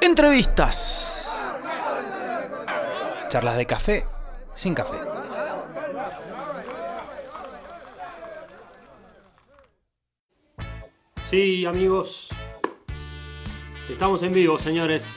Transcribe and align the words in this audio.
Entrevistas. 0.00 1.28
Charlas 3.28 3.56
de 3.56 3.66
café 3.66 4.06
sin 4.54 4.74
café. 4.74 4.96
Sí, 11.28 11.66
amigos. 11.66 12.28
Estamos 13.90 14.22
en 14.22 14.32
vivo, 14.32 14.58
señores. 14.58 15.16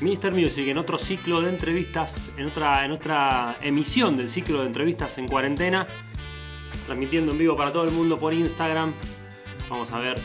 Mr. 0.00 0.32
Music 0.32 0.66
en 0.68 0.78
otro 0.78 0.98
ciclo 0.98 1.40
de 1.40 1.48
entrevistas, 1.48 2.30
en 2.36 2.46
otra, 2.46 2.84
en 2.84 2.92
otra 2.92 3.56
emisión 3.62 4.16
del 4.16 4.28
ciclo 4.28 4.60
de 4.60 4.66
entrevistas 4.66 5.16
en 5.16 5.26
cuarentena. 5.26 5.86
Transmitiendo 6.86 7.32
en 7.32 7.38
vivo 7.38 7.56
para 7.56 7.72
todo 7.72 7.84
el 7.84 7.92
mundo 7.92 8.18
por 8.18 8.34
Instagram. 8.34 8.92
Vamos 9.70 9.90
a 9.92 10.00
ver 10.00 10.18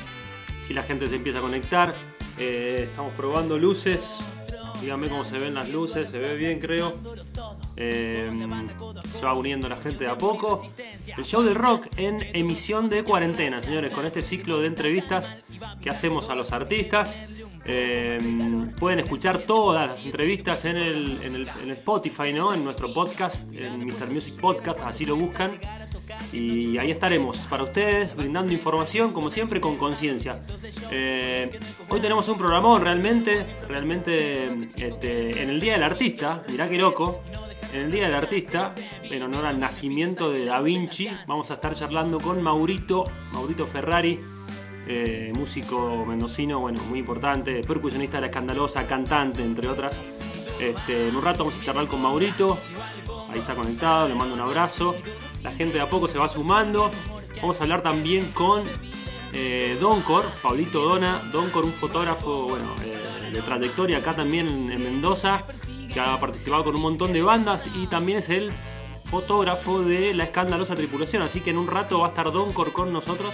si 0.67 0.73
la 0.73 0.83
gente 0.83 1.07
se 1.07 1.15
empieza 1.15 1.39
a 1.39 1.41
conectar. 1.41 1.93
Eh, 2.39 2.85
estamos 2.89 3.13
probando 3.13 3.57
luces. 3.57 4.17
Díganme 4.81 5.09
cómo 5.09 5.25
se 5.25 5.39
ven 5.39 5.55
las 5.55 5.69
luces. 5.69 6.09
Se 6.11 6.19
ve 6.19 6.35
bien, 6.35 6.59
creo. 6.59 6.95
Eh, 7.75 8.31
se 9.11 9.25
va 9.25 9.33
uniendo 9.33 9.67
la 9.67 9.77
gente 9.77 10.03
de 10.05 10.09
a 10.09 10.17
poco. 10.17 10.63
El 11.17 11.23
show 11.25 11.41
del 11.41 11.55
rock 11.55 11.87
en 11.97 12.19
emisión 12.35 12.89
de 12.89 13.03
cuarentena, 13.03 13.59
señores, 13.59 13.93
con 13.93 14.05
este 14.05 14.21
ciclo 14.21 14.59
de 14.59 14.67
entrevistas 14.67 15.33
que 15.81 15.89
hacemos 15.89 16.29
a 16.29 16.35
los 16.35 16.51
artistas. 16.51 17.15
Eh, 17.65 18.19
pueden 18.79 18.99
escuchar 18.99 19.39
todas 19.39 19.89
las 19.89 20.05
entrevistas 20.05 20.63
en 20.65 20.77
el, 20.77 21.19
en 21.23 21.35
el- 21.35 21.71
Spotify, 21.71 22.31
¿no? 22.31 22.53
En 22.53 22.63
nuestro 22.63 22.93
podcast, 22.93 23.43
en 23.51 23.83
Mr. 23.85 24.09
Music 24.09 24.39
Podcast, 24.39 24.79
así 24.85 25.05
lo 25.05 25.15
buscan. 25.15 25.59
Y 26.33 26.77
ahí 26.77 26.91
estaremos 26.91 27.37
para 27.49 27.63
ustedes, 27.63 28.15
brindando 28.15 28.51
información, 28.51 29.13
como 29.13 29.31
siempre, 29.31 29.61
con 29.61 29.77
conciencia. 29.77 30.41
Eh, 30.91 31.59
hoy 31.89 31.99
tenemos 32.01 32.27
un 32.27 32.37
programón 32.37 32.81
realmente, 32.81 33.45
realmente 33.67 34.45
este, 34.77 35.41
en 35.41 35.49
el 35.49 35.59
Día 35.59 35.73
del 35.73 35.83
Artista, 35.83 36.43
mirá 36.49 36.69
qué 36.69 36.77
loco. 36.77 37.21
En 37.73 37.81
el 37.81 37.91
Día 37.91 38.05
del 38.05 38.15
Artista, 38.15 38.73
en 39.03 39.23
honor 39.23 39.45
al 39.45 39.59
nacimiento 39.59 40.31
de 40.31 40.45
Da 40.45 40.61
Vinci, 40.61 41.09
vamos 41.27 41.51
a 41.51 41.55
estar 41.55 41.75
charlando 41.75 42.17
con 42.17 42.41
Maurito, 42.41 43.03
Maurito 43.33 43.65
Ferrari, 43.65 44.19
eh, 44.87 45.33
músico 45.35 46.05
mendocino, 46.05 46.59
bueno, 46.59 46.81
muy 46.89 46.99
importante, 46.99 47.59
percusionista 47.61 48.17
de 48.17 48.21
la 48.21 48.27
escandalosa, 48.27 48.87
cantante, 48.87 49.43
entre 49.43 49.67
otras. 49.67 49.97
Este, 50.61 51.09
en 51.09 51.15
un 51.15 51.21
rato 51.23 51.39
vamos 51.39 51.59
a 51.59 51.63
charlar 51.63 51.87
con 51.87 52.01
Maurito, 52.01 52.57
ahí 53.29 53.39
está 53.39 53.55
conectado, 53.55 54.07
le 54.07 54.15
mando 54.15 54.33
un 54.33 54.41
abrazo. 54.41 54.95
La 55.43 55.51
gente 55.51 55.77
de 55.77 55.81
a 55.81 55.89
poco 55.89 56.07
se 56.07 56.17
va 56.17 56.29
sumando. 56.29 56.91
Vamos 57.41 57.59
a 57.59 57.63
hablar 57.63 57.81
también 57.81 58.31
con 58.31 58.63
eh, 59.33 59.77
Doncor, 59.79 60.25
Pablito 60.41 60.81
Dona, 60.81 61.21
Doncor, 61.31 61.65
un 61.65 61.73
fotógrafo 61.73 62.47
bueno, 62.49 62.65
eh, 62.85 63.31
de 63.31 63.41
trayectoria 63.41 63.99
acá 63.99 64.15
también 64.15 64.47
en, 64.47 64.71
en 64.71 64.83
Mendoza, 64.83 65.43
que 65.93 65.99
ha 65.99 66.19
participado 66.19 66.63
con 66.63 66.75
un 66.75 66.81
montón 66.81 67.13
de 67.13 67.21
bandas 67.21 67.69
y 67.75 67.87
también 67.87 68.19
es 68.19 68.29
el 68.29 68.51
fotógrafo 69.05 69.81
de 69.81 70.13
la 70.13 70.25
escandalosa 70.25 70.75
tripulación. 70.75 71.21
Así 71.21 71.41
que 71.41 71.51
en 71.51 71.57
un 71.57 71.67
rato 71.67 71.99
va 71.99 72.07
a 72.07 72.09
estar 72.09 72.31
Doncor 72.31 72.71
con 72.73 72.91
nosotros. 72.91 73.33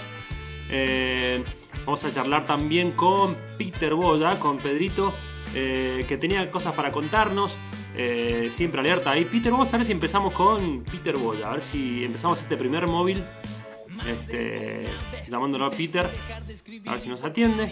Eh, 0.70 1.42
vamos 1.84 2.04
a 2.04 2.12
charlar 2.12 2.46
también 2.46 2.92
con 2.92 3.36
Peter 3.58 3.94
Boya, 3.94 4.38
con 4.38 4.58
Pedrito, 4.58 5.12
eh, 5.54 6.04
que 6.08 6.16
tenía 6.16 6.50
cosas 6.50 6.74
para 6.74 6.90
contarnos. 6.90 7.56
Eh, 7.96 8.48
siempre 8.50 8.80
alerta 8.80 9.12
ahí. 9.12 9.24
Peter, 9.24 9.52
vamos 9.52 9.72
a 9.72 9.76
ver 9.76 9.86
si 9.86 9.92
empezamos 9.92 10.34
con 10.34 10.82
Peter 10.84 11.16
Boya. 11.16 11.50
A 11.50 11.52
ver 11.52 11.62
si 11.62 12.04
empezamos 12.04 12.40
este 12.40 12.56
primer 12.56 12.86
móvil. 12.86 13.22
Este, 14.08 14.86
llamándolo 15.28 15.66
a 15.66 15.70
Peter. 15.70 16.04
A 16.86 16.90
ver 16.92 17.00
si 17.00 17.08
nos 17.08 17.22
atiende. 17.22 17.70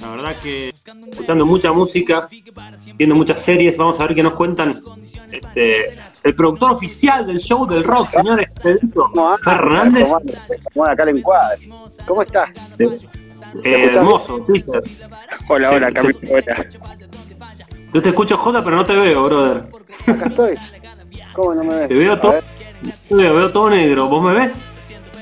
La 0.00 0.10
verdad 0.10 0.36
que 0.42 0.68
escuchando 0.68 1.46
mucha 1.46 1.72
música, 1.72 2.28
viendo 2.94 3.16
muchas 3.16 3.42
series, 3.42 3.76
vamos 3.76 3.98
a 4.00 4.06
ver 4.06 4.14
qué 4.14 4.22
nos 4.22 4.34
cuentan. 4.34 4.82
Este, 5.30 5.98
el 6.22 6.34
productor 6.34 6.72
oficial 6.72 7.26
del 7.26 7.40
show 7.40 7.66
del 7.66 7.84
rock, 7.84 8.10
señores. 8.10 8.52
Fernández. 9.42 10.04
¿Cómo 10.04 10.16
anda? 10.16 10.46
¿Cómo 10.72 10.84
anda 10.84 10.92
acá 10.92 11.02
el 11.04 11.18
encuadre? 11.18 11.68
¿Cómo 12.06 12.22
estás? 12.22 12.50
Eh, 13.64 13.90
hermoso, 13.92 14.44
Peter. 14.46 14.82
Hola, 15.48 15.70
hola, 15.72 15.92
Camilo. 15.92 16.18
Hola. 16.30 16.68
Yo 17.92 18.02
te 18.02 18.08
escucho 18.10 18.36
Jota, 18.36 18.62
pero 18.62 18.76
no 18.76 18.84
te 18.84 18.94
veo, 18.94 19.22
brother. 19.24 19.62
Acá 20.06 20.26
estoy. 20.26 20.54
¿Cómo 21.32 21.54
no 21.54 21.64
me 21.64 21.74
ves? 21.76 21.88
Te 21.88 21.94
veo 21.94 22.18
todo, 22.20 22.34
te 23.08 23.14
veo, 23.14 23.34
veo 23.34 23.50
todo 23.50 23.70
negro. 23.70 24.08
¿Vos 24.08 24.22
me 24.22 24.34
ves? 24.34 24.52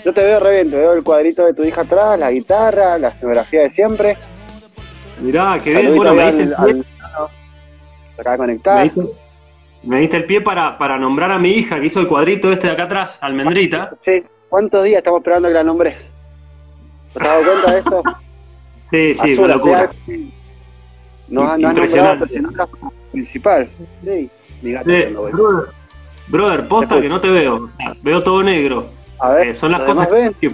Yo 0.04 0.12
te 0.12 0.22
veo 0.22 0.40
re 0.40 0.54
bien, 0.54 0.70
te 0.70 0.76
veo 0.76 0.92
el 0.92 1.02
cuadrito 1.02 1.44
de 1.44 1.52
tu 1.54 1.62
hija 1.64 1.82
atrás, 1.82 2.18
la 2.18 2.30
guitarra, 2.30 2.98
la 2.98 3.08
escenografía 3.08 3.62
de 3.62 3.70
siempre. 3.70 4.16
Mirá, 5.20 5.58
qué 5.62 5.70
bien. 5.70 5.96
Bueno, 5.96 6.14
me 6.14 6.32
diste, 6.32 6.54
al, 6.56 6.68
el 6.70 6.76
pie, 6.84 6.96
al- 7.14 8.30
me 8.30 8.36
conectar. 8.36 8.84
diste- 8.84 9.10
me 9.82 10.00
diste 10.00 10.16
el 10.16 10.24
pie 10.24 10.40
para, 10.40 10.78
para 10.78 10.98
nombrar 10.98 11.30
a 11.30 11.38
mi 11.38 11.50
hija 11.52 11.78
que 11.80 11.86
hizo 11.86 12.00
el 12.00 12.08
cuadrito 12.08 12.50
este 12.52 12.66
de 12.66 12.72
acá 12.72 12.84
atrás, 12.84 13.18
Almendrita. 13.20 13.92
Sí, 14.00 14.24
¿cuántos 14.48 14.84
días 14.84 14.98
estamos 14.98 15.20
esperando 15.20 15.48
que 15.48 15.54
la 15.54 15.62
nombres? 15.64 16.10
¿Te 17.12 17.20
has 17.20 17.26
dado 17.26 17.42
cuenta 17.44 17.72
de 17.72 17.78
eso? 17.80 18.02
Sí, 18.90 19.14
sí, 19.14 19.32
Azul, 19.32 19.44
una 19.44 19.54
locura. 19.54 19.90
Nos 21.28 21.44
ha, 21.48 21.58
nos 21.58 21.70
ha 21.70 21.74
nombrado 21.74 22.18
personaje 22.20 22.54
principal. 23.12 23.68
Sí, 24.04 24.30
mi 24.62 24.72
gato 24.72 24.90
voy. 24.90 25.32
brother, 25.32 25.68
brother, 26.28 26.68
posta 26.68 27.00
que 27.00 27.08
no 27.08 27.20
te 27.20 27.28
veo. 27.28 27.70
Veo 28.02 28.20
todo 28.22 28.42
negro. 28.42 28.88
A 29.18 29.30
ver, 29.30 29.48
Eh, 29.48 29.54
son 29.54 29.72
las 29.72 29.80
¿los 29.82 29.94
cosas 29.94 30.10
ven? 30.12 30.34
que, 30.40 30.50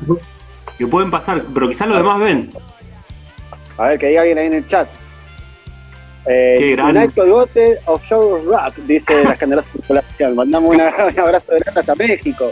que 0.79 0.87
pueden 0.87 1.11
pasar, 1.11 1.43
pero 1.53 1.69
quizás 1.69 1.89
los 1.89 1.99
demás 1.99 2.21
ven. 2.21 2.51
A 3.79 3.89
ver, 3.89 3.99
que 3.99 4.09
diga 4.09 4.21
alguien 4.21 4.39
ahí 4.39 4.47
en 4.47 4.55
el 4.55 4.67
chat. 4.67 4.89
Eh. 6.27 6.77
United 6.81 7.13
Coyote 7.15 7.79
of 7.87 8.01
Show 8.05 8.45
Rock, 8.47 8.77
dice 8.87 9.25
la 9.25 9.33
escandalosa 9.33 9.69
circulación. 9.73 10.37
Mandamos 10.37 10.71
una- 10.75 10.93
un 11.13 11.21
abrazo 11.21 11.53
de 11.53 11.59
grande 11.59 11.81
hasta 11.81 11.95
México. 11.97 12.51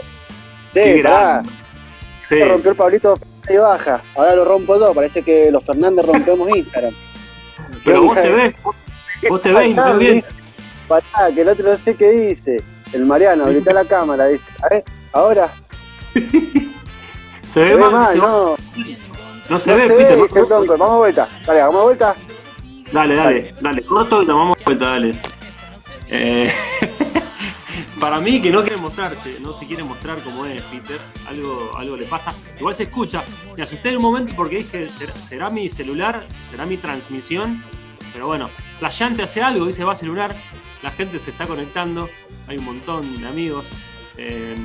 Sí. 0.73 1.01
Sí. 2.29 2.43
rompió 2.43 2.71
el 2.71 2.77
Pablito 2.77 3.15
y 3.49 3.57
baja. 3.57 4.01
Ahora 4.15 4.35
lo 4.35 4.45
rompo 4.45 4.77
yo, 4.79 4.93
parece 4.93 5.21
que 5.21 5.49
los 5.51 5.63
Fernández 5.63 6.05
rompemos 6.05 6.49
Instagram. 6.55 6.93
Pero 7.83 8.03
vos 8.03 8.15
te 8.15 8.29
ves, 8.29 8.55
vos- 8.63 9.41
te 9.41 9.53
ves 9.53 9.71
y 9.71 9.73
Pará, 9.73 9.93
bien. 9.93 10.23
que 11.35 11.41
el 11.41 11.49
otro 11.49 11.69
no 11.71 11.77
sé 11.77 11.95
qué 11.95 12.11
dice. 12.11 12.57
El 12.93 13.05
Mariano, 13.05 13.45
grita 13.45 13.71
la 13.73 13.85
cámara, 13.85 14.27
dice. 14.27 14.43
A 14.63 14.69
ver, 14.69 14.83
ahora. 15.13 15.49
Se 17.53 17.59
ve 17.59 17.75
mal, 17.77 18.17
no. 18.17 18.55
no 19.49 19.59
se 19.59 19.73
ve, 19.73 19.87
Peter. 19.89 20.21
dice. 20.21 20.41
Vamos 20.41 20.81
a 20.81 20.95
vuelta. 20.97 21.27
Dale, 21.45 21.61
vamos 21.61 21.75
a 21.75 21.83
vuelta. 21.83 22.15
Dale, 22.91 23.15
dale, 23.15 23.53
dale, 23.61 23.81
corto 23.83 24.21
y 24.21 24.25
de 24.25 24.33
vuelta, 24.33 24.85
dale. 24.85 25.11
Eh, 26.09 26.53
para 28.01 28.19
mí 28.19 28.41
que 28.41 28.49
no 28.49 28.61
quiere 28.61 28.77
mostrarse, 28.77 29.39
no 29.39 29.53
se 29.53 29.67
quiere 29.67 29.83
mostrar 29.83 30.17
como 30.23 30.43
es 30.47 30.63
Peter, 30.63 30.99
algo, 31.29 31.77
algo 31.77 31.95
le 31.95 32.05
pasa. 32.05 32.33
Igual 32.57 32.73
se 32.73 32.83
escucha. 32.83 33.23
Me 33.55 33.61
asusté 33.61 33.89
en 33.89 33.97
un 33.97 34.01
momento 34.01 34.33
porque 34.35 34.57
dije, 34.57 34.89
¿será, 35.19 35.51
mi 35.51 35.69
celular? 35.69 36.25
¿Será 36.49 36.65
mi 36.65 36.77
transmisión? 36.77 37.63
Pero 38.11 38.25
bueno, 38.25 38.49
la 38.81 38.89
llante 38.89 39.21
hace 39.21 39.43
algo, 39.43 39.67
dice 39.67 39.83
va 39.83 39.95
celular, 39.95 40.35
la 40.81 40.89
gente 40.89 41.19
se 41.19 41.29
está 41.29 41.45
conectando, 41.45 42.09
hay 42.47 42.57
un 42.57 42.65
montón 42.65 43.21
de 43.21 43.27
amigos. 43.27 43.67
Eh, 44.17 44.55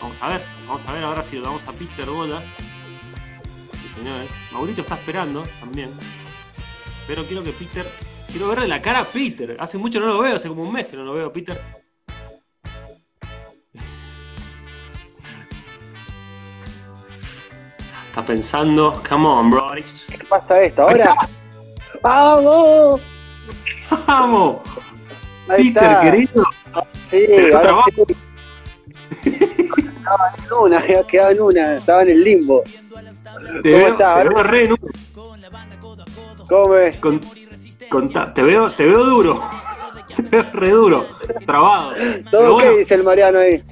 vamos 0.00 0.16
a 0.22 0.28
ver, 0.28 0.40
vamos 0.68 0.86
a 0.86 0.92
ver 0.92 1.02
ahora 1.02 1.24
si 1.24 1.34
lo 1.34 1.42
damos 1.42 1.66
a 1.66 1.72
Peter 1.72 2.08
Bola. 2.08 2.40
Señores. 3.96 4.30
Maurito 4.52 4.82
está 4.82 4.94
esperando 4.94 5.42
también. 5.58 5.90
Pero 7.08 7.24
quiero 7.24 7.42
que 7.42 7.50
Peter. 7.50 7.84
Quiero 8.30 8.46
verle 8.46 8.68
la 8.68 8.80
cara 8.80 9.00
a 9.00 9.04
Peter. 9.04 9.56
Hace 9.58 9.78
mucho 9.78 9.98
no 9.98 10.06
lo 10.06 10.22
veo, 10.22 10.36
hace 10.36 10.46
como 10.46 10.62
un 10.62 10.72
mes 10.72 10.86
que 10.86 10.96
no 10.96 11.02
lo 11.02 11.14
veo 11.14 11.26
a 11.26 11.32
Peter. 11.32 11.60
Está 18.10 18.22
pensando, 18.22 19.00
come 19.08 19.26
on, 19.26 19.50
bros. 19.50 20.06
¿Qué 20.10 20.18
pasa 20.28 20.60
esto? 20.62 20.82
Ahora. 20.82 21.14
¡Vamos! 22.02 23.00
¡Vamos! 24.06 24.56
Ahí 25.48 25.70
Peter, 25.70 25.90
está. 25.90 26.00
querido. 26.02 26.44
Sí, 27.10 27.26
ahora 27.54 27.74
sí. 27.94 28.02
Estaba 29.24 30.32
en 30.36 30.52
una, 30.60 30.78
había 30.78 31.02
quedado 31.04 31.30
en 31.30 31.40
una, 31.40 31.74
estaba 31.76 32.02
en 32.02 32.08
el 32.10 32.24
limbo. 32.24 32.62
Te 32.64 32.72
¿Cómo 33.40 33.62
veo, 33.62 33.88
está? 33.88 34.22
te 34.22 34.28
veo 34.28 34.42
re 34.42 34.68
¿Cómo 36.48 36.68
ves? 36.70 36.96
con- 36.98 37.20
conta- 37.90 38.34
te 38.34 38.42
veo, 38.42 38.72
te 38.72 38.84
veo 38.84 39.04
duro. 39.04 39.40
Re 40.54 40.70
duro. 40.70 41.04
Trabado. 41.46 41.92
¿Todo 42.30 42.54
bueno, 42.54 42.70
qué 42.70 42.78
dice 42.78 42.94
el 42.94 43.04
Mariano 43.04 43.38
ahí? 43.38 43.62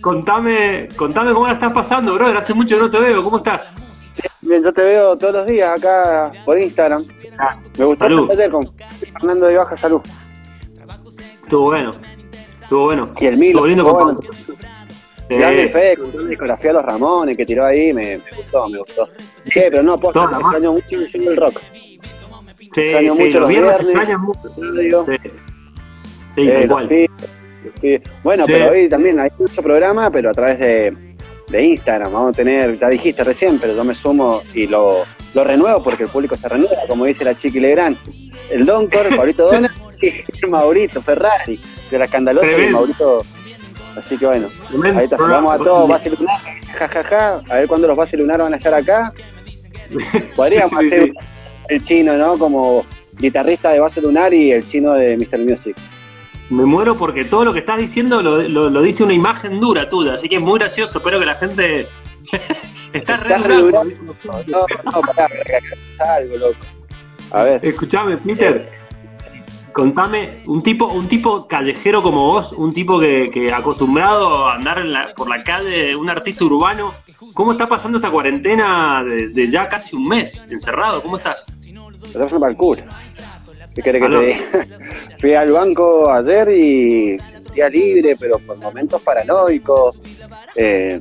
contame, 0.00 0.88
contame 0.96 1.32
cómo 1.32 1.46
la 1.46 1.54
estás 1.54 1.72
pasando, 1.72 2.14
brother. 2.14 2.36
Hace 2.36 2.54
mucho 2.54 2.76
que 2.76 2.82
no 2.82 2.90
te 2.90 2.98
veo. 2.98 3.22
¿Cómo 3.22 3.38
estás? 3.38 3.68
Bien, 4.40 4.62
yo 4.62 4.72
te 4.72 4.82
veo 4.82 5.16
todos 5.16 5.34
los 5.34 5.46
días 5.46 5.78
acá 5.78 6.32
por 6.44 6.58
Instagram. 6.58 7.02
Me 7.78 7.84
gustó 7.84 8.06
el 8.06 8.50
con 8.50 8.68
Fernando 9.12 9.46
de 9.46 9.56
Baja 9.56 9.76
Salud. 9.76 10.00
Estuvo 11.42 11.64
bueno. 11.66 11.92
Estuvo 12.60 12.84
bueno. 12.84 13.12
Y 13.18 13.26
el 13.26 13.36
Milo. 13.36 13.66
Estuvo 13.66 13.92
bueno. 13.92 14.18
Eh, 15.30 15.36
Grande 15.38 15.68
Fede, 15.68 15.96
con 15.98 16.22
la 16.22 16.28
discografía 16.30 16.70
de 16.70 16.74
los 16.78 16.84
Ramones 16.86 17.36
que 17.36 17.44
tiró 17.44 17.66
ahí, 17.66 17.92
me, 17.92 18.16
me 18.16 18.36
gustó, 18.36 18.66
me 18.68 18.78
gustó. 18.78 19.06
Che, 19.50 19.66
pero 19.70 19.82
no, 19.82 20.00
posta, 20.00 20.24
extraño 20.24 20.72
mucho 20.72 20.96
el 20.96 21.36
rock. 21.36 21.60
Sí, 22.74 22.80
Extraño 22.80 23.14
sí, 23.14 23.18
mucho 23.24 23.40
los 23.40 23.40
los 23.40 23.48
viernes 23.48 23.78
viernes. 23.78 23.96
extrañan 23.96 24.20
mucho. 24.22 25.04
Sí, 25.04 25.30
sí, 26.42 26.48
Eh, 26.50 26.66
cual. 26.68 26.88
pibes, 26.88 27.10
sí. 27.80 27.98
Bueno, 28.22 28.44
pero 28.46 28.70
hoy 28.70 28.88
también 28.88 29.18
hay 29.20 29.30
mucho 29.38 29.62
programa, 29.62 30.10
pero 30.10 30.30
a 30.30 30.32
través 30.34 30.58
de, 30.58 30.94
de 31.48 31.62
Instagram. 31.62 32.12
Vamos 32.12 32.30
a 32.34 32.36
tener, 32.36 32.78
ya 32.78 32.88
dijiste 32.88 33.24
recién, 33.24 33.58
pero 33.58 33.74
yo 33.74 33.84
me 33.84 33.94
sumo 33.94 34.42
y 34.54 34.66
lo, 34.66 35.04
lo 35.34 35.44
renuevo 35.44 35.82
porque 35.82 36.04
el 36.04 36.08
público 36.08 36.36
se 36.36 36.48
renueva, 36.48 36.82
como 36.88 37.04
dice 37.04 37.24
la 37.24 37.34
Chiqui 37.36 37.60
Legrand. 37.60 37.96
El 38.50 38.64
Doncor, 38.66 39.08
Pablito 39.16 39.50
Dona 39.50 39.70
y 40.00 40.06
el 40.42 40.50
Maurito 40.50 41.02
Ferrari, 41.02 41.60
de 41.90 41.98
la 41.98 42.04
escandalosa 42.06 42.46
Tremendo. 42.46 42.78
Maurito. 42.78 43.22
Así 43.96 44.16
que 44.16 44.26
bueno, 44.26 44.46
ahí 44.70 45.08
te 45.08 45.16
programa. 45.16 45.16
saludamos 45.16 45.52
a 45.54 45.58
todos, 45.58 45.88
Base 45.88 46.10
Lunar, 46.10 46.38
jajaja, 46.72 47.40
a 47.50 47.54
ver 47.56 47.66
cuándo 47.66 47.88
los 47.88 47.96
Base 47.96 48.16
Lunar 48.16 48.38
van 48.40 48.54
a 48.54 48.56
estar 48.56 48.72
acá. 48.72 49.10
Podríamos 50.36 50.72
hacer 50.78 51.12
el 51.68 51.82
chino, 51.84 52.16
¿no? 52.16 52.38
Como 52.38 52.84
guitarrista 53.18 53.72
de 53.72 53.80
Base 53.80 54.00
Lunar 54.00 54.32
y 54.32 54.52
el 54.52 54.68
chino 54.68 54.92
de 54.94 55.16
Mr. 55.16 55.38
Music. 55.40 55.76
Me 56.50 56.64
muero 56.64 56.96
porque 56.96 57.24
todo 57.24 57.44
lo 57.44 57.52
que 57.52 57.58
estás 57.60 57.78
diciendo 57.78 58.22
lo, 58.22 58.38
lo- 58.48 58.70
lo 58.70 58.82
dice 58.82 59.02
una 59.04 59.12
imagen 59.12 59.60
dura 59.60 59.88
tuya, 59.90 60.14
así 60.14 60.28
que 60.28 60.36
es 60.36 60.40
muy 60.40 60.58
gracioso. 60.58 60.98
Espero 60.98 61.18
que 61.20 61.26
la 61.26 61.34
gente. 61.34 61.86
está 62.92 63.16
re 63.18 63.56
dura. 63.56 63.82
No, 64.46 64.60
no, 64.84 65.00
pará, 65.02 65.28
algo, 66.16 66.36
loco. 66.38 66.56
A 67.32 67.42
ver, 67.42 67.60
Escuchame, 67.64 68.16
Peter. 68.16 68.78
Contame, 69.72 70.42
un 70.46 70.62
tipo, 70.62 70.86
un 70.86 71.06
tipo 71.06 71.46
callejero 71.46 72.02
como 72.02 72.22
vos, 72.26 72.52
un 72.52 72.72
tipo 72.74 72.98
que, 72.98 73.30
que 73.32 73.52
acostumbrado 73.52 74.48
a 74.48 74.54
andar 74.54 74.78
en 74.78 74.92
la- 74.92 75.12
por 75.14 75.28
la 75.28 75.44
calle, 75.44 75.94
un 75.94 76.08
artista 76.10 76.44
urbano, 76.46 76.92
¿cómo 77.34 77.52
está 77.52 77.66
pasando 77.68 77.98
esta 77.98 78.10
cuarentena 78.10 79.04
de, 79.04 79.28
de 79.28 79.50
ya 79.50 79.68
casi 79.68 79.94
un 79.94 80.08
mes 80.08 80.42
encerrado? 80.50 81.00
¿Cómo 81.02 81.18
estás? 81.18 81.44
pasando 82.12 82.40
para 82.40 82.50
el 82.52 82.56
culo. 82.56 82.82
¿Qué 83.78 83.82
querés 83.84 84.02
que 84.02 84.08
te 84.08 84.24
diga? 84.26 84.66
Fui 85.20 85.34
al 85.34 85.52
banco 85.52 86.10
ayer 86.10 86.48
y 86.50 87.18
sentía 87.20 87.68
libre, 87.68 88.16
pero 88.18 88.38
por 88.40 88.56
momentos 88.58 89.00
paranoicos. 89.02 90.00
Eh, 90.56 91.00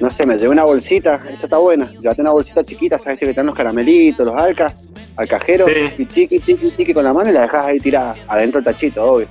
no 0.00 0.08
sé, 0.10 0.24
me 0.26 0.34
llevé 0.36 0.48
una 0.48 0.64
bolsita, 0.64 1.20
esa 1.30 1.44
está 1.44 1.58
buena. 1.58 1.90
Llevate 2.00 2.22
una 2.22 2.30
bolsita 2.32 2.64
chiquita, 2.64 2.98
sabes 2.98 3.18
que 3.18 3.28
están 3.28 3.46
los 3.46 3.54
caramelitos, 3.54 4.26
los 4.26 4.34
alcas, 4.36 4.88
al 5.16 5.28
cajero, 5.28 5.66
Sí. 5.66 5.90
y 5.98 6.04
tiqui, 6.06 6.38
tiqui, 6.40 6.70
tiqui 6.70 6.94
con 6.94 7.04
la 7.04 7.12
mano 7.12 7.28
y 7.30 7.32
la 7.34 7.42
dejas 7.42 7.66
ahí 7.66 7.78
tirada, 7.78 8.14
adentro 8.28 8.60
del 8.62 8.72
tachito, 8.72 9.04
obvio. 9.04 9.28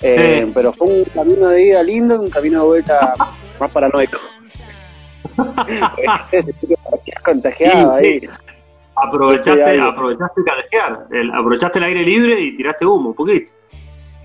Eh, 0.00 0.42
Sí. 0.46 0.52
Pero 0.54 0.72
fue 0.72 0.86
un 0.88 1.04
camino 1.04 1.48
de 1.48 1.66
ida 1.66 1.82
lindo, 1.82 2.20
un 2.20 2.28
camino 2.30 2.60
de 2.60 2.66
vuelta 2.66 3.14
más 3.58 3.70
paranoico. 3.72 4.18
Contagiado 7.24 7.94
ahí. 7.94 8.20
sí. 8.20 8.26
Aprovechaste, 8.96 9.80
aprovechaste 9.80 10.42
callejear, 10.44 11.06
el- 11.10 11.30
aprovechaste 11.32 11.78
el 11.78 11.84
aire 11.84 12.02
libre 12.02 12.40
y 12.40 12.56
tiraste 12.56 12.86
humo 12.86 13.10
un 13.10 13.14
poquito. 13.14 13.50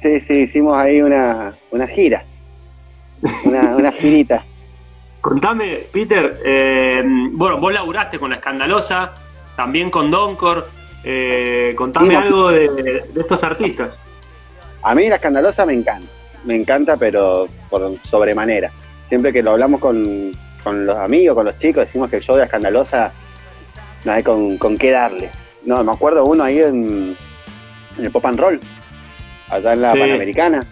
Sí, 0.02 0.20
sí, 0.20 0.34
hicimos 0.42 0.78
ahí 0.78 1.02
una, 1.02 1.54
una 1.72 1.88
gira, 1.88 2.24
una, 3.44 3.76
una 3.76 3.92
girita. 3.92 4.44
Contame, 5.22 5.88
Peter, 5.92 6.40
eh, 6.46 7.04
bueno, 7.32 7.58
vos 7.58 7.74
laburaste 7.74 8.18
con 8.20 8.30
la 8.30 8.38
escandalosa, 8.38 9.14
también 9.58 9.90
con 9.92 10.10
Doncor, 10.10 10.70
eh, 11.04 11.74
contame 11.76 12.10
Sí, 12.12 12.16
algo 12.16 12.50
de, 12.52 12.70
de 13.14 13.22
estos 13.22 13.44
artistas. 13.44 13.90
A 14.82 14.96
mí 14.96 15.10
la 15.10 15.16
escandalosa 15.16 15.66
me 15.66 15.74
encanta, 15.74 16.08
me 16.46 16.56
encanta, 16.56 16.96
pero 16.96 17.48
por 17.70 17.98
sobremanera. 18.04 18.72
Siempre 19.08 19.34
que 19.34 19.44
lo 19.44 19.52
hablamos 19.52 19.82
con, 19.82 20.32
con 20.64 20.86
los 20.86 20.96
amigos, 20.96 21.36
con 21.36 21.46
los 21.48 21.58
chicos, 21.60 21.86
decimos 21.88 22.10
que 22.10 22.18
el 22.18 22.22
show 22.24 22.36
de 22.36 22.40
la 22.42 22.46
escandalosa 22.46 23.12
no 24.06 24.12
hay 24.12 24.24
con, 24.24 24.58
con 24.58 24.78
qué 24.78 24.92
darle. 24.92 25.30
No, 25.66 25.84
me 25.84 25.92
acuerdo 25.92 26.24
uno 26.26 26.44
ahí 26.44 26.60
en, 26.60 27.16
en 27.98 28.06
el 28.06 28.12
Pop 28.12 28.26
and 28.26 28.40
Roll, 28.40 28.60
allá 29.50 29.74
en 29.74 29.82
la 29.82 29.92
Sí. 29.94 30.00
Panamericana. 30.00 30.64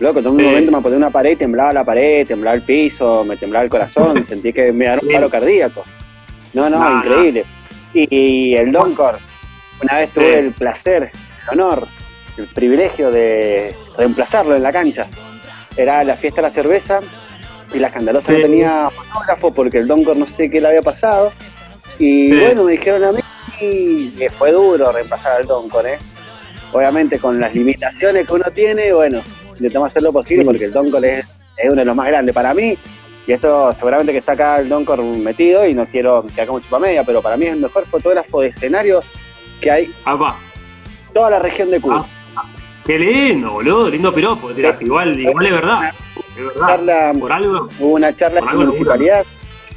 Loco, 0.00 0.20
en 0.20 0.26
un 0.28 0.38
Sí. 0.40 0.44
momento 0.46 0.72
me 0.72 0.78
apoyé 0.78 0.96
una 0.96 1.10
pared, 1.10 1.36
temblaba 1.36 1.72
la 1.72 1.84
pared, 1.84 2.26
temblaba 2.26 2.54
el 2.56 2.62
piso, 2.62 3.24
me 3.24 3.36
temblaba 3.36 3.64
el 3.64 3.70
corazón, 3.70 4.24
sentí 4.26 4.52
que 4.52 4.72
me 4.72 4.86
dieron 4.86 5.04
un 5.06 5.12
paro 5.12 5.28
cardíaco. 5.28 5.84
No, 6.54 6.70
no, 6.70 6.96
increíble. 6.98 7.44
Y, 7.92 8.08
y 8.14 8.54
el 8.54 8.72
Doncor, 8.72 9.18
una 9.82 9.98
vez 9.98 10.10
tuve 10.10 10.24
Sí. 10.26 10.38
el 10.46 10.52
placer, 10.52 11.10
el 11.44 11.48
honor, 11.60 11.86
el 12.38 12.46
privilegio 12.46 13.10
de 13.10 13.74
reemplazarlo 13.98 14.56
en 14.56 14.62
la 14.62 14.72
cancha. 14.72 15.06
Era 15.76 16.02
la 16.02 16.16
fiesta 16.16 16.40
de 16.40 16.48
la 16.48 16.50
cerveza 16.54 17.00
y 17.74 17.78
la 17.78 17.88
escandalosa 17.88 18.32
no 18.32 18.38
tenía 18.40 18.90
fotógrafo 18.90 19.52
porque 19.54 19.78
el 19.78 19.86
Doncor 19.86 20.16
no 20.16 20.26
sé 20.26 20.48
qué 20.48 20.60
le 20.60 20.68
había 20.68 20.82
pasado. 20.82 21.32
Y 22.00 22.32
Sí. 22.32 22.40
bueno, 22.40 22.64
me 22.64 22.72
dijeron 22.72 23.04
a 23.04 23.12
mí 23.12 23.20
que 24.18 24.30
fue 24.30 24.52
duro 24.52 24.90
reemplazar 24.90 25.32
al 25.40 25.46
Doncor, 25.46 25.86
¿eh? 25.86 25.98
Obviamente 26.72 27.18
con 27.18 27.38
las 27.38 27.54
limitaciones 27.54 28.26
que 28.26 28.32
uno 28.32 28.44
tiene, 28.54 28.92
bueno, 28.92 29.20
intentamos 29.56 29.88
hacer 29.88 30.02
lo 30.02 30.12
posible 30.12 30.44
porque 30.44 30.64
el 30.64 30.72
Doncor 30.72 31.04
es, 31.04 31.26
es 31.56 31.66
uno 31.66 31.76
de 31.76 31.84
los 31.84 31.94
más 31.96 32.06
grandes 32.08 32.34
para 32.34 32.54
mí. 32.54 32.76
Y 33.26 33.32
esto 33.32 33.70
seguramente 33.74 34.12
que 34.12 34.18
está 34.18 34.32
acá 34.32 34.58
el 34.58 34.68
Doncor 34.68 35.02
metido 35.02 35.66
y 35.66 35.74
no 35.74 35.84
quiero 35.86 36.24
quedar 36.34 36.46
como 36.46 36.60
chupamedia, 36.60 37.04
pero 37.04 37.20
para 37.20 37.36
mí 37.36 37.46
es 37.46 37.52
el 37.52 37.60
mejor 37.60 37.84
fotógrafo 37.86 38.40
de 38.40 38.48
escenario 38.48 39.02
que 39.60 39.70
hay 39.70 39.94
Ah, 40.06 40.14
va. 40.14 40.36
en 41.08 41.12
toda 41.12 41.28
la 41.30 41.38
región 41.38 41.70
de 41.70 41.80
Cuba. 41.80 42.04
Ah. 42.34 42.44
Qué 42.86 42.98
lindo, 42.98 43.52
boludo, 43.52 43.90
lindo 43.90 44.12
piropo. 44.14 44.50
Igual, 44.80 45.18
igual 45.20 45.46
es 45.46 45.52
verdad, 45.52 45.90
es 46.36 46.44
verdad. 46.44 46.66
Charla, 46.66 47.12
Por 47.20 47.30
algo, 47.32 47.68
hubo 47.78 47.94
una 47.94 48.16
charla 48.16 48.38
en 48.40 48.46
la 48.46 48.52
municipalidad, 48.54 49.24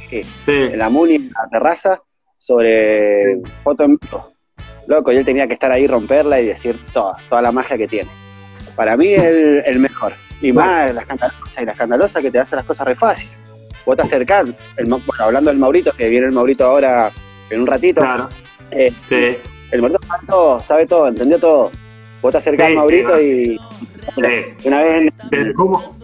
sí. 0.08 0.22
en 0.46 0.78
la 0.78 0.88
MUNI, 0.88 1.14
en 1.16 1.28
la 1.30 1.48
terraza, 1.50 2.00
sobre 2.44 3.40
foto 3.62 3.84
en 3.84 3.96
vivo. 3.96 4.28
Loco, 4.86 5.12
y 5.12 5.16
él 5.16 5.24
tenía 5.24 5.46
que 5.46 5.54
estar 5.54 5.72
ahí, 5.72 5.86
romperla 5.86 6.40
y 6.40 6.46
decir 6.46 6.76
toda, 6.92 7.14
toda 7.28 7.40
la 7.40 7.52
magia 7.52 7.78
que 7.78 7.88
tiene. 7.88 8.10
Para 8.76 8.96
mí 8.98 9.14
es 9.14 9.22
el, 9.24 9.62
el 9.66 9.78
mejor. 9.78 10.12
Y 10.42 10.52
más 10.52 10.92
la 10.94 11.00
escandalosa, 11.00 11.62
y 11.62 11.64
la 11.64 11.72
escandalosa 11.72 12.20
que 12.20 12.30
te 12.30 12.38
hace 12.38 12.56
las 12.56 12.66
cosas 12.66 12.86
re 12.86 12.94
fácil. 12.94 13.28
Vos 13.86 13.96
te 13.96 14.02
acercás, 14.02 14.46
el, 14.76 14.86
bueno, 14.86 15.02
hablando 15.18 15.50
del 15.50 15.58
Maurito, 15.58 15.92
que 15.92 16.08
viene 16.08 16.26
el 16.26 16.32
Maurito 16.32 16.64
ahora 16.66 17.10
en 17.50 17.60
un 17.62 17.66
ratito, 17.66 18.00
Claro, 18.00 18.28
eh, 18.70 18.92
sí. 19.08 19.36
el 19.70 19.80
Maurito 19.80 20.00
sabe 20.06 20.26
todo, 20.26 20.60
sabe 20.60 20.86
todo, 20.86 21.08
entendió 21.08 21.38
todo. 21.38 21.70
Vos 22.20 22.32
te 22.32 22.38
acercás 22.38 22.66
Sí, 22.66 22.72
al 22.72 22.78
Maurito 22.78 23.16
sí, 23.16 23.24
y 23.24 23.58
Sí. 24.14 24.68
una 24.68 24.82
vez 24.82 24.92
en, 24.96 25.12
Desde 25.30 25.54
cómo, 25.54 25.96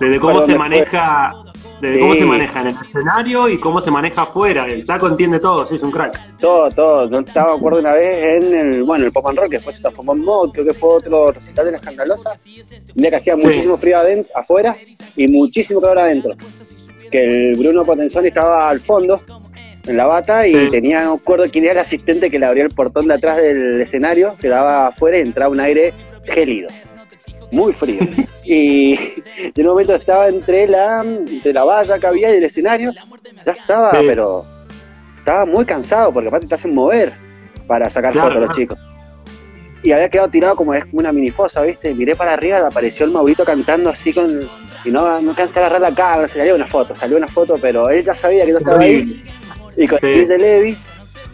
desde 0.00 0.20
cómo 0.20 0.46
se 0.46 0.56
maneja, 0.58 1.32
Sí. 1.80 2.00
cómo 2.00 2.14
se 2.14 2.24
maneja 2.24 2.60
en 2.60 2.66
el 2.68 2.74
escenario 2.74 3.48
y 3.48 3.58
cómo 3.60 3.80
se 3.80 3.90
maneja 3.90 4.22
afuera. 4.22 4.66
El 4.66 4.84
taco 4.84 5.08
entiende 5.08 5.38
todo, 5.38 5.64
sí, 5.66 5.76
es 5.76 5.82
un 5.82 5.90
crack. 5.90 6.38
Todo, 6.38 6.70
todo. 6.70 7.08
Yo 7.10 7.18
estaba, 7.20 7.52
me 7.52 7.58
acuerdo 7.58 7.78
una 7.80 7.92
vez 7.92 8.42
en 8.44 8.54
el, 8.54 8.82
bueno, 8.82 9.04
el 9.04 9.12
Pop 9.12 9.26
and 9.28 9.38
Roll, 9.38 9.48
que 9.48 9.56
después 9.56 9.76
se 9.76 9.82
transformó 9.82 10.12
en 10.14 10.20
mod, 10.24 10.50
creo 10.52 10.64
que 10.64 10.74
fue 10.74 10.90
otro 10.90 11.30
recital 11.32 11.66
de 11.66 11.72
la 11.72 11.78
escandalosa. 11.78 12.30
Un 12.96 13.00
día 13.02 13.10
que 13.10 13.16
hacía 13.16 13.36
muchísimo 13.36 13.76
frío 13.76 13.98
adentro, 13.98 14.32
afuera 14.36 14.76
y 15.16 15.28
muchísimo 15.28 15.80
calor 15.80 15.98
adentro. 16.00 16.34
Que 17.10 17.22
el 17.22 17.56
Bruno 17.58 17.84
Potenzoni 17.84 18.28
estaba 18.28 18.68
al 18.68 18.80
fondo, 18.80 19.18
en 19.86 19.96
la 19.96 20.06
bata, 20.06 20.46
y 20.46 20.52
Sí. 20.54 20.68
tenía, 20.68 21.04
no 21.04 21.14
acuerdo 21.14 21.46
quién 21.50 21.64
era 21.64 21.72
el 21.74 21.78
asistente 21.78 22.30
que 22.30 22.38
le 22.38 22.44
abría 22.46 22.64
el 22.64 22.70
portón 22.70 23.06
de 23.06 23.14
atrás 23.14 23.38
del 23.38 23.80
escenario, 23.80 24.34
que 24.40 24.48
daba 24.48 24.88
afuera 24.88 25.16
y 25.18 25.22
entraba 25.22 25.50
un 25.52 25.60
aire 25.60 25.94
gélido. 26.24 26.68
Muy 27.50 27.72
frío. 27.72 28.00
y 28.44 28.94
en 28.94 29.52
un 29.66 29.66
momento 29.66 29.94
estaba 29.94 30.28
entre 30.28 30.68
la, 30.68 31.00
entre 31.02 31.52
la 31.52 31.64
valla 31.64 31.98
que 31.98 32.06
había 32.06 32.32
y 32.32 32.38
el 32.38 32.44
escenario. 32.44 32.92
Ya 33.46 33.52
estaba, 33.52 33.90
Sí. 33.92 34.04
pero 34.06 34.44
estaba 35.18 35.44
muy 35.46 35.64
cansado 35.64 36.12
porque 36.12 36.28
aparte 36.28 36.46
te 36.46 36.54
hacen 36.54 36.74
mover 36.74 37.12
para 37.66 37.88
sacar 37.90 38.12
Claro, 38.12 38.28
fotos 38.34 38.48
los 38.48 38.56
chicos. 38.56 38.78
Y 39.82 39.92
había 39.92 40.08
quedado 40.08 40.28
tirado 40.28 40.56
como 40.56 40.74
es 40.74 40.84
una 40.92 41.12
mini 41.12 41.30
fosa, 41.30 41.62
¿viste? 41.62 41.94
Miré 41.94 42.16
para 42.16 42.32
arriba, 42.34 42.66
apareció 42.66 43.06
el 43.06 43.12
Maurito 43.12 43.44
cantando 43.44 43.90
así 43.90 44.12
con. 44.12 44.40
Y 44.84 44.90
no, 44.90 45.20
no 45.20 45.30
alcancé 45.30 45.58
a 45.58 45.62
agarrar 45.66 45.80
la 45.80 45.94
cámara, 45.94 46.28
se 46.28 46.38
salió 46.38 46.54
una 46.54 46.66
foto, 46.66 46.94
salió 46.94 47.16
una 47.16 47.28
foto, 47.28 47.56
pero 47.60 47.88
él 47.90 48.04
ya 48.04 48.14
sabía 48.14 48.44
que 48.44 48.52
yo 48.52 48.58
estaba 48.58 48.78
ahí. 48.80 49.22
Y 49.76 49.86
con 49.86 49.98
Sí. 50.00 50.06
el 50.06 50.28
de 50.28 50.38
Levi, 50.38 50.76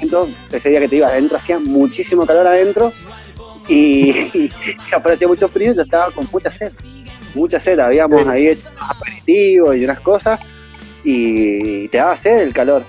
entonces 0.01 0.35
ese 0.53 0.71
día 0.71 0.81
que 0.81 0.89
te 0.89 0.97
ibas 0.97 1.13
adentro 1.13 1.37
hacía 1.39 1.59
muchísimo 1.59 2.27
calor 2.27 2.47
adentro 2.47 2.93
y, 3.69 4.11
y 4.35 4.51
aparecía 4.95 5.29
mucho 5.29 5.49
frío 5.49 5.73
y 5.73 5.77
yo 5.77 5.83
estaba 5.83 6.11
con 6.11 6.27
mucha 6.33 6.51
sed. 6.51 6.73
Mucha 7.35 7.61
sed, 7.61 7.79
habíamos 7.81 8.23
Sí. 8.23 8.29
ahí 8.29 8.59
aperitivos 8.79 9.77
y 9.77 9.85
unas 9.85 10.01
cosas 10.01 10.41
y 11.03 11.89
te 11.89 11.99
daba 11.99 12.17
sed 12.17 12.39
el 12.41 12.53
calor. 12.53 12.83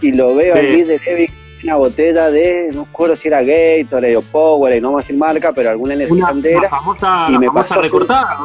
Y 0.00 0.12
lo 0.12 0.34
veo 0.34 0.54
Sí. 0.54 0.60
ahí 0.60 0.82
de 0.82 0.98
Levi 1.04 1.28
una 1.64 1.76
botella 1.76 2.28
de, 2.28 2.70
no 2.74 2.84
recuerdo 2.86 3.14
si 3.14 3.28
era 3.28 3.40
Gatorade 3.40 4.16
o 4.16 4.22
Powerade, 4.22 4.80
no 4.80 4.88
vamos 4.88 5.04
a 5.04 5.06
decir 5.06 5.16
marca, 5.16 5.52
pero 5.52 5.70
alguna 5.70 5.94
Una, 5.94 6.02
energizante 6.04 6.52
era. 6.52 6.68
famosa, 6.68 7.24
y 7.28 7.32
la 7.32 7.38
me 7.38 7.46
famosa 7.46 7.74
su- 7.76 7.80
recortada. 7.82 8.38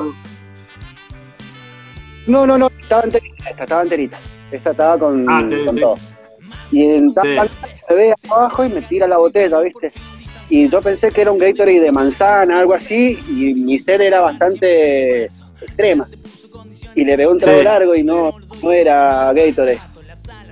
No, 2.27 2.45
no, 2.45 2.57
no, 2.57 2.69
estaba 2.79 3.03
enterita, 3.03 3.49
esta 3.49 3.63
estaba 3.63 3.81
enterita. 3.83 4.19
Esta 4.51 4.71
estaba 4.71 4.97
con, 4.99 5.25
Ah, 5.29 5.39
sí, 5.49 5.65
con 5.65 5.75
sí. 5.75 5.81
todo. 5.81 5.95
Y 6.71 6.85
en 6.85 7.09
Sí. 7.09 7.15
se 7.87 7.93
ve 7.95 8.13
abajo 8.29 8.65
y 8.65 8.69
me 8.69 8.81
tira 8.81 9.07
la 9.07 9.17
botella, 9.17 9.59
¿viste? 9.61 9.91
Y 10.49 10.69
yo 10.69 10.81
pensé 10.81 11.11
que 11.11 11.21
era 11.21 11.31
un 11.31 11.37
Gatorade 11.37 11.81
de 11.81 11.91
manzana, 11.91 12.59
algo 12.59 12.73
así, 12.73 13.19
y 13.27 13.53
mi 13.53 13.77
sed 13.77 14.01
era 14.01 14.21
bastante 14.21 15.25
extrema. 15.61 16.07
Y 16.95 17.03
le 17.03 17.17
pegué 17.17 17.27
un 17.27 17.37
trago 17.37 17.57
Sí. 17.59 17.63
largo 17.63 17.95
y 17.95 18.03
no, 18.03 18.33
no 18.63 18.71
era 18.71 19.33
Gatorade. 19.33 19.79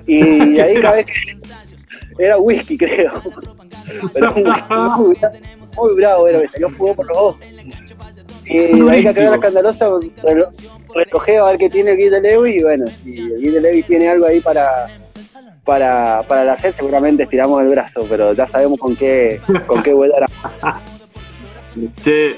Y 0.08 0.60
ahí 0.60 0.82
cada 0.82 0.96
vez 0.96 1.06
que 1.06 2.24
era 2.24 2.38
whisky, 2.38 2.78
creo. 2.78 3.14
Pero 4.14 4.34
muy, 4.34 4.44
muy, 4.98 5.18
muy 5.78 5.96
bravo 5.96 6.28
era, 6.28 6.40
me 6.40 6.48
salió 6.48 6.70
fuego 6.72 6.96
por 6.96 7.08
los 7.08 7.18
ojos. 7.18 7.38
Y 8.46 8.58
de 8.58 8.92
ahí 8.92 9.04
que 9.14 9.22
la 9.22 9.36
escandalosa, 9.36 9.88
relojé 10.94 11.38
a 11.38 11.46
ver 11.46 11.58
qué 11.58 11.70
tiene 11.70 11.92
el 11.92 11.98
Guy 11.98 12.10
de 12.10 12.50
y 12.56 12.62
bueno, 12.64 12.86
si 13.04 13.18
el 13.18 13.40
Guy 13.40 13.50
de 13.52 13.84
tiene 13.84 14.10
algo 14.10 14.26
ahí 14.26 14.40
para, 14.40 14.88
para, 15.66 16.22
para 16.28 16.44
la 16.46 16.54
hacer, 16.54 16.74
seguramente 16.74 17.24
estiramos 17.24 17.60
el 17.62 17.70
brazo, 17.70 18.06
pero 18.08 18.34
ya 18.34 18.48
sabemos 18.48 18.78
con 18.78 18.96
qué, 18.96 19.42
con 19.68 19.82
qué 19.84 19.94
vuelta 19.94 20.18
era. 20.18 20.28
Sí. 21.98 22.36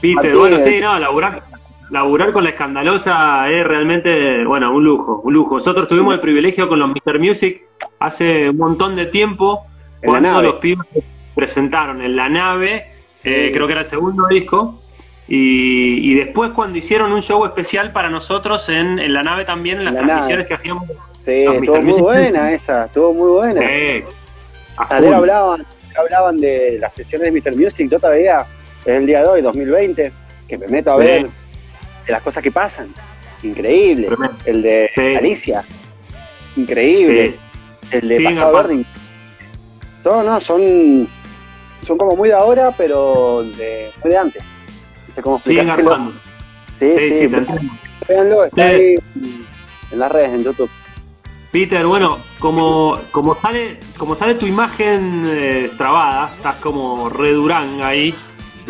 Peter, 0.00 0.36
bueno, 0.36 0.58
sí, 0.60 0.78
no, 0.80 0.98
laburar, 0.98 1.42
laburar 1.90 2.32
con 2.32 2.44
la 2.44 2.50
escandalosa 2.50 3.48
es 3.50 3.66
realmente, 3.66 4.44
bueno, 4.44 4.74
un 4.74 4.84
lujo, 4.84 5.20
un 5.24 5.34
lujo. 5.34 5.56
Nosotros 5.56 5.88
tuvimos 5.88 6.14
el 6.14 6.20
privilegio 6.20 6.68
con 6.68 6.78
los 6.78 6.90
Mr. 6.90 7.18
Music 7.18 7.62
hace 7.98 8.48
un 8.50 8.56
montón 8.56 8.96
de 8.96 9.06
tiempo, 9.06 9.66
En 10.02 10.10
cuando 10.10 10.40
los 10.42 10.54
pibes 10.56 10.86
se 10.92 11.02
presentaron 11.34 12.00
en 12.02 12.16
la 12.16 12.28
nave, 12.28 12.92
eh, 13.24 13.50
creo 13.52 13.66
que 13.66 13.72
era 13.72 13.82
el 13.82 13.88
segundo 13.88 14.26
disco, 14.28 14.80
y, 15.28 16.10
y 16.10 16.14
después 16.14 16.50
cuando 16.52 16.78
hicieron 16.78 17.12
un 17.12 17.22
show 17.22 17.44
especial 17.44 17.92
para 17.92 18.08
nosotros 18.08 18.68
en, 18.68 18.98
en 18.98 19.12
la 19.12 19.22
nave 19.22 19.44
también, 19.44 19.78
en 19.78 19.84
las 19.86 19.94
la 19.94 20.00
transmisiones 20.00 20.38
nave. 20.44 20.48
que 20.48 20.54
hacíamos. 20.54 20.84
Sí, 21.24 21.44
Los 21.44 21.56
estuvo 21.56 21.82
muy 21.82 22.00
buena 22.00 22.52
esa, 22.52 22.86
estuvo 22.86 23.12
muy 23.12 23.28
buena. 23.30 23.60
A 24.76 24.96
Ayer 24.96 25.12
hablaban, 25.14 25.66
hablaban 25.96 26.36
de 26.38 26.78
las 26.80 26.94
sesiones 26.94 27.32
de 27.32 27.40
Mr. 27.40 27.56
Music, 27.56 27.88
yo 27.90 27.98
todavía, 28.00 28.46
es 28.84 28.94
el 28.96 29.06
día 29.06 29.22
de 29.22 29.28
hoy, 29.28 29.42
2020, 29.42 30.12
que 30.48 30.58
me 30.58 30.66
meto 30.68 30.92
a 30.94 30.96
Sí. 30.98 31.02
ver 31.04 31.22
de 32.06 32.12
las 32.12 32.22
cosas 32.22 32.42
que 32.42 32.50
pasan. 32.50 32.88
Increíble. 33.42 34.06
Tremendo. 34.08 34.36
El 34.46 34.62
de 34.62 34.90
Sí. 34.94 35.00
Alicia, 35.16 35.64
increíble. 36.56 37.34
Sí. 37.90 37.96
El 37.98 38.08
de 38.08 38.18
Sí, 38.18 38.24
Pasado. 38.24 38.52
Verde. 38.56 38.84
Son, 40.02 40.26
no, 40.26 40.40
son, 40.40 41.08
son 41.86 41.98
como 41.98 42.16
muy 42.16 42.28
de 42.30 42.34
ahora, 42.34 42.70
pero 42.76 43.42
de, 43.58 43.90
muy 44.02 44.10
de 44.12 44.16
antes. 44.18 44.42
No 45.08 45.14
sé 45.14 45.22
cómo. 45.22 45.38
Sí, 45.40 45.58
Sí, 46.78 46.94
sí, 46.96 47.28
sí, 47.28 47.36
véanlo, 48.08 48.44
está 48.44 48.68
Sí. 48.70 48.74
ahí 48.74 48.94
en 49.92 49.98
las 49.98 50.10
redes, 50.10 50.30
en 50.32 50.44
YouTube. 50.44 50.70
Peter, 51.50 51.84
bueno, 51.84 52.18
como, 52.38 52.96
como 53.10 53.34
sale 53.34 53.78
como 53.98 54.14
sale 54.14 54.34
tu 54.36 54.46
imagen 54.46 55.24
eh, 55.26 55.70
trabada, 55.76 56.32
estás 56.36 56.56
como 56.56 57.08
re 57.08 57.32
Durán 57.32 57.82
ahí. 57.82 58.14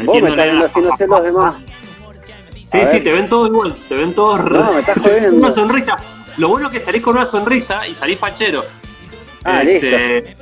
Vos 0.04 0.22
me 0.22 0.30
estás 0.30 0.76
no 0.82 0.96
sé 0.96 1.06
los 1.06 1.22
demás. 1.22 1.54
Sí, 2.70 2.78
A 2.78 2.86
sí, 2.86 2.92
ver. 2.94 3.04
te 3.04 3.12
ven 3.12 3.28
todos 3.28 3.48
igual, 3.48 3.76
te 3.88 3.94
ven 3.96 4.14
todos 4.14 4.42
No, 4.50 4.72
me 4.72 4.80
estás 4.80 4.98
jodiendo. 5.02 5.36
una 5.36 5.50
sonrisa. 5.52 5.96
Lo 6.38 6.48
bueno 6.48 6.68
es 6.68 6.72
que 6.72 6.80
salís 6.80 7.02
con 7.02 7.16
una 7.16 7.26
sonrisa 7.26 7.86
y 7.86 7.94
salís 7.94 8.18
fachero. 8.18 8.64
Ah, 9.44 9.62
Este, 9.62 10.36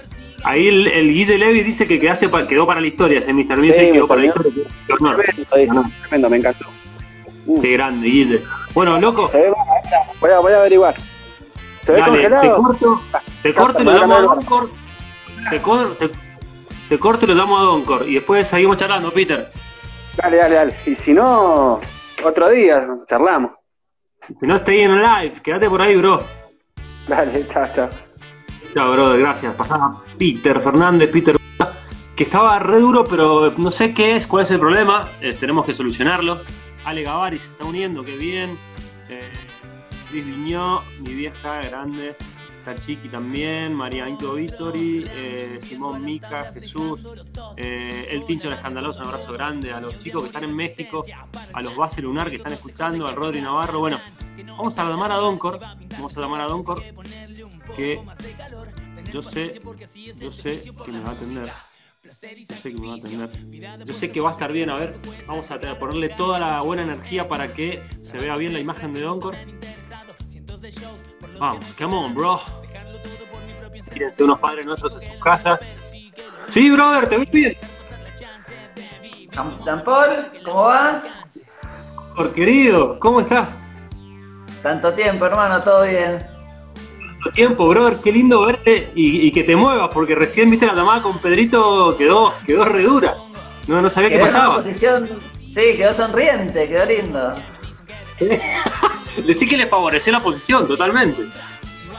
Ahí 0.45 0.68
el, 0.68 0.87
el 0.87 1.12
Guy 1.12 1.25
de 1.25 1.38
Levi 1.38 1.62
dice 1.64 1.85
que 1.87 1.99
quedaste 1.99 2.28
pa- 2.28 2.47
quedó 2.47 2.64
para 2.64 2.80
la 2.80 2.87
historia, 2.87 3.18
ese 3.18 3.33
Mr. 3.33 3.59
Music 3.59 3.78
me 3.80 3.92
quedó 3.92 4.07
para 4.07 4.21
la 4.21 4.26
historia. 4.28 4.52
Tremendo, 4.87 5.85
tremendo, 6.02 6.30
me 6.30 6.37
encantó. 6.37 6.66
Qué 7.61 7.73
grande, 7.73 8.07
Guille. 8.09 8.40
Bueno, 8.73 9.00
loco, 9.00 9.28
voy 10.21 10.30
a, 10.30 10.38
voy 10.38 10.52
a 10.52 10.59
averiguar. 10.59 10.95
¿Se 11.88 11.92
ve 11.95 12.00
dale, 12.00 12.18
te 12.21 12.28
congelado? 12.28 12.57
corto, 12.62 13.00
te 13.42 13.54
corto 13.54 13.80
y 13.80 13.85
lo 13.85 13.92
damos 13.95 14.18
a 14.18 14.21
Doncor. 14.21 14.71
Te, 15.49 15.62
cor- 15.62 15.95
te, 15.97 16.11
te 16.90 16.99
corto 16.99 17.25
y 17.25 17.28
lo 17.28 17.35
damos 17.35 17.61
a 17.61 17.64
Doncor. 17.64 18.07
Y 18.07 18.14
después 18.16 18.47
seguimos 18.47 18.76
charlando, 18.76 19.11
Peter. 19.11 19.50
Dale, 20.18 20.37
dale, 20.37 20.54
dale. 20.54 20.76
Y 20.85 20.95
si 20.95 21.14
no, 21.14 21.80
otro 22.23 22.50
día 22.50 22.87
charlamos. 23.09 23.52
Si 24.38 24.47
no, 24.47 24.57
estoy 24.57 24.80
en 24.80 25.00
live. 25.02 25.40
Quédate 25.42 25.71
por 25.71 25.80
ahí, 25.80 25.97
bro. 25.97 26.18
Dale, 27.07 27.47
chao, 27.49 27.64
chao. 27.75 27.88
Chao, 28.75 28.92
bro, 28.92 29.16
gracias. 29.16 29.54
Pasaba 29.54 29.97
Peter 30.18 30.61
Fernández, 30.61 31.11
Peter 31.11 31.37
que 32.14 32.25
estaba 32.25 32.59
re 32.59 32.80
duro, 32.80 33.07
pero 33.07 33.50
no 33.57 33.71
sé 33.71 33.95
qué 33.95 34.16
es, 34.16 34.26
cuál 34.26 34.42
es 34.42 34.50
el 34.50 34.59
problema. 34.61 35.07
Eh, 35.23 35.33
tenemos 35.40 35.64
que 35.64 35.73
solucionarlo. 35.73 36.38
Ale 36.85 37.02
Gavari 37.02 37.38
se 37.38 37.47
está 37.52 37.64
uniendo, 37.64 38.04
qué 38.04 38.14
bien. 38.18 38.50
Eh, 39.09 39.23
Cris 40.10 40.24
Viñó, 40.24 40.82
mi 41.00 41.14
vieja 41.14 41.62
grande. 41.62 42.16
Chiqui 42.76 43.08
también, 43.08 43.74
María 43.74 44.04
Anito 44.04 44.34
Victory, 44.34 45.04
eh, 45.08 45.58
Simón 45.62 46.04
Mica, 46.04 46.50
Jesús, 46.52 47.00
eh, 47.56 48.08
El 48.10 48.24
Tincho 48.24 48.50
la 48.50 48.56
Escandalosa, 48.56 49.00
un 49.02 49.08
abrazo 49.08 49.32
grande 49.32 49.72
a 49.72 49.80
los 49.80 49.98
chicos 49.98 50.22
que 50.22 50.26
están 50.28 50.44
en 50.44 50.54
México, 50.54 51.04
a 51.52 51.62
los 51.62 51.76
Base 51.76 52.02
Lunar 52.02 52.30
que 52.30 52.36
están 52.36 52.52
escuchando, 52.52 53.06
al 53.06 53.16
Rodri 53.16 53.40
Navarro. 53.40 53.80
Bueno, 53.80 53.98
vamos 54.56 54.78
a 54.78 54.84
llamar 54.84 55.12
a 55.12 55.16
Doncor, 55.16 55.60
vamos 55.92 56.16
a 56.16 56.20
llamar 56.20 56.42
a 56.42 56.46
Doncor, 56.46 56.82
que 57.74 58.02
yo 59.12 59.22
sé, 59.22 59.60
yo 60.20 60.30
sé 60.30 60.62
que 60.84 60.92
me 60.92 61.00
va 61.00 61.10
a 61.10 61.12
atender. 61.12 61.50
Yo 62.04 62.12
sé 62.12 62.72
que 62.72 62.78
me 62.80 62.86
va 62.86 62.94
a 62.94 62.96
atender. 62.96 63.84
Yo 63.84 63.92
sé 63.92 64.10
que 64.10 64.20
va 64.20 64.30
a 64.30 64.32
estar 64.32 64.52
bien. 64.52 64.70
A 64.70 64.78
ver, 64.78 64.98
vamos 65.26 65.50
a 65.50 65.58
ponerle 65.78 66.08
toda 66.10 66.38
la 66.38 66.60
buena 66.62 66.82
energía 66.82 67.26
para 67.26 67.52
que 67.52 67.82
se 68.00 68.18
vea 68.18 68.36
bien 68.36 68.52
la 68.52 68.60
imagen 68.60 68.92
de 68.92 69.00
Doncor. 69.00 69.36
Vamos, 71.38 71.64
come 71.78 71.94
on, 71.96 72.14
bro. 72.14 72.40
Tírense 73.92 74.24
unos 74.24 74.38
padres 74.38 74.66
nuestros 74.66 74.94
en 74.94 75.00
sus 75.12 75.22
casas. 75.22 75.60
Sí, 76.48 76.70
brother, 76.70 77.08
te 77.08 77.16
ves 77.18 77.30
bien. 77.30 77.56
Dan 79.64 79.84
Paul, 79.84 80.30
¿cómo 80.44 80.62
va? 80.64 81.02
Por 82.16 82.34
querido, 82.34 82.98
¿cómo 82.98 83.20
estás? 83.20 83.48
Tanto 84.62 84.92
tiempo, 84.94 85.26
hermano, 85.26 85.60
todo 85.60 85.84
bien. 85.84 86.18
Tanto 86.18 87.30
tiempo, 87.32 87.68
brother, 87.68 87.98
qué 88.02 88.10
lindo 88.12 88.44
verte 88.44 88.90
y, 88.94 89.26
y 89.28 89.32
que 89.32 89.44
te 89.44 89.54
muevas, 89.54 89.90
porque 89.92 90.14
recién 90.16 90.50
viste 90.50 90.66
la 90.66 90.74
llamada 90.74 91.02
con 91.02 91.18
Pedrito, 91.18 91.96
quedó, 91.96 92.34
quedó 92.44 92.64
re 92.64 92.82
dura. 92.82 93.14
No, 93.68 93.80
no 93.80 93.88
sabía 93.90 94.08
qué 94.08 94.16
Quedó 94.16 94.26
pasaba. 94.26 94.56
posición, 94.56 95.08
sí, 95.46 95.76
quedó 95.76 95.94
sonriente, 95.94 96.66
quedó 96.68 96.84
lindo. 96.86 97.32
Decí 99.26 99.48
que 99.48 99.56
le 99.56 99.66
favoreció 99.66 100.12
la 100.12 100.20
posición, 100.20 100.66
totalmente. 100.66 101.26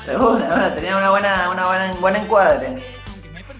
Bueno, 0.05 0.73
tenía 0.75 0.97
una 0.97 1.09
buena, 1.09 1.49
una 1.51 1.65
buena, 1.65 1.93
buen 1.99 2.15
encuadre. 2.15 2.75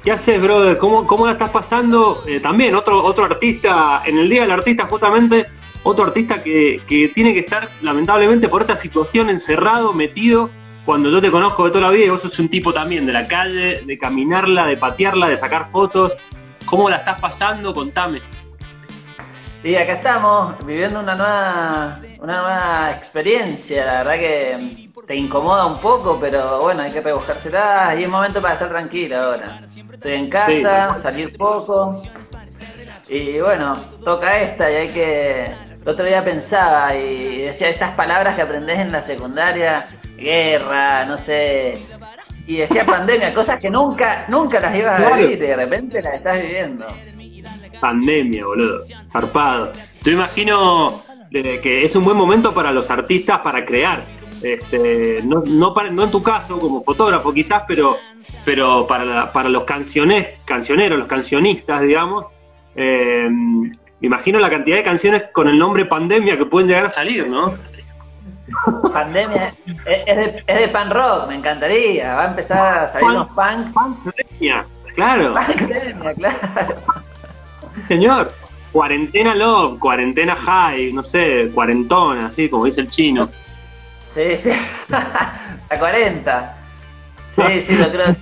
¿Qué 0.03 0.11
haces, 0.11 0.41
brother? 0.41 0.77
¿Cómo, 0.77 1.05
cómo 1.05 1.25
la 1.25 1.33
estás 1.33 1.49
pasando? 1.49 2.23
Eh, 2.25 2.39
también 2.39 2.75
otro, 2.75 3.03
otro 3.03 3.25
artista, 3.25 4.01
en 4.05 4.17
el 4.17 4.29
Día 4.29 4.43
del 4.43 4.51
Artista 4.51 4.87
justamente, 4.89 5.45
otro 5.83 6.05
artista 6.05 6.41
que, 6.41 6.81
que 6.87 7.09
tiene 7.09 7.33
que 7.33 7.41
estar 7.41 7.67
lamentablemente 7.81 8.47
por 8.47 8.61
esta 8.61 8.77
situación 8.77 9.29
encerrado, 9.29 9.91
metido, 9.91 10.49
cuando 10.85 11.09
yo 11.09 11.21
te 11.21 11.29
conozco 11.29 11.65
de 11.65 11.71
toda 11.71 11.81
la 11.81 11.89
vida 11.91 12.05
y 12.05 12.09
vos 12.09 12.21
sos 12.21 12.39
un 12.39 12.49
tipo 12.49 12.73
también 12.73 13.05
de 13.05 13.13
la 13.13 13.27
calle, 13.27 13.81
de 13.85 13.97
caminarla, 13.97 14.65
de 14.65 14.77
patearla, 14.77 15.27
de 15.27 15.37
sacar 15.37 15.69
fotos. 15.69 16.13
¿Cómo 16.65 16.89
la 16.89 16.97
estás 16.97 17.19
pasando? 17.19 17.73
Contame. 17.73 18.19
Y 19.61 19.75
acá 19.75 19.93
estamos 19.93 20.65
viviendo 20.65 21.01
una 21.01 21.15
nueva, 21.15 21.99
una 22.21 22.41
nueva 22.41 22.91
experiencia. 22.91 23.85
La 23.85 24.03
verdad 24.03 24.13
que 24.13 24.89
te 25.05 25.15
incomoda 25.15 25.65
un 25.65 25.77
poco, 25.79 26.17
pero 26.19 26.61
bueno, 26.61 26.81
hay 26.83 26.91
que 26.91 27.01
rebuscársela. 27.01 27.93
Y 27.99 28.03
es 28.03 28.09
momento 28.09 28.41
para 28.41 28.53
estar 28.53 28.69
tranquilo 28.69 29.17
ahora. 29.17 29.61
Estoy 29.91 30.13
en 30.13 30.29
casa, 30.29 30.97
salir 31.01 31.37
poco. 31.37 32.01
Y 33.09 33.39
bueno, 33.41 33.75
toca 34.03 34.39
esta 34.39 34.71
y 34.71 34.75
hay 34.75 34.87
que. 34.89 35.51
El 35.81 35.89
otro 35.89 36.05
día 36.05 36.23
pensaba 36.23 36.95
y 36.95 37.39
decía 37.39 37.69
esas 37.69 37.95
palabras 37.95 38.35
que 38.35 38.43
aprendés 38.43 38.79
en 38.79 38.91
la 38.91 39.01
secundaria, 39.01 39.85
guerra, 40.15 41.03
no 41.05 41.17
sé. 41.17 41.73
Y 42.45 42.57
decía 42.57 42.85
pandemia, 42.85 43.33
cosas 43.33 43.61
que 43.61 43.69
nunca, 43.69 44.25
nunca 44.27 44.59
las 44.59 44.75
ibas 44.75 45.01
a 45.01 45.15
vivir 45.15 45.33
y 45.33 45.47
de 45.47 45.55
repente 45.55 46.01
las 46.01 46.15
estás 46.15 46.41
viviendo. 46.41 46.87
Pandemia, 47.79 48.45
boludo. 48.45 48.79
Zarpado. 49.11 49.71
Yo 50.03 50.11
imagino 50.11 51.01
eh, 51.31 51.59
que 51.61 51.85
es 51.85 51.95
un 51.95 52.03
buen 52.03 52.17
momento 52.17 52.53
para 52.53 52.71
los 52.71 52.89
artistas 52.89 53.39
para 53.39 53.65
crear. 53.65 54.03
Este, 54.41 55.21
no, 55.23 55.43
no, 55.45 55.73
para- 55.73 55.89
no 55.91 56.03
en 56.03 56.11
tu 56.11 56.23
caso 56.23 56.57
como 56.59 56.81
fotógrafo 56.83 57.33
quizás, 57.33 57.63
pero, 57.67 57.97
pero 58.45 58.87
para, 58.87 59.31
para 59.33 59.49
los 59.49 59.63
canciones, 59.65 60.27
cancioneros, 60.45 60.97
los 60.97 61.07
cancionistas, 61.07 61.81
digamos, 61.81 62.25
eh, 62.75 63.27
imagino 64.01 64.39
la 64.39 64.49
cantidad 64.49 64.77
de 64.77 64.83
canciones 64.83 65.23
con 65.33 65.49
el 65.49 65.57
nombre 65.59 65.85
pandemia 65.85 66.37
que 66.37 66.45
pueden 66.45 66.69
llegar 66.69 66.85
a 66.85 66.89
salir, 66.89 67.27
¿no? 67.27 67.55
Pandemia 68.93 69.53
es 69.85 70.03
es 70.07 70.17
de, 70.17 70.43
es 70.47 70.59
de 70.59 70.67
pan 70.69 70.89
rock, 70.89 71.27
me 71.27 71.35
encantaría. 71.35 72.15
Va 72.15 72.23
a 72.23 72.27
empezar 72.27 72.83
a 72.83 72.87
salir 72.87 73.09
unos 73.09 73.27
punk. 73.27 73.73
Pandemia, 73.73 74.65
claro, 74.95 75.33
Pandemia, 75.35 76.13
claro. 76.15 76.75
Señor. 77.87 78.31
Cuarentena 78.71 79.33
love, 79.33 79.79
cuarentena 79.79 80.35
high, 80.35 80.93
no 80.93 81.03
sé, 81.03 81.49
cuarentona, 81.53 82.27
así 82.27 82.49
como 82.49 82.65
dice 82.65 82.81
el 82.81 82.89
chino. 82.89 83.29
Sí, 84.05 84.37
sí. 84.37 84.51
A 85.69 85.79
40. 85.79 86.57
Sí, 87.29 87.61
sí, 87.61 87.75
lo 87.75 87.89
creo. 87.89 88.15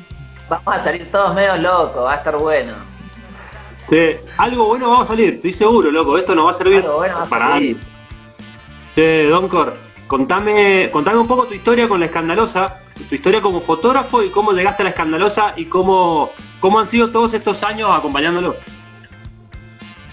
Vamos 0.50 0.76
a 0.76 0.80
salir 0.80 1.12
todos 1.12 1.36
medio 1.36 1.58
locos, 1.58 2.06
va 2.06 2.14
a 2.14 2.18
estar 2.18 2.38
bueno. 2.38 2.74
Sí, 3.90 4.16
algo 4.38 4.68
bueno 4.68 4.90
va 4.90 5.04
a 5.04 5.08
salir, 5.08 5.36
estoy 5.36 5.54
seguro, 5.54 5.92
loco. 5.92 6.18
Esto 6.18 6.34
nos 6.34 6.46
va 6.48 6.52
a 6.52 6.54
servir 6.54 6.78
Algo 6.78 6.98
bueno 6.98 7.16
va 7.16 7.24
a 7.24 7.26
para 7.26 7.48
salir. 7.50 7.78
Sí, 8.96 9.24
Doncor, 9.24 9.78
contame, 10.08 10.90
contame 10.92 11.20
un 11.20 11.28
poco 11.28 11.46
tu 11.46 11.54
historia 11.54 11.90
con 11.90 12.00
la 12.00 12.06
escandalosa, 12.06 12.80
tu 13.10 13.16
historia 13.16 13.42
como 13.42 13.60
fotógrafo 13.60 14.24
y 14.24 14.30
cómo 14.30 14.54
llegaste 14.54 14.84
a 14.84 14.86
la 14.86 14.90
escandalosa 14.92 15.54
y 15.58 15.66
cómo, 15.66 16.32
¿Cómo 16.60 16.80
han 16.80 16.88
sido 16.88 17.10
todos 17.10 17.34
estos 17.34 17.64
años 17.64 17.90
acompañándolo? 17.92 18.56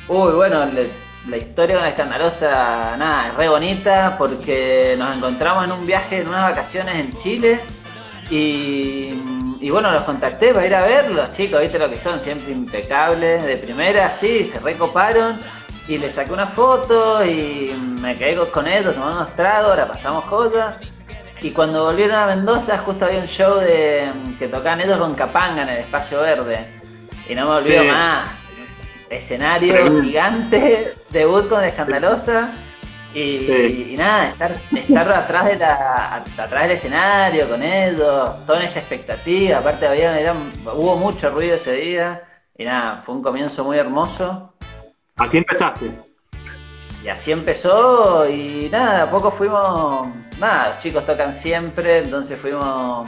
Uy, 0.08 0.32
bueno, 0.32 0.64
le- 0.66 0.88
la 1.28 1.36
historia 1.38 1.76
con 1.76 1.84
la 1.84 1.88
escandalosa, 1.90 2.96
nada, 2.98 3.28
es 3.28 3.34
re 3.34 3.48
bonita 3.48 4.16
porque 4.18 4.94
nos 4.98 5.16
encontramos 5.16 5.64
en 5.64 5.72
un 5.72 5.86
viaje, 5.86 6.20
en 6.20 6.28
unas 6.28 6.42
vacaciones 6.42 6.96
en 6.96 7.16
Chile 7.16 7.60
y, 8.30 9.56
y 9.60 9.70
bueno, 9.70 9.90
los 9.90 10.02
contacté 10.02 10.52
para 10.52 10.66
ir 10.66 10.74
a 10.74 10.84
ver, 10.84 11.10
los 11.10 11.32
chicos, 11.32 11.60
viste 11.62 11.78
lo 11.78 11.88
que 11.88 11.96
son, 11.98 12.20
siempre 12.20 12.52
impecables, 12.52 13.44
de 13.44 13.56
primera, 13.56 14.10
sí, 14.10 14.44
se 14.44 14.58
recoparon 14.58 15.38
y 15.88 15.96
les 15.98 16.14
saqué 16.14 16.32
una 16.32 16.48
foto 16.48 17.24
y 17.24 17.74
me 18.02 18.16
quedé 18.16 18.36
con- 18.50 18.66
ellos, 18.66 18.94
tomamos 18.94 19.16
unos 19.16 19.36
tragos, 19.36 19.76
la 19.76 19.86
pasamos 19.86 20.24
jodas. 20.24 20.76
Y 21.42 21.50
cuando 21.50 21.84
volvieron 21.84 22.16
a 22.16 22.26
Mendoza, 22.26 22.78
justo 22.78 23.04
había 23.04 23.20
un 23.20 23.26
show 23.26 23.58
de 23.60 24.08
que 24.38 24.48
tocaban 24.48 24.80
ellos 24.80 24.98
con 24.98 25.14
Capanga 25.14 25.62
en 25.62 25.68
el 25.68 25.78
Espacio 25.78 26.20
Verde. 26.22 26.66
Y 27.28 27.34
no 27.34 27.44
me 27.46 27.50
olvido 27.56 27.82
Sí. 27.82 27.88
más. 27.88 28.28
Escenario 29.10 30.02
gigante, 30.02 30.92
debut 31.10 31.48
con 31.48 31.62
Escandalosa. 31.64 32.50
Y, 33.14 33.46
Sí. 33.46 33.90
y 33.92 33.96
nada, 33.96 34.30
estar, 34.30 34.52
estar 34.74 35.12
atrás, 35.12 35.44
de 35.46 35.56
la, 35.56 36.24
atrás 36.36 36.62
del 36.62 36.72
escenario 36.72 37.48
con 37.48 37.62
ellos, 37.62 38.44
toda 38.44 38.64
esa 38.64 38.80
expectativa. 38.80 39.58
Aparte, 39.58 39.86
había, 39.86 40.34
hubo 40.74 40.96
mucho 40.96 41.30
ruido 41.30 41.54
ese 41.54 41.72
día. 41.76 42.22
Y 42.58 42.64
nada, 42.64 43.02
fue 43.06 43.14
un 43.14 43.22
comienzo 43.22 43.62
muy 43.62 43.78
hermoso. 43.78 44.54
Así 45.16 45.38
empezaste. 45.38 45.90
Y 47.04 47.08
así 47.08 47.32
empezó 47.32 48.28
y 48.28 48.68
nada, 48.72 49.02
a 49.02 49.10
poco 49.10 49.30
fuimos, 49.30 50.08
nada, 50.40 50.70
los 50.70 50.78
chicos 50.80 51.04
tocan 51.04 51.34
siempre, 51.34 51.98
entonces 51.98 52.40
fuimos, 52.40 53.06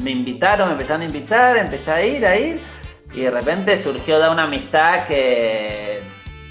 me 0.00 0.12
invitaron, 0.12 0.68
me 0.68 0.74
empezaron 0.74 1.02
a 1.02 1.06
invitar, 1.06 1.56
empecé 1.56 1.90
a 1.90 2.06
ir, 2.06 2.24
a 2.24 2.36
ir, 2.36 2.60
y 3.16 3.22
de 3.22 3.30
repente 3.30 3.78
surgió 3.78 4.20
de 4.20 4.28
una 4.28 4.42
amistad 4.44 5.06
que 5.06 6.00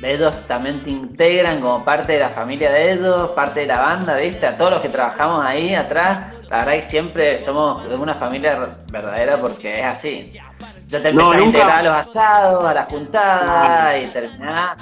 ellos 0.01 0.35
también 0.47 0.79
te 0.83 0.89
integran 0.89 1.61
como 1.61 1.83
parte 1.83 2.13
de 2.13 2.19
la 2.19 2.29
familia 2.29 2.71
de 2.71 2.93
ellos, 2.93 3.31
parte 3.31 3.61
de 3.61 3.67
la 3.67 3.79
banda, 3.79 4.17
¿viste? 4.17 4.45
A 4.45 4.57
todos 4.57 4.71
los 4.71 4.81
que 4.81 4.89
trabajamos 4.89 5.43
ahí 5.43 5.73
atrás, 5.73 6.35
la 6.49 6.57
verdad 6.57 6.73
que 6.73 6.81
siempre 6.81 7.39
somos 7.39 7.83
una 7.87 8.15
familia 8.15 8.67
verdadera 8.91 9.39
porque 9.39 9.79
es 9.79 9.85
así. 9.85 10.31
Yo 10.87 11.01
te 11.01 11.13
No, 11.13 11.33
empecé 11.33 11.43
a 11.43 11.45
integrar 11.47 11.77
a 11.77 11.83
los 11.83 11.95
asados, 11.95 12.65
a 12.65 12.73
las 12.73 12.87
juntadas 12.87 14.03
y 14.03 14.07
terminás 14.07 14.77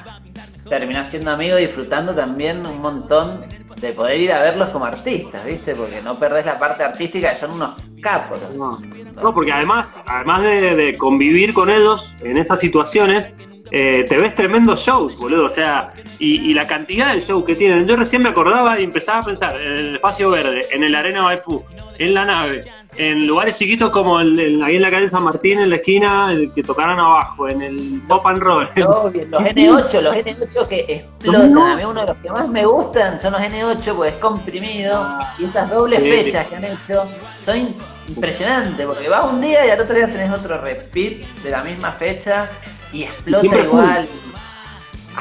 terminás 0.68 1.10
siendo 1.10 1.32
amigo 1.32 1.56
disfrutando 1.56 2.14
también 2.14 2.66
un 2.66 2.82
montón 2.82 3.42
de 3.80 3.92
poder 3.92 4.22
ir 4.22 4.32
a 4.32 4.42
verlos 4.42 4.70
como 4.70 4.86
artistas, 4.86 5.44
¿viste? 5.46 5.76
Porque 5.76 6.02
no 6.02 6.18
perdés 6.18 6.46
la 6.46 6.58
parte 6.58 6.84
artística, 6.84 7.36
son 7.36 7.52
unos 7.52 7.76
capos. 8.02 8.40
No, 8.56 8.78
No, 9.22 9.34
porque 9.34 9.52
además, 9.52 9.88
además 10.06 10.44
de, 10.44 10.76
de 10.76 10.98
convivir 10.98 11.54
con 11.54 11.70
ellos 11.70 12.14
en 12.22 12.38
esas 12.38 12.60
situaciones, 12.60 13.34
eh, 13.72 14.06
te 14.08 14.18
ves 14.20 14.36
tremendos 14.36 14.82
shows, 14.82 15.18
boludo. 15.18 15.46
O 15.46 15.50
sea, 15.50 15.90
y, 16.20 16.50
y 16.50 16.54
la 16.54 16.68
cantidad 16.68 17.14
de 17.14 17.22
shows 17.22 17.44
que 17.44 17.56
tienen. 17.56 17.88
Yo 17.88 17.96
recién 17.96 18.22
me 18.22 18.30
acordaba 18.30 18.80
y 18.80 18.84
empezaba 18.84 19.20
a 19.20 19.24
pensar 19.24 19.60
en 19.60 19.72
el 19.72 19.96
espacio 19.96 20.30
verde, 20.30 20.68
en 20.72 20.84
el 20.84 20.94
Arena 20.94 21.24
Baipú, 21.24 21.64
en 21.98 22.14
la 22.14 22.26
nave, 22.26 22.62
en 22.96 23.26
lugares 23.28 23.56
chiquitos 23.56 23.90
como 23.92 24.20
el, 24.20 24.40
el- 24.40 24.64
ahí 24.64 24.76
en 24.76 24.82
la 24.82 24.92
calle 24.92 25.10
San 25.10 25.24
Martín, 25.24 25.60
en 25.60 25.70
la 25.70 25.76
esquina, 25.78 26.32
el 26.32 26.52
que 26.54 26.62
tocaran 26.64 27.00
abajo, 27.00 27.50
en 27.50 27.62
el 27.62 28.02
Pop 28.08 28.26
and 28.28 28.40
Roll. 28.40 28.70
Los, 28.76 29.04
los 29.30 29.42
N8, 29.42 30.02
los 30.02 30.16
N8 30.16 30.68
que 30.68 30.80
explotan. 30.90 31.58
A 31.58 31.76
mí 31.76 31.84
uno 31.86 32.02
de 32.02 32.08
los 32.08 32.18
que 32.18 32.30
más 32.30 32.48
me 32.50 32.66
gustan 32.66 33.20
son 33.20 33.34
los 33.34 33.42
N8 33.42 33.96
porque 33.96 34.10
es 34.10 34.16
comprimido 34.18 35.20
y 35.40 35.46
esas 35.46 35.70
dobles 35.70 36.02
Sí. 36.04 36.10
fechas 36.10 36.48
que 36.48 36.56
han 36.56 36.66
hecho 36.66 37.04
son 37.44 37.76
impresionantes 38.10 38.86
porque 38.86 39.10
vas 39.10 39.26
un 39.26 39.42
día 39.42 39.66
y 39.66 39.70
al 39.70 39.80
otro 39.82 39.96
día 39.96 40.08
tenés 40.08 40.32
otro 40.32 40.60
repeat 40.62 41.22
de 41.44 41.50
la 41.50 41.64
misma 41.64 41.92
fecha 41.92 42.50
y 42.92 43.04
explota 43.04 43.46
igual. 43.60 44.08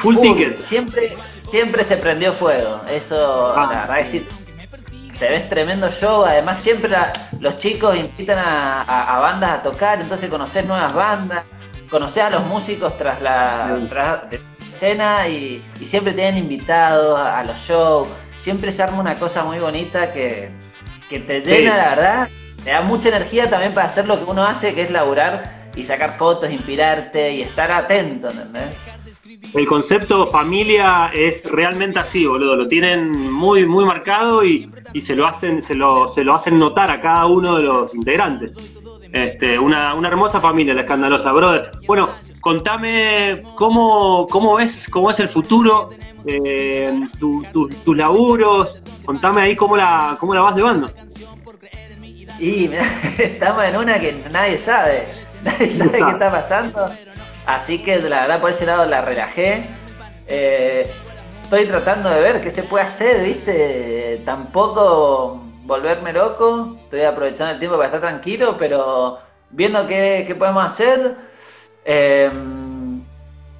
Full 0.01 0.15
Full. 0.15 0.21
ticket. 0.21 0.61
Siempre, 0.63 1.15
siempre 1.41 1.83
se 1.83 1.97
prendió 1.97 2.33
fuego. 2.33 2.81
Eso, 2.89 3.53
Ah. 3.55 3.67
la 3.71 3.79
verdad 3.95 4.07
sí, 4.09 4.25
te 5.23 5.29
ves 5.29 5.47
tremendo 5.47 5.89
show. 5.89 6.25
Además, 6.25 6.59
siempre 6.59 6.89
la- 6.89 7.13
los 7.39 7.55
chicos 7.55 7.95
invitan 7.95 8.37
a, 8.39 8.81
a- 8.81 9.15
a 9.15 9.21
bandas 9.21 9.51
a 9.51 9.63
tocar, 9.63 10.01
entonces 10.01 10.29
conoces 10.29 10.65
nuevas 10.65 10.93
bandas, 10.93 11.45
conoces 11.89 12.23
a 12.23 12.29
los 12.29 12.43
músicos 12.45 12.97
tras 12.97 13.21
la 13.21 13.71
Sí. 13.73 13.85
tras 13.89 14.19
escena 14.59 15.25
y, 15.29 15.63
y 15.79 15.85
siempre 15.85 16.11
tienen 16.11 16.37
invitados 16.37 17.17
a, 17.17 17.39
a 17.39 17.45
los 17.45 17.55
shows. 17.57 18.09
Siempre 18.37 18.73
se 18.73 18.83
arma 18.83 18.99
una 18.99 19.15
cosa 19.15 19.45
muy 19.45 19.59
bonita 19.59 20.11
que, 20.11 20.49
que 21.09 21.19
te 21.19 21.39
llena, 21.39 21.71
Sí. 21.71 21.77
la 21.77 21.89
verdad. 21.95 22.27
Te 22.65 22.71
da 22.71 22.81
mucha 22.81 23.07
energía 23.07 23.49
también 23.49 23.73
para 23.73 23.87
hacer 23.87 24.05
lo 24.05 24.17
que 24.17 24.25
uno 24.29 24.43
hace, 24.45 24.73
que 24.75 24.81
es 24.81 24.91
laburar 24.91 25.69
y 25.73 25.85
sacar 25.85 26.17
fotos, 26.17 26.51
inspirarte 26.51 27.31
y 27.31 27.43
estar 27.43 27.71
atento, 27.71 28.29
¿entendés? 28.29 28.63
El 29.53 29.67
concepto 29.67 30.25
familia 30.27 31.11
es 31.13 31.45
realmente 31.45 31.99
así, 31.99 32.25
boludo. 32.25 32.55
Lo 32.55 32.67
tienen 32.67 33.31
muy, 33.31 33.65
muy 33.65 33.85
marcado 33.85 34.43
y, 34.43 34.71
y 34.93 35.01
se 35.01 35.15
lo 35.15 35.27
hacen, 35.27 35.61
se 35.61 35.75
lo, 35.75 36.07
se 36.07 36.23
lo 36.23 36.33
hacen 36.33 36.57
notar 36.57 36.89
a 36.89 36.99
cada 37.01 37.25
uno 37.27 37.57
de 37.57 37.63
los 37.63 37.93
integrantes. 37.93 38.57
Este, 39.11 39.59
una, 39.59 39.93
una 39.93 40.07
hermosa 40.07 40.41
familia, 40.41 40.73
la 40.73 40.81
escandalosa, 40.81 41.31
brother. 41.31 41.69
Bueno, 41.85 42.09
contame 42.41 43.43
cómo, 43.55 44.27
cómo 44.27 44.55
ves, 44.55 44.87
cómo 44.89 45.11
es 45.11 45.19
el 45.19 45.29
futuro, 45.29 45.91
eh, 46.25 46.99
tu- 47.19 47.43
tu- 47.53 47.67
tus 47.69 47.95
laburos, 47.95 48.81
contame 49.05 49.41
ahí 49.43 49.55
cómo 49.55 49.77
la, 49.77 50.17
cómo 50.19 50.33
la 50.33 50.41
vas 50.41 50.55
llevando. 50.55 50.87
Y 52.39 52.67
mirá, 52.69 52.85
estamos 53.19 53.63
en 53.65 53.77
una 53.77 53.99
que 53.99 54.15
nadie 54.31 54.57
sabe. 54.57 55.03
Nadie 55.43 55.69
sabe 55.69 55.91
qué 55.99 56.09
está 56.11 56.31
pasando. 56.31 56.85
Así 57.45 57.79
que 57.83 57.99
la 58.01 58.21
verdad 58.21 58.41
por 58.41 58.51
ese 58.51 58.65
lado 58.65 58.85
la 58.85 59.01
relajé. 59.01 59.63
Eh, 60.27 60.89
estoy 61.43 61.67
tratando 61.67 62.09
de 62.09 62.19
ver 62.21 62.41
qué 62.41 62.51
se 62.51 62.63
puede 62.63 62.85
hacer, 62.85 63.21
¿viste? 63.23 64.21
Tampoco 64.25 65.41
volverme 65.63 66.13
loco. 66.13 66.77
Estoy 66.85 67.01
aprovechando 67.01 67.53
el 67.53 67.59
tiempo 67.59 67.77
para 67.77 67.87
estar 67.87 68.01
tranquilo, 68.01 68.55
pero 68.57 69.19
viendo 69.49 69.85
qué, 69.87 70.23
qué 70.27 70.35
podemos 70.35 70.65
hacer. 70.65 71.15
Eh, 71.85 72.31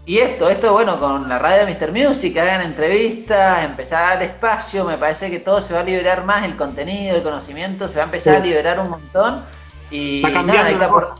y 0.05 0.17
esto, 0.19 0.49
esto 0.49 0.73
bueno, 0.73 0.99
con 0.99 1.29
la 1.29 1.39
radio 1.39 1.65
de 1.65 1.73
Mr. 1.73 1.91
Music, 1.93 2.37
hagan 2.37 2.61
entrevistas, 2.61 3.63
empezar 3.63 4.03
a 4.03 4.09
dar 4.15 4.23
espacio, 4.23 4.83
me 4.83 4.97
parece 4.97 5.31
que 5.31 5.39
todo 5.39 5.61
se 5.61 5.73
va 5.73 5.79
a 5.79 5.83
liberar 5.83 6.25
más, 6.25 6.43
el 6.43 6.57
contenido, 6.57 7.15
el 7.15 7.23
conocimiento, 7.23 7.87
se 7.87 7.95
va 7.95 8.01
a 8.03 8.05
empezar 8.05 8.35
Sí. 8.35 8.41
a 8.41 8.43
liberar 8.45 8.79
un 8.81 8.89
montón. 8.89 9.45
Y 9.89 10.25
Está 10.25 10.41
nada, 10.41 10.65
hay 10.65 10.75
que 10.75 10.83
apor-. 10.83 11.15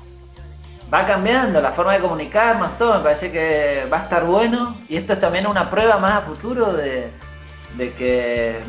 Va 0.94 1.08
cambiando 1.08 1.60
la 1.60 1.72
forma 1.72 1.94
de 1.94 2.00
comunicarnos, 2.00 2.78
todo, 2.78 2.98
me 2.98 3.04
parece 3.06 3.32
que 3.32 3.88
va 3.92 4.02
a 4.02 4.04
estar 4.04 4.26
bueno. 4.26 4.78
Y 4.88 4.98
esto 4.98 5.14
es 5.14 5.20
también 5.20 5.48
una 5.48 5.70
prueba 5.70 5.98
más 5.98 6.14
a 6.14 6.22
futuro 6.22 6.74
de, 6.74 7.10
de 7.76 7.94
que, 7.94 8.60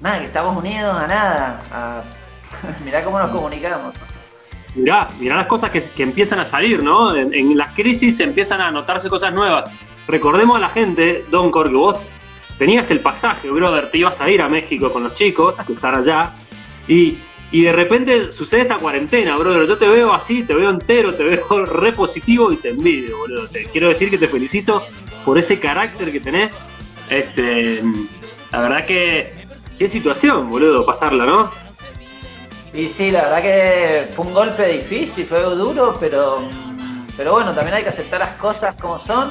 nada, 0.00 0.20
que 0.20 0.26
estamos 0.26 0.56
unidos 0.56 0.96
a 0.96 1.06
nada. 1.06 1.62
A, 1.72 2.02
mirá 2.84 3.02
cómo 3.02 3.18
nos 3.18 3.30
comunicamos. 3.30 3.94
Mirá, 4.76 5.08
mirá 5.18 5.36
las 5.36 5.46
cosas 5.46 5.70
que, 5.70 5.82
que 5.82 6.02
empiezan 6.02 6.38
a 6.38 6.46
salir, 6.46 6.82
¿no? 6.82 7.16
En, 7.16 7.34
en 7.34 7.56
las 7.56 7.74
crisis 7.74 8.20
empiezan 8.20 8.60
a 8.60 8.70
notarse 8.70 9.08
cosas 9.08 9.32
nuevas. 9.32 9.70
Recordemos 10.06 10.56
a 10.56 10.60
la 10.60 10.68
gente, 10.68 11.24
Don 11.30 11.50
Cor, 11.50 11.68
que 11.68 11.74
vos 11.74 11.98
tenías 12.58 12.90
el 12.90 13.00
pasaje, 13.00 13.50
brother, 13.50 13.90
te 13.90 13.98
ibas 13.98 14.20
a 14.20 14.30
ir 14.30 14.40
a 14.40 14.48
México 14.48 14.92
con 14.92 15.02
los 15.02 15.14
chicos, 15.14 15.54
que 15.66 15.72
están 15.72 15.96
allá, 15.96 16.30
y, 16.86 17.18
y 17.52 17.62
de 17.62 17.72
repente 17.72 18.32
sucede 18.32 18.62
esta 18.62 18.76
cuarentena, 18.76 19.36
brother. 19.36 19.68
Yo 19.68 19.78
te 19.78 19.88
veo 19.88 20.12
así, 20.12 20.42
te 20.42 20.54
veo 20.54 20.70
entero, 20.70 21.14
te 21.14 21.22
veo 21.22 21.64
re 21.66 21.92
positivo 21.92 22.52
y 22.52 22.56
te 22.56 22.70
envidio, 22.70 23.18
boludo. 23.18 23.48
Te 23.48 23.66
quiero 23.66 23.88
decir 23.88 24.10
que 24.10 24.18
te 24.18 24.28
felicito 24.28 24.82
por 25.24 25.38
ese 25.38 25.60
carácter 25.60 26.10
que 26.10 26.20
tenés. 26.20 26.54
Este, 27.08 27.82
la 28.52 28.60
verdad 28.60 28.84
que, 28.84 29.34
qué 29.78 29.88
situación, 29.88 30.50
boludo, 30.50 30.84
pasarla, 30.84 31.24
¿no? 31.24 31.50
Y 32.74 32.88
sí, 32.88 33.10
la 33.10 33.22
verdad 33.22 33.42
que 33.42 34.08
fue 34.14 34.26
un 34.26 34.34
golpe 34.34 34.66
difícil, 34.66 35.24
fue 35.24 35.40
duro, 35.42 35.96
pero, 36.00 36.40
pero 37.16 37.32
bueno, 37.32 37.54
también 37.54 37.76
hay 37.76 37.82
que 37.84 37.90
aceptar 37.90 38.20
las 38.20 38.32
cosas 38.32 38.78
como 38.80 38.98
son 38.98 39.30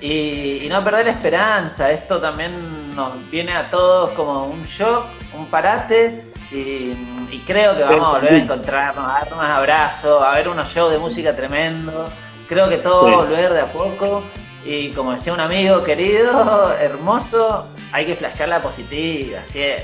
y, 0.00 0.64
y 0.64 0.68
no 0.70 0.82
perder 0.84 1.08
esperanza. 1.08 1.90
Esto 1.90 2.20
también 2.20 2.52
nos 2.94 3.28
viene 3.30 3.52
a 3.52 3.68
todos 3.68 4.10
como 4.10 4.46
un 4.46 4.64
shock, 4.64 5.06
un 5.36 5.46
parate 5.46 6.27
y, 6.50 6.94
y 7.30 7.42
creo 7.46 7.76
que 7.76 7.82
vamos 7.84 8.08
a 8.08 8.12
volver 8.12 8.32
a 8.34 8.38
encontrarnos, 8.38 9.04
a 9.04 9.18
darnos 9.24 9.40
abrazos, 9.44 10.22
a 10.22 10.32
ver 10.32 10.48
unos 10.48 10.68
shows 10.72 10.92
de 10.92 10.98
música 10.98 11.34
tremendo. 11.36 12.08
Creo 12.48 12.68
que 12.68 12.78
todo 12.78 13.04
va 13.06 13.12
a 13.12 13.16
volver 13.26 13.52
de 13.52 13.60
a 13.60 13.66
poco 13.66 14.22
y 14.64 14.90
como 14.90 15.12
decía 15.12 15.32
un 15.32 15.40
amigo 15.40 15.82
querido, 15.84 16.72
hermoso, 16.80 17.66
hay 17.92 18.06
que 18.06 18.16
flashear 18.16 18.48
la 18.48 18.60
positiva, 18.60 19.38
así 19.40 19.60
es. 19.62 19.82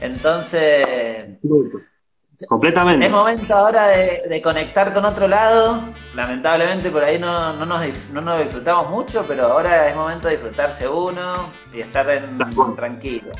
Entonces, 0.00 1.28
Completamente. 2.48 3.04
es 3.04 3.12
momento 3.12 3.54
ahora 3.54 3.86
de, 3.88 4.22
de 4.26 4.40
conectar 4.42 4.94
con 4.94 5.04
otro 5.04 5.28
lado. 5.28 5.82
Lamentablemente 6.14 6.88
por 6.90 7.04
ahí 7.04 7.18
no, 7.18 7.52
no 7.52 7.66
nos, 7.66 7.82
no 8.12 8.22
nos 8.22 8.38
disfrutamos 8.42 8.88
mucho, 8.88 9.22
pero 9.28 9.44
ahora 9.48 9.90
es 9.90 9.94
momento 9.94 10.26
de 10.28 10.34
disfrutarse 10.38 10.88
uno 10.88 11.34
y 11.74 11.80
estar 11.82 12.08
en- 12.08 12.38
tranquilo. 12.76 13.30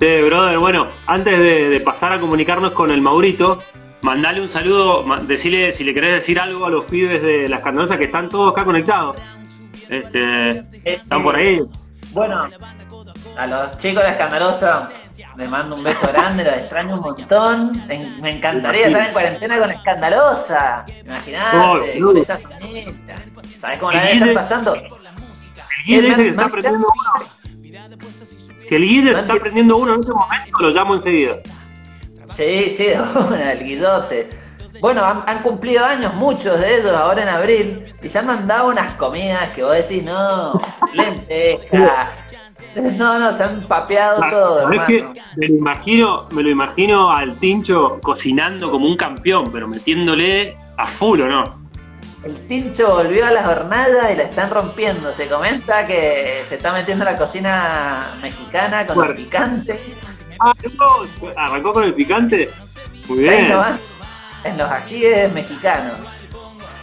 Sí, 0.00 0.22
brother, 0.22 0.58
bueno, 0.58 0.86
antes 1.06 1.38
de, 1.38 1.68
de 1.68 1.80
pasar 1.80 2.12
a 2.14 2.18
comunicarnos 2.18 2.72
con 2.72 2.90
el 2.90 3.02
Maurito, 3.02 3.58
mandale 4.00 4.40
un 4.40 4.48
saludo, 4.48 5.04
decirle 5.22 5.72
si 5.72 5.84
le 5.84 5.92
querés 5.92 6.12
decir 6.14 6.40
algo 6.40 6.64
a 6.64 6.70
los 6.70 6.86
pibes 6.86 7.22
de 7.22 7.48
la 7.48 7.56
escandalosa 7.56 7.98
que 7.98 8.04
están 8.04 8.30
todos 8.30 8.52
acá 8.52 8.64
conectados. 8.64 9.16
Este, 9.90 10.62
están 10.84 11.22
por 11.22 11.36
ahí. 11.36 11.60
Bueno, 12.12 12.48
a 13.36 13.46
los 13.46 13.78
chicos 13.78 14.02
de 14.02 14.10
Escandalosa 14.10 14.88
les 15.36 15.48
mando 15.50 15.76
un 15.76 15.82
beso 15.84 16.06
grande, 16.08 16.44
los 16.44 16.54
extraño 16.54 16.94
un 16.94 17.00
montón. 17.00 17.86
Me, 18.20 18.30
encantaría 18.30 18.86
estar 18.86 19.06
en 19.06 19.12
cuarentena 19.12 19.58
con 19.58 19.70
Escandalosa. 19.70 20.86
Imagínate, 21.04 21.56
Oh, 21.56 21.78
con 22.04 22.14
no. 22.14 22.20
esa 22.22 22.38
familia. 22.38 22.84
¿Sabes 23.60 23.78
cómo 23.78 23.92
la 23.92 24.10
Guille- 24.12 24.32
pasando? 24.34 24.74
Guille 25.84 26.02
dice 26.02 26.16
que 26.16 26.22
se 26.22 26.28
está 26.30 26.42
Man- 26.42 26.50
prendiendo 26.50 26.78
uno. 26.88 27.26
Si 28.70 28.76
el 28.76 28.84
se 29.02 29.10
está 29.20 29.32
Man- 29.32 29.38
prendiendo 29.42 29.76
uno 29.78 29.94
en 29.94 30.00
este 30.00 30.12
momento, 30.12 30.58
lo 30.60 30.70
llamo 30.70 30.94
enseguida. 30.94 31.36
Sí, 32.36 32.70
sí, 32.70 32.86
una, 33.28 33.52
el 33.52 33.64
guidote. 33.64 34.30
Bueno, 34.80 35.04
han, 35.04 35.24
han 35.26 35.42
cumplido 35.42 35.84
años 35.84 36.14
muchos 36.14 36.58
de 36.60 36.76
ellos 36.78 36.92
ahora 36.92 37.22
en 37.24 37.28
abril 37.28 37.84
y 38.00 38.08
se 38.08 38.18
han 38.20 38.26
mandado 38.26 38.68
unas 38.68 38.92
comidas 38.92 39.48
que 39.50 39.64
vos 39.64 39.74
decís, 39.76 40.04
no, 40.04 40.52
lenteja. 40.94 42.12
No, 42.96 43.18
no, 43.18 43.32
se 43.32 43.42
han 43.42 43.62
papeado 43.62 44.20
todo, 44.30 44.62
¿Sabés 44.62 44.82
que 44.86 44.98
hermano. 44.98 45.14
me 45.34 45.48
lo 45.48 45.54
imagino, 45.56 46.26
me 46.30 46.42
lo 46.44 46.50
imagino 46.50 47.10
al 47.10 47.36
Tincho 47.40 47.98
cocinando 48.00 48.70
como 48.70 48.86
un 48.86 48.96
campeón, 48.96 49.50
pero 49.50 49.66
metiéndole 49.66 50.56
a 50.76 50.86
full, 50.86 51.20
¿o 51.22 51.26
no? 51.26 51.59
El 52.24 52.36
Tincho 52.46 52.90
volvió 52.96 53.26
a 53.26 53.30
la 53.30 53.44
jornada 53.44 54.12
y 54.12 54.16
la 54.16 54.24
están 54.24 54.50
rompiendo. 54.50 55.14
Se 55.14 55.26
comenta 55.26 55.86
que 55.86 56.42
se 56.44 56.56
está 56.56 56.72
metiendo 56.72 57.04
en 57.06 57.12
la 57.12 57.18
cocina 57.18 58.14
mexicana 58.20 58.86
con 58.86 58.96
Fuerte. 58.96 59.22
el 59.22 59.26
picante. 59.26 59.80
Ah, 60.38 60.52
no, 60.78 61.30
arrancó 61.36 61.72
con 61.72 61.84
el 61.84 61.94
picante. 61.94 62.50
Muy 63.08 63.20
bien. 63.20 63.48
nomás, 63.48 63.80
en 64.44 64.58
los 64.58 64.70
ajíes 64.70 65.32
mexicanos. 65.32 65.94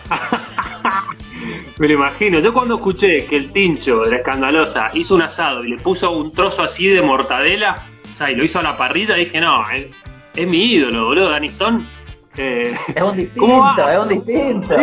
Me 1.77 1.87
lo 1.87 1.93
imagino. 1.93 2.39
Yo 2.39 2.51
cuando 2.53 2.75
escuché 2.75 3.25
que 3.25 3.37
el 3.37 3.51
Tincho 3.51 4.01
de 4.01 4.11
la 4.11 4.17
escandalosa 4.17 4.89
hizo 4.93 5.13
un 5.15 5.21
asado 5.21 5.63
y 5.63 5.69
le 5.69 5.77
puso 5.77 6.11
un 6.11 6.31
trozo 6.31 6.63
así 6.63 6.87
de 6.87 7.01
mortadela, 7.01 7.75
o 8.13 8.17
sea, 8.17 8.31
y 8.31 8.35
lo 8.35 8.43
hizo 8.43 8.59
a 8.59 8.63
la 8.63 8.77
parrilla, 8.77 9.13
dije, 9.13 9.39
no, 9.39 9.69
es, 9.69 9.87
es 10.35 10.47
mi 10.47 10.73
ídolo, 10.73 11.05
boludo, 11.05 11.29
Danistón. 11.29 11.85
Eh, 12.37 12.77
Es 12.95 13.01
un 13.01 13.17
distinto, 13.17 13.89
es 13.89 13.97
un 13.97 14.07
distinto. 14.07 14.77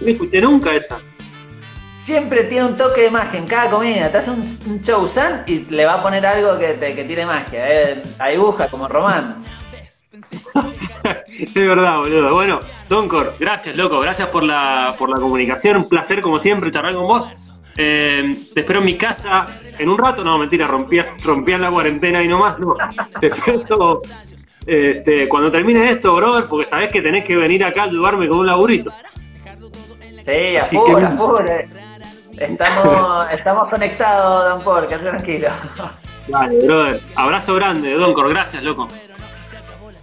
no 0.00 0.06
escuché 0.08 0.40
nunca 0.40 0.74
esa. 0.74 0.98
Siempre 1.98 2.44
tiene 2.44 2.66
un 2.66 2.76
toque 2.76 3.02
de 3.02 3.10
magia 3.10 3.38
en 3.38 3.46
cada 3.46 3.70
comida. 3.70 4.10
Te 4.12 4.18
hace 4.18 4.30
un, 4.30 4.40
un 4.66 4.80
show 4.80 5.08
san 5.08 5.42
y 5.46 5.60
le 5.70 5.84
va 5.86 5.94
a 5.94 6.02
poner 6.02 6.24
algo 6.24 6.56
que, 6.58 6.74
te, 6.74 6.94
que 6.94 7.04
tiene 7.04 7.26
magia. 7.26 7.72
Eh. 7.72 8.02
Dibuja 8.30 8.68
como 8.68 8.86
Román. 8.86 9.42
es 11.28 11.54
verdad, 11.54 11.98
boludo. 11.98 12.32
Bueno, 12.32 12.60
Doncor, 12.88 13.34
gracias, 13.40 13.76
loco. 13.76 13.98
Gracias 14.00 14.28
por 14.28 14.42
la, 14.44 14.94
por 14.98 15.08
la 15.08 15.16
comunicación. 15.18 15.78
Un 15.78 15.88
placer, 15.88 16.20
como 16.22 16.38
siempre, 16.38 16.70
charlar 16.70 16.94
con 16.94 17.04
vos. 17.04 17.28
Eh, 17.76 18.30
te 18.54 18.60
espero 18.60 18.78
en 18.78 18.86
mi 18.86 18.96
casa 18.96 19.46
en 19.78 19.88
un 19.88 19.98
rato. 19.98 20.22
No, 20.24 20.38
mentira, 20.38 20.66
rompía, 20.66 21.14
rompían 21.22 21.60
la 21.60 21.70
cuarentena 21.70 22.22
y 22.22 22.28
nomás. 22.28 22.58
No, 22.58 22.76
te 23.20 23.26
espero 23.26 23.98
este, 24.66 25.28
cuando 25.28 25.50
termine 25.50 25.90
esto, 25.92 26.14
brother, 26.14 26.44
porque 26.48 26.66
sabés 26.66 26.92
que 26.92 27.00
tenés 27.00 27.24
que 27.24 27.36
venir 27.36 27.64
acá 27.64 27.82
a 27.82 27.84
ayudarme 27.86 28.26
con 28.28 28.38
un 28.40 28.46
laburito. 28.46 28.90
Sí, 30.24 30.56
a 30.56 30.62
full, 30.64 30.96
que- 30.96 31.04
a 31.04 31.10
full. 31.10 31.44
eh. 31.48 31.68
Estamos, 32.38 33.30
estamos 33.32 33.70
conectados, 33.70 34.64
Don 34.64 34.88
quédate 34.88 35.08
tranquilo. 35.10 35.48
Dale, 36.28 36.66
brother. 36.66 37.00
Abrazo 37.14 37.54
grande, 37.54 37.94
Doncor. 37.94 38.28
Gracias, 38.30 38.62
loco. 38.64 38.88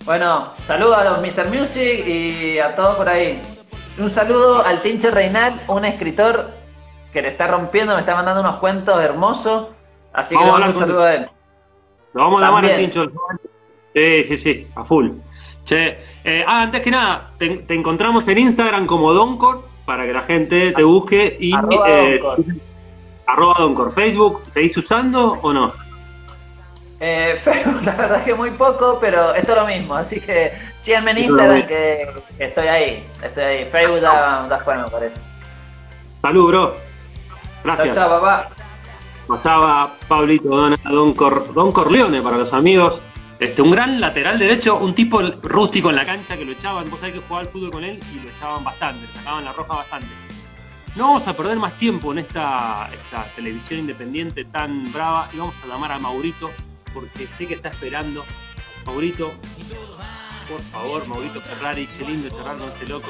Bueno, 0.05 0.53
saludos 0.65 0.97
a 0.97 1.03
los 1.03 1.21
Mr. 1.21 1.47
Music 1.49 2.05
y 2.07 2.59
a 2.59 2.75
todos 2.75 2.95
por 2.95 3.07
ahí. 3.09 3.41
Un 3.97 4.09
saludo 4.09 4.65
al 4.65 4.81
Tinche 4.81 5.11
Reinal, 5.11 5.61
un 5.67 5.85
escritor 5.85 6.51
que 7.11 7.21
le 7.21 7.27
está 7.29 7.47
rompiendo, 7.47 7.93
me 7.93 7.99
está 8.01 8.15
mandando 8.15 8.41
unos 8.41 8.55
cuentos 8.57 8.99
hermosos. 9.01 9.67
Así 10.13 10.35
que 10.35 10.43
Vamos 10.43 10.59
le 10.59 10.63
a 10.63 10.67
mando 10.67 10.79
un 10.79 10.85
saludo 10.87 11.03
a 11.03 11.13
él. 11.13 11.29
Lo 12.13 12.21
vamos 12.23 12.41
a 12.41 12.45
llamar 12.45 12.65
al 12.65 12.69
También. 12.71 12.91
Sí, 13.93 14.23
sí, 14.23 14.37
sí, 14.37 14.67
a 14.75 14.83
full. 14.83 15.09
Che, 15.65 15.97
eh, 16.23 16.43
ah, 16.45 16.63
antes 16.63 16.81
que 16.81 16.91
nada, 16.91 17.31
te, 17.37 17.49
te 17.49 17.73
encontramos 17.73 18.27
en 18.27 18.37
Instagram 18.37 18.85
como 18.85 19.13
Doncor 19.13 19.63
para 19.85 20.05
que 20.05 20.13
la 20.13 20.21
gente 20.23 20.71
te 20.71 20.83
busque 20.83 21.37
y 21.39 21.53
Arroba 21.53 21.89
eh, 21.89 22.19
Doncor. 22.19 22.45
arroba 23.27 23.55
Doncor. 23.59 23.91
Facebook, 23.93 24.41
¿seguís 24.53 24.75
usando 24.77 25.39
o 25.41 25.53
no? 25.53 25.71
Eh, 26.99 27.37
Facebook, 27.43 27.83
la 27.83 27.91
verdad 27.95 28.23
que 28.23 28.33
muy 28.33 28.51
poco, 28.51 28.97
pero 28.99 29.33
esto 29.33 29.51
es 29.51 29.57
lo 29.57 29.67
mismo. 29.67 29.95
Así 29.95 30.19
que 30.19 30.53
síganme 30.77 31.11
en 31.11 31.17
Instagram 31.19 31.67
que, 31.67 32.09
que 32.37 32.45
estoy 32.45 32.67
ahí. 32.67 33.05
Estoy 33.23 33.43
ahí. 33.43 33.65
Facebook 33.71 34.01
da, 34.01 34.47
da 34.49 34.59
juego, 34.59 34.83
me 34.83 34.89
parece. 34.89 35.21
Salud, 36.21 36.47
bro. 36.47 36.75
Chao, 36.75 36.83
Gracias. 37.63 37.95
chao, 37.95 38.09
papá. 38.09 38.49
Pasaba 39.27 39.93
Pablito 40.07 40.49
Dona, 40.49 40.75
Don, 40.83 41.13
Cor, 41.13 41.53
Don 41.53 41.71
Corleone 41.71 42.21
para 42.21 42.37
los 42.37 42.51
amigos. 42.53 43.01
Este, 43.43 43.61
un 43.61 43.71
gran 43.71 43.99
lateral 43.99 44.39
derecho, 44.39 44.77
un 44.77 44.95
tipo 44.95 45.21
rústico 45.21 45.89
en 45.89 45.97
la 45.97 46.05
cancha 46.05 46.37
que 46.37 46.45
lo 46.45 46.53
echaban. 46.53 46.89
Vos 46.89 47.01
sabés 47.01 47.15
que 47.15 47.19
jugaba 47.19 47.41
al 47.41 47.47
fútbol 47.47 47.71
con 47.71 47.83
él 47.83 47.99
y 48.15 48.23
lo 48.23 48.29
echaban 48.29 48.63
bastante, 48.63 49.05
sacaban 49.07 49.43
la 49.43 49.51
roja 49.51 49.75
bastante. 49.75 50.07
No 50.95 51.07
vamos 51.07 51.27
a 51.27 51.35
perder 51.35 51.57
más 51.57 51.73
tiempo 51.73 52.13
en 52.13 52.19
esta, 52.19 52.87
esta 52.93 53.25
televisión 53.35 53.81
independiente 53.81 54.45
tan 54.45 54.89
brava 54.93 55.27
y 55.33 55.39
vamos 55.39 55.61
a 55.61 55.67
llamar 55.67 55.91
a 55.91 55.99
Maurito 55.99 56.51
porque 56.93 57.27
sé 57.27 57.45
que 57.45 57.55
está 57.55 57.67
esperando. 57.67 58.23
Maurito, 58.85 59.33
por 60.49 60.61
favor, 60.61 61.05
Maurito 61.05 61.41
Ferrari, 61.41 61.85
qué 61.97 62.05
lindo 62.05 62.29
charlar 62.29 62.57
con 62.57 62.69
este 62.69 62.87
loco. 62.87 63.09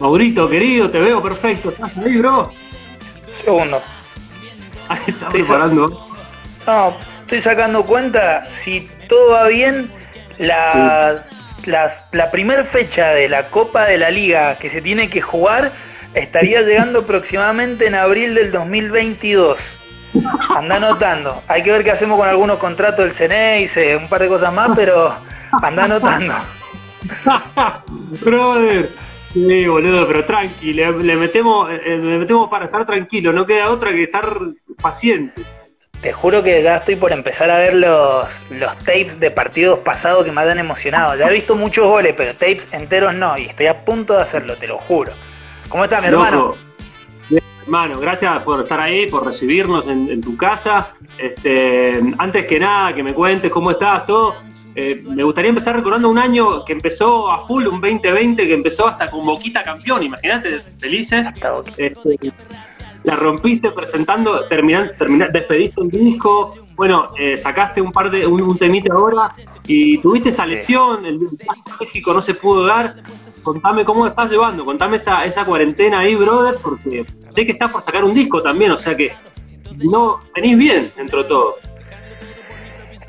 Maurito, 0.00 0.48
querido, 0.48 0.90
te 0.90 0.98
veo 0.98 1.22
perfecto. 1.22 1.68
¿Estás 1.68 1.96
ahí, 1.98 2.16
bro? 2.16 2.50
Segundo. 3.28 3.80
Ahí 4.88 5.02
está 5.06 5.28
preparando. 5.28 6.16
No, 6.66 7.15
estoy 7.26 7.40
sacando 7.40 7.84
cuenta, 7.84 8.44
si 8.50 8.88
todo 9.08 9.32
va 9.32 9.48
bien, 9.48 9.90
la, 10.38 11.24
las- 11.66 12.04
la 12.12 12.30
primera 12.30 12.62
fecha 12.64 13.08
de 13.10 13.28
la 13.28 13.48
Copa 13.48 13.84
de 13.86 13.98
la 13.98 14.10
Liga 14.10 14.54
que 14.56 14.70
se 14.70 14.80
tiene 14.80 15.10
que 15.10 15.20
jugar 15.20 15.72
estaría 16.14 16.62
llegando 16.62 17.00
aproximadamente 17.00 17.86
en 17.88 17.96
abril 17.96 18.34
del 18.34 18.52
2022. 18.52 19.78
Anda 20.56 20.76
anotando. 20.76 21.42
Hay 21.48 21.62
que 21.62 21.72
ver 21.72 21.82
qué 21.84 21.90
hacemos 21.90 22.16
con 22.18 22.28
algunos 22.28 22.58
contratos 22.58 23.04
del 23.04 23.12
CNEIS, 23.12 23.76
eh, 23.76 23.96
un 23.96 24.08
par 24.08 24.22
de 24.22 24.28
cosas 24.28 24.52
más, 24.52 24.70
pero 24.74 25.14
anda 25.62 25.84
anotando. 25.84 26.32
Brother. 28.24 28.88
Sí, 29.34 29.66
boludo, 29.66 30.06
pero 30.06 30.24
tranqui, 30.24 30.72
le, 30.72 30.90
le 30.92 31.16
metemos, 31.16 31.68
eh, 31.70 31.98
le 31.98 32.18
metemos 32.18 32.48
para 32.48 32.64
estar 32.66 32.86
tranquilo, 32.86 33.32
no 33.34 33.44
queda 33.44 33.70
otra 33.70 33.90
que 33.90 34.04
estar 34.04 34.26
paciente. 34.80 35.42
Te 36.00 36.12
juro 36.12 36.42
que 36.42 36.62
ya 36.62 36.76
estoy 36.76 36.96
por 36.96 37.10
empezar 37.12 37.50
a 37.50 37.58
ver 37.58 37.74
los, 37.74 38.42
los 38.50 38.76
tapes 38.78 39.18
de 39.18 39.30
partidos 39.30 39.80
pasados 39.80 40.24
que 40.24 40.30
me 40.32 40.40
han 40.42 40.58
emocionado. 40.58 41.16
Ya 41.16 41.26
he 41.28 41.32
visto 41.32 41.56
muchos 41.56 41.86
goles, 41.86 42.14
pero 42.16 42.32
tapes 42.32 42.68
enteros 42.72 43.14
no. 43.14 43.36
Y 43.38 43.46
estoy 43.46 43.66
a 43.66 43.84
punto 43.84 44.14
de 44.14 44.22
hacerlo, 44.22 44.54
te 44.56 44.66
lo 44.68 44.76
juro. 44.78 45.12
¿Cómo 45.68 45.84
está 45.84 46.00
mi 46.00 46.08
hermano? 46.08 46.36
Loco. 46.38 46.56
Hermano, 47.64 47.98
gracias 47.98 48.40
por 48.44 48.62
estar 48.62 48.78
ahí, 48.80 49.06
por 49.10 49.26
recibirnos 49.26 49.88
en, 49.88 50.08
en 50.08 50.20
tu 50.20 50.36
casa. 50.36 50.94
Este, 51.18 52.00
antes 52.18 52.46
que 52.46 52.60
nada, 52.60 52.94
que 52.94 53.02
me 53.02 53.12
cuentes 53.12 53.50
cómo 53.50 53.72
estás, 53.72 54.06
todo. 54.06 54.36
Eh, 54.76 55.02
me 55.08 55.24
gustaría 55.24 55.48
empezar 55.48 55.74
recordando 55.74 56.08
un 56.08 56.18
año 56.18 56.64
que 56.64 56.74
empezó 56.74 57.32
a 57.32 57.44
full, 57.44 57.66
un 57.66 57.80
2020 57.80 58.46
que 58.46 58.54
empezó 58.54 58.86
hasta 58.86 59.08
con 59.08 59.26
Boquita 59.26 59.64
campeón, 59.64 60.02
imagínate, 60.04 60.60
felices. 60.78 61.26
Hasta 61.26 61.52
Boqui- 61.54 61.74
Este, 61.78 62.32
la 63.06 63.14
rompiste 63.16 63.70
presentando, 63.70 64.46
terminan, 64.48 64.90
termina- 64.98 65.28
despediste 65.28 65.80
un 65.80 65.88
disco, 65.88 66.50
bueno, 66.74 67.06
eh, 67.18 67.36
sacaste 67.36 67.80
un 67.80 67.92
par 67.92 68.10
de, 68.10 68.26
un, 68.26 68.42
un 68.42 68.58
temita 68.58 68.92
ahora 68.92 69.30
y 69.66 69.98
tuviste 69.98 70.28
esa 70.30 70.44
Sí. 70.44 70.50
lesión, 70.50 71.06
el 71.06 71.18
viaje 71.18 71.44
a 71.70 71.76
México 71.80 72.12
no 72.12 72.20
se 72.20 72.34
pudo 72.34 72.66
dar. 72.66 72.96
Contame 73.44 73.84
cómo 73.84 74.08
estás 74.08 74.28
llevando, 74.28 74.64
contame 74.64 74.96
esa, 74.96 75.24
esa 75.24 75.44
cuarentena 75.44 76.00
ahí, 76.00 76.16
brother, 76.16 76.56
porque 76.60 77.04
sé 77.28 77.46
que 77.46 77.52
estás 77.52 77.70
por 77.70 77.82
sacar 77.82 78.02
un 78.04 78.12
disco 78.12 78.42
también, 78.42 78.72
o 78.72 78.76
sea 78.76 78.96
que 78.96 79.12
no 79.76 80.18
venís 80.34 80.58
bien 80.58 80.90
dentro 80.96 81.22
de 81.22 81.28
todo. 81.28 81.54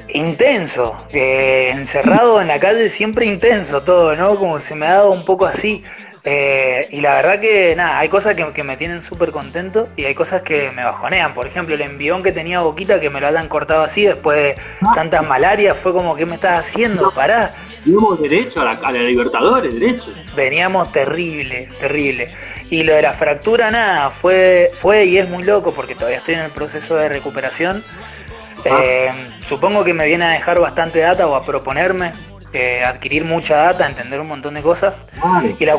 Intenso. 0.09 0.95
eh, 1.09 1.69
encerrado 1.73 2.39
en 2.39 2.47
la 2.49 2.59
calle, 2.59 2.89
siempre 2.89 3.25
intenso 3.25 3.81
todo, 3.81 4.15
¿no? 4.15 4.35
Como 4.37 4.59
se 4.59 4.75
me 4.75 4.85
ha 4.85 4.93
dado 4.95 5.11
un 5.11 5.25
poco 5.25 5.45
así. 5.45 5.83
Eh, 6.23 6.87
y 6.91 7.01
la 7.01 7.15
verdad 7.15 7.39
que 7.39 7.75
nada, 7.75 7.99
hay 7.99 8.09
cosas 8.09 8.35
que, 8.35 8.51
que 8.51 8.63
me 8.63 8.77
tienen 8.77 9.01
súper 9.01 9.31
contento 9.31 9.87
y 9.95 10.05
hay 10.05 10.15
cosas 10.15 10.41
que 10.41 10.71
me 10.71 10.83
bajonean. 10.83 11.33
Por 11.33 11.47
ejemplo, 11.47 11.75
el 11.75 11.81
envión 11.81 12.23
que 12.23 12.31
tenía 12.31 12.61
Boquita, 12.61 12.99
que 12.99 13.09
me 13.09 13.21
lo 13.21 13.27
hayan 13.27 13.47
cortado 13.47 13.83
así 13.83 14.05
después 14.05 14.37
de 14.37 14.55
tantas 14.95 15.25
malarias, 15.25 15.77
fue 15.77 15.93
como, 15.93 16.15
¿qué 16.15 16.25
me 16.25 16.35
estás 16.35 16.59
haciendo? 16.59 17.11
Pará. 17.11 17.53
Tenemos 17.83 18.21
derecho 18.21 18.61
a 18.61 18.65
la, 18.65 18.71
a 18.71 18.91
la 18.91 18.99
Libertadores, 18.99 19.79
derecho. 19.79 20.11
Veníamos 20.35 20.91
terrible, 20.91 21.69
terrible. 21.79 22.29
Y 22.69 22.83
lo 22.83 22.93
de 22.93 23.01
la 23.01 23.13
fractura, 23.13 23.71
nada, 23.71 24.09
fue, 24.09 24.71
fue 24.73 25.05
y 25.05 25.17
es 25.17 25.29
muy 25.29 25.43
loco 25.43 25.71
porque 25.71 25.95
todavía 25.95 26.17
estoy 26.17 26.33
en 26.33 26.41
el 26.41 26.51
proceso 26.51 26.97
de 26.97 27.07
recuperación. 27.07 27.83
Eh, 28.65 29.09
supongo 29.45 29.85
que 29.85 29.93
me 29.93 30.05
viene 30.05 30.25
a 30.25 30.29
dejar 30.31 30.59
bastante 30.59 30.99
data 30.99 31.27
o 31.27 31.35
a 31.35 31.45
proponerme 31.45 32.11
eh, 32.59 32.83
adquirir 32.83 33.23
mucha 33.23 33.55
data, 33.57 33.85
entender 33.87 34.19
un 34.19 34.27
montón 34.27 34.53
de 34.55 34.61
cosas. 34.61 34.99
Vale, 35.21 35.55
Y 35.59 35.65
la, 35.65 35.75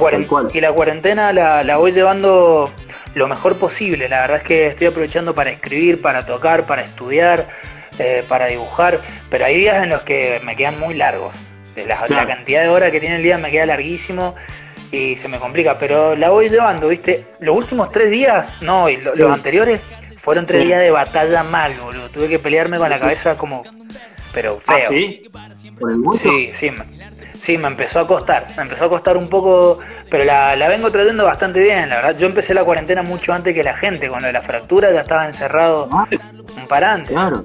y 0.54 0.60
la 0.60 0.72
cuarentena 0.72 1.32
la, 1.32 1.62
la 1.64 1.76
voy 1.76 1.92
llevando 1.92 2.70
lo 3.14 3.26
mejor 3.28 3.56
posible. 3.58 4.08
La 4.08 4.20
verdad 4.20 4.36
es 4.38 4.42
que 4.44 4.66
estoy 4.68 4.86
aprovechando 4.86 5.34
para 5.34 5.50
escribir, 5.50 6.00
para 6.00 6.24
tocar, 6.24 6.64
para 6.66 6.82
estudiar, 6.82 7.46
eh, 7.98 8.22
para 8.28 8.46
dibujar. 8.46 9.00
Pero 9.30 9.44
hay 9.44 9.56
días 9.56 9.82
en 9.82 9.88
los 9.90 10.02
que 10.02 10.40
me 10.44 10.54
quedan 10.56 10.78
muy 10.78 10.94
largos. 10.94 11.34
De 11.74 11.84
La, 11.86 11.96
Claro. 11.96 12.14
la 12.14 12.26
cantidad 12.34 12.62
de 12.62 12.68
horas 12.68 12.90
que 12.90 13.00
tiene 13.00 13.16
el 13.16 13.22
día 13.22 13.38
me 13.38 13.50
queda 13.50 13.66
larguísimo 13.66 14.34
y 14.92 15.16
se 15.16 15.28
me 15.28 15.38
complica. 15.38 15.78
Pero 15.78 16.14
la 16.16 16.30
voy 16.30 16.48
llevando, 16.48 16.88
¿viste? 16.88 17.24
Los 17.40 17.56
últimos 17.56 17.90
tres 17.90 18.10
días, 18.10 18.52
no, 18.62 18.88
y 18.88 18.96
lo- 18.98 19.14
los 19.16 19.30
anteriores 19.32 19.80
fueron 20.16 20.46
tres 20.46 20.60
Sí. 20.62 20.66
días 20.68 20.80
de 20.80 20.90
batalla 20.90 21.42
mal, 21.42 21.72
boludo. 21.80 22.08
Tuve 22.10 22.28
que 22.28 22.38
pelearme 22.38 22.78
con 22.78 22.88
la 22.90 22.98
cabeza 23.00 23.36
como... 23.36 23.62
Pero 24.32 24.58
Ah, 24.66 24.74
feo. 24.74 24.90
¿sí? 24.90 25.22
¿Por 25.78 25.90
el 25.90 25.98
gusto? 26.00 26.28
Sí, 26.28 26.50
sí, 26.52 26.70
me, 26.70 26.84
sí, 27.38 27.58
me 27.58 27.68
empezó 27.68 28.00
a 28.00 28.06
costar. 28.06 28.46
Me 28.56 28.62
empezó 28.62 28.84
a 28.84 28.88
costar 28.88 29.16
un 29.16 29.28
poco, 29.28 29.78
pero 30.10 30.24
la, 30.24 30.54
la 30.56 30.68
vengo 30.68 30.90
trayendo 30.90 31.24
bastante 31.24 31.60
bien, 31.60 31.88
la 31.88 31.96
verdad. 31.96 32.16
Yo 32.16 32.26
empecé 32.26 32.52
la 32.54 32.64
cuarentena 32.64 33.02
mucho 33.02 33.32
antes 33.32 33.54
que 33.54 33.62
la 33.62 33.74
gente, 33.74 34.08
con 34.08 34.20
lo 34.20 34.26
de 34.26 34.32
la 34.32 34.42
fractura 34.42 34.92
ya 34.92 35.00
estaba 35.00 35.26
encerrado 35.26 35.88
Ah, 35.92 36.06
un 36.56 36.66
par 36.66 36.84
antes. 36.84 37.10
Claro. 37.12 37.42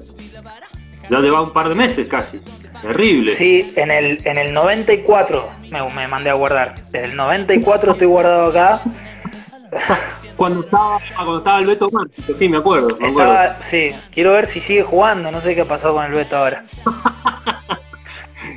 Ya 1.10 1.18
lleva 1.18 1.42
un 1.42 1.52
par 1.52 1.68
de 1.68 1.74
meses 1.74 2.08
casi. 2.08 2.40
Terrible. 2.80 3.30
Sí, 3.30 3.72
en 3.76 3.90
el, 3.90 4.18
en 4.26 4.38
el 4.38 4.52
94 4.52 5.50
me, 5.70 5.82
me 5.90 6.08
mandé 6.08 6.30
a 6.30 6.34
guardar. 6.34 6.74
Desde 6.76 7.04
el 7.04 7.16
94 7.16 7.92
estoy 7.92 8.06
guardado 8.06 8.50
acá. 8.50 8.80
Cuando 10.36 10.60
estaba, 10.60 10.98
cuando 11.14 11.38
estaba 11.38 11.58
el 11.60 11.66
Beto 11.66 11.88
Márquez, 11.92 12.36
sí, 12.36 12.48
me 12.48 12.56
acuerdo. 12.58 12.88
Me 13.00 13.08
acuerdo. 13.08 13.54
Sí, 13.60 13.90
quiero 14.12 14.32
ver 14.32 14.46
si 14.46 14.60
sigue 14.60 14.82
jugando, 14.82 15.30
no 15.30 15.40
sé 15.40 15.54
qué 15.54 15.62
ha 15.62 15.64
pasado 15.66 15.94
con 15.94 16.04
el 16.04 16.12
Beto 16.12 16.36
ahora. 16.36 16.64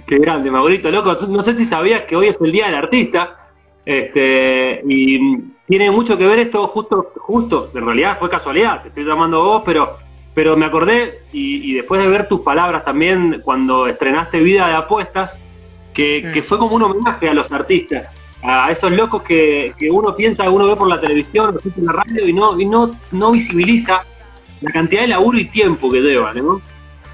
Qué 0.05 0.17
grande, 0.19 0.49
Maurito, 0.49 0.89
loco. 0.89 1.15
No 1.27 1.41
sé 1.41 1.53
si 1.53 1.65
sabías 1.65 2.03
que 2.05 2.15
hoy 2.15 2.29
es 2.29 2.37
el 2.41 2.51
Día 2.51 2.67
del 2.67 2.75
Artista. 2.75 3.35
Este, 3.85 4.81
y 4.85 5.17
mm, 5.19 5.51
tiene 5.67 5.91
mucho 5.91 6.17
que 6.17 6.25
ver 6.27 6.39
esto 6.39 6.67
justo, 6.67 7.13
justo, 7.17 7.71
en 7.73 7.85
realidad 7.85 8.17
fue 8.19 8.29
casualidad, 8.29 8.81
te 8.81 8.89
estoy 8.89 9.05
llamando 9.05 9.41
vos, 9.43 9.63
pero, 9.65 9.97
pero 10.33 10.57
me 10.57 10.65
acordé, 10.65 11.21
y, 11.31 11.71
y 11.71 11.73
después 11.75 12.01
de 12.01 12.07
ver 12.09 12.27
tus 12.27 12.41
palabras 12.41 12.83
también 12.83 13.41
cuando 13.45 13.87
estrenaste 13.87 14.39
Vida 14.41 14.67
de 14.67 14.73
Apuestas, 14.73 15.37
que, 15.93 16.21
Mm. 16.25 16.31
que 16.33 16.41
fue 16.41 16.57
como 16.57 16.75
un 16.75 16.83
homenaje 16.83 17.29
a 17.29 17.33
los 17.33 17.49
artistas, 17.51 18.09
a 18.43 18.71
esos 18.71 18.91
locos 18.91 19.23
que, 19.23 19.73
que 19.77 19.89
uno 19.89 20.15
piensa, 20.15 20.49
uno 20.49 20.67
ve 20.67 20.75
por 20.75 20.87
la 20.87 21.01
televisión, 21.01 21.51
lo 21.51 21.57
escucha 21.57 21.79
en 21.79 21.85
la 21.85 21.93
radio 21.93 22.27
y 22.27 22.33
no, 22.33 22.59
y 22.59 22.65
no, 22.65 22.91
no 23.11 23.31
visibiliza 23.31 24.03
la 24.61 24.71
cantidad 24.71 25.01
de 25.01 25.09
laburo 25.09 25.37
y 25.37 25.45
tiempo 25.45 25.89
que 25.89 26.01
llevan, 26.01 26.37
¿no? 26.37 26.61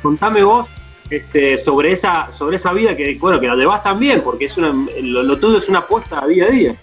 Contame 0.02 0.44
vos 0.44 0.70
este, 1.10 1.58
sobre 1.58 1.92
esa 1.92 2.32
sobre 2.32 2.56
esa 2.56 2.74
vida 2.74 2.96
que 2.96 3.18
bueno 3.20 3.40
que 3.40 3.48
la 3.48 3.56
llevas 3.56 3.84
también 3.84 4.22
porque 4.22 4.46
es 4.46 4.58
una 4.58 4.74
lo, 5.02 5.22
lo 5.22 5.38
tuyo 5.38 5.58
es 5.58 5.68
una 5.68 5.80
apuesta 5.80 6.26
día 6.26 6.46
a 6.46 6.50
día 6.50 6.76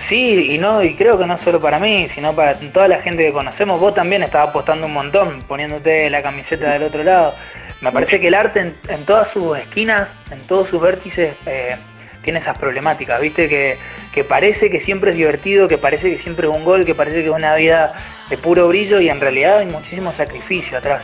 Sí, 0.00 0.54
y 0.54 0.56
no, 0.56 0.82
y 0.82 0.94
creo 0.94 1.18
que 1.18 1.26
no 1.26 1.36
solo 1.36 1.60
para 1.60 1.78
mí, 1.78 2.08
sino 2.08 2.32
para 2.34 2.54
toda 2.54 2.88
la 2.88 3.02
gente 3.02 3.22
que 3.22 3.34
conocemos. 3.34 3.78
Vos 3.78 3.92
también 3.92 4.22
estabas 4.22 4.48
apostando 4.48 4.86
un 4.86 4.94
montón, 4.94 5.42
poniéndote 5.46 6.08
la 6.08 6.22
camiseta 6.22 6.72
del 6.72 6.84
otro 6.84 7.04
lado. 7.04 7.34
Me 7.82 7.92
parece 7.92 8.18
que 8.18 8.28
el 8.28 8.34
arte 8.34 8.60
en, 8.60 8.74
en 8.88 9.04
todas 9.04 9.30
sus 9.30 9.58
esquinas, 9.58 10.18
en 10.30 10.40
todos 10.46 10.68
sus 10.68 10.80
vértices, 10.80 11.36
eh, 11.44 11.76
tiene 12.22 12.38
esas 12.38 12.58
problemáticas, 12.58 13.20
¿viste? 13.20 13.48
Que, 13.48 13.76
que 14.12 14.24
parece 14.24 14.70
que 14.70 14.80
siempre 14.80 15.12
es 15.12 15.16
divertido, 15.16 15.68
que 15.68 15.78
parece 15.78 16.10
que 16.10 16.18
siempre 16.18 16.48
es 16.48 16.54
un 16.54 16.64
gol, 16.64 16.84
que 16.84 16.94
parece 16.94 17.22
que 17.22 17.28
es 17.28 17.34
una 17.34 17.54
vida 17.54 17.94
de 18.28 18.36
puro 18.38 18.68
brillo 18.68 19.00
y 19.00 19.08
en 19.08 19.20
realidad 19.20 19.58
hay 19.58 19.66
muchísimo 19.66 20.12
sacrificio 20.12 20.78
atrás. 20.78 21.02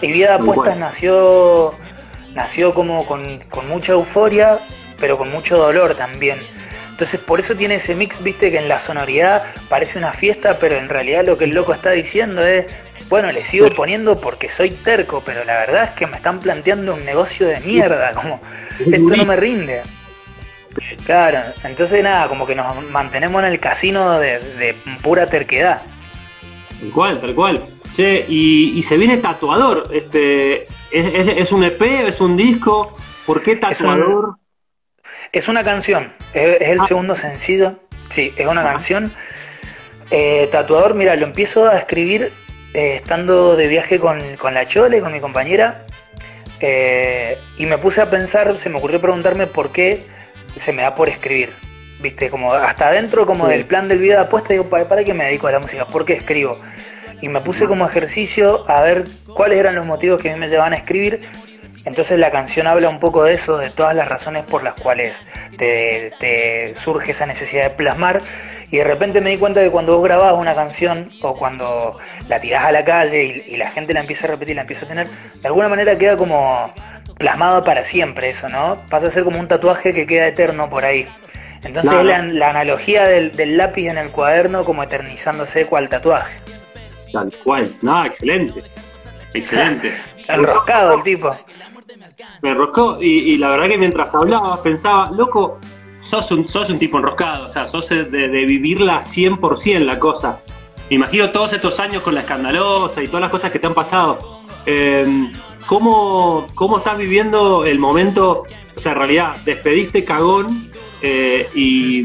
Y 0.00 0.12
Vida 0.12 0.28
de. 0.28 0.34
Apuestas 0.34 0.76
nació, 0.76 1.74
nació 2.34 2.74
como 2.74 3.06
con, 3.06 3.38
con 3.50 3.68
mucha 3.68 3.92
euforia, 3.92 4.58
pero 5.00 5.18
con 5.18 5.30
mucho 5.30 5.56
dolor 5.56 5.94
también. 5.94 6.38
Entonces 6.90 7.18
por 7.18 7.40
eso 7.40 7.56
tiene 7.56 7.76
ese 7.76 7.94
mix, 7.94 8.22
viste, 8.22 8.52
que 8.52 8.58
en 8.58 8.68
la 8.68 8.78
sonoridad 8.78 9.42
parece 9.68 9.98
una 9.98 10.12
fiesta, 10.12 10.58
pero 10.60 10.76
en 10.76 10.88
realidad 10.88 11.24
lo 11.24 11.36
que 11.36 11.44
el 11.44 11.50
loco 11.50 11.74
está 11.74 11.90
diciendo 11.90 12.46
es, 12.46 12.66
bueno, 13.08 13.32
le 13.32 13.44
sigo 13.44 13.68
poniendo 13.74 14.20
porque 14.20 14.48
soy 14.48 14.70
terco, 14.70 15.22
pero 15.26 15.44
la 15.44 15.54
verdad 15.54 15.84
es 15.84 15.90
que 15.90 16.06
me 16.06 16.16
están 16.16 16.38
planteando 16.38 16.94
un 16.94 17.04
negocio 17.04 17.46
de 17.48 17.60
mierda, 17.60 18.12
como 18.14 18.40
esto 18.78 19.16
no 19.16 19.24
me 19.24 19.36
rinde. 19.36 19.82
Claro, 21.06 21.38
entonces 21.64 22.02
nada, 22.02 22.28
como 22.28 22.46
que 22.46 22.54
nos 22.54 22.82
mantenemos 22.90 23.42
en 23.42 23.48
el 23.50 23.60
casino 23.60 24.18
de, 24.18 24.38
de 24.38 24.74
pura 25.02 25.26
terquedad. 25.26 25.82
tal 26.80 26.90
cual 26.90 27.20
tal 27.20 27.34
cual 27.34 27.62
che 27.96 28.24
y, 28.28 28.76
y 28.78 28.82
se 28.82 28.96
viene 28.96 29.18
tatuador 29.18 29.84
este 29.92 30.64
es, 30.90 31.06
es- 31.14 31.36
es 31.38 31.52
un 31.52 31.62
EP 31.64 32.08
es 32.08 32.20
un 32.20 32.36
disco 32.36 32.96
por 33.26 33.42
qué 33.42 33.52
Es 33.52 33.56
un- 33.58 33.60
tatuador 33.60 34.36
Es 35.32 35.48
una 35.48 35.62
canción, 35.64 36.12
es, 36.32 36.60
es 36.60 36.68
el 36.68 36.80
Ah. 36.80 36.84
segundo 36.86 37.14
sencillo. 37.14 37.78
Sí, 38.08 38.32
es 38.36 38.46
una 38.46 38.62
canción. 38.62 39.12
Eh, 40.10 40.48
tatuador, 40.52 40.94
mira, 40.94 41.16
lo 41.16 41.26
empiezo 41.26 41.66
a 41.68 41.76
escribir 41.78 42.30
eh, 42.74 42.96
estando 42.96 43.54
de 43.56 43.66
viaje 43.68 43.98
con, 43.98 44.20
con 44.36 44.54
la 44.54 44.66
Chole, 44.66 45.00
con 45.00 45.12
mi 45.12 45.20
compañera. 45.20 45.84
eh, 46.60 47.36
y 47.58 47.66
me 47.66 47.78
puse 47.78 48.00
a 48.00 48.08
pensar, 48.10 48.56
se 48.58 48.68
me 48.70 48.78
ocurrió 48.78 49.00
preguntarme 49.00 49.46
por 49.46 49.70
qué 49.72 50.04
se 50.60 50.72
me 50.72 50.82
da 50.82 50.94
por 50.94 51.08
escribir. 51.08 51.50
Viste, 52.00 52.28
como 52.30 52.52
hasta 52.52 52.88
adentro 52.88 53.24
como 53.26 53.46
Sí. 53.46 53.52
del 53.52 53.64
plan 53.64 53.88
del 53.88 53.98
vida 53.98 54.16
de 54.16 54.22
apuesta, 54.22 54.50
digo, 54.50 54.68
¿para, 54.68 54.84
¿para 54.86 55.04
qué 55.04 55.14
me 55.14 55.24
dedico 55.24 55.46
a 55.46 55.52
la 55.52 55.58
música? 55.58 55.86
¿Por 55.86 56.04
qué 56.04 56.12
escribo? 56.14 56.58
Y 57.20 57.28
me 57.28 57.40
puse 57.40 57.66
como 57.66 57.86
ejercicio 57.88 58.68
a 58.68 58.82
ver 58.82 59.04
cuáles 59.34 59.58
eran 59.58 59.74
los 59.74 59.86
motivos 59.86 60.20
que 60.20 60.30
a 60.30 60.34
mí 60.34 60.38
me 60.38 60.48
llevaban 60.48 60.72
a 60.74 60.76
escribir. 60.76 61.22
Entonces 61.86 62.18
la 62.18 62.30
canción 62.30 62.66
habla 62.66 62.88
un 62.88 62.98
poco 62.98 63.24
de 63.24 63.34
eso, 63.34 63.58
de 63.58 63.70
todas 63.70 63.94
las 63.94 64.08
razones 64.08 64.42
por 64.44 64.62
las 64.62 64.74
cuales 64.74 65.22
te, 65.58 66.12
te 66.18 66.74
surge 66.74 67.12
esa 67.12 67.26
necesidad 67.26 67.64
de 67.64 67.70
plasmar. 67.70 68.20
Y 68.70 68.78
de 68.78 68.84
repente 68.84 69.20
me 69.20 69.30
di 69.30 69.36
cuenta 69.36 69.62
que 69.62 69.70
cuando 69.70 69.94
vos 69.96 70.02
grabás 70.04 70.34
una 70.34 70.54
canción 70.54 71.10
o 71.22 71.36
cuando 71.36 71.98
la 72.28 72.40
tirás 72.40 72.64
a 72.64 72.72
la 72.72 72.84
calle 72.84 73.44
y, 73.46 73.54
y 73.54 73.56
la 73.56 73.70
gente 73.70 73.92
la 73.94 74.00
empieza 74.00 74.26
a 74.26 74.30
repetir, 74.30 74.56
la 74.56 74.62
empieza 74.62 74.86
a 74.86 74.88
tener, 74.88 75.08
de 75.08 75.46
alguna 75.46 75.68
manera 75.68 75.96
queda 75.96 76.16
como 76.16 76.72
plasmado 77.18 77.62
para 77.64 77.84
siempre 77.84 78.30
eso, 78.30 78.48
¿no? 78.48 78.76
Pasa 78.90 79.08
a 79.08 79.10
ser 79.10 79.24
como 79.24 79.38
un 79.40 79.48
tatuaje 79.48 79.92
que 79.92 80.06
queda 80.06 80.26
eterno 80.28 80.68
por 80.70 80.84
ahí. 80.84 81.06
Entonces 81.62 81.90
Claro. 81.92 82.00
es 82.00 82.06
la, 82.06 82.22
la 82.22 82.50
analogía 82.50 83.04
del, 83.06 83.32
del 83.32 83.56
lápiz 83.56 83.88
en 83.88 83.96
el 83.98 84.10
cuaderno 84.10 84.64
como 84.64 84.82
eternizándose 84.82 85.66
cual 85.66 85.88
tatuaje. 85.88 86.38
tal 87.12 87.32
cual 87.42 87.70
no 87.82 88.04
excelente 88.04 88.62
excelente 89.32 89.92
Enroscado 90.28 90.94
el 90.94 91.02
tipo. 91.02 91.36
me 92.42 92.50
enroscó 92.50 92.98
y, 93.00 93.32
y 93.32 93.38
la 93.38 93.50
verdad 93.50 93.68
que 93.68 93.78
mientras 93.78 94.14
hablabas 94.14 94.60
pensaba, 94.60 95.10
loco, 95.10 95.58
sos 96.00 96.30
un, 96.32 96.48
sos 96.48 96.68
un 96.70 96.78
tipo 96.78 96.98
enroscado, 96.98 97.46
o 97.46 97.48
sea, 97.48 97.66
sos 97.66 97.88
de, 97.90 98.04
de 98.04 98.28
vivirla 98.46 98.98
100% 99.00 99.78
la 99.80 99.98
cosa. 99.98 100.40
Me 100.90 100.96
imagino 100.96 101.30
todos 101.30 101.52
estos 101.54 101.78
años 101.80 102.02
con 102.02 102.14
la 102.14 102.20
escandalosa 102.20 103.02
y 103.02 103.06
todas 103.06 103.22
las 103.22 103.30
cosas 103.30 103.50
que 103.52 103.58
te 103.58 103.66
han 103.66 103.74
pasado. 103.74 104.42
Eh, 104.66 105.06
¿cómo, 105.66 106.46
¿Cómo 106.54 106.78
estás 106.78 106.98
viviendo 106.98 107.64
el 107.64 107.78
momento? 107.78 108.44
O 108.76 108.80
sea, 108.80 108.92
en 108.92 108.98
realidad, 108.98 109.36
despediste 109.44 110.04
Cagón 110.04 110.70
eh, 111.02 111.48
y 111.54 112.02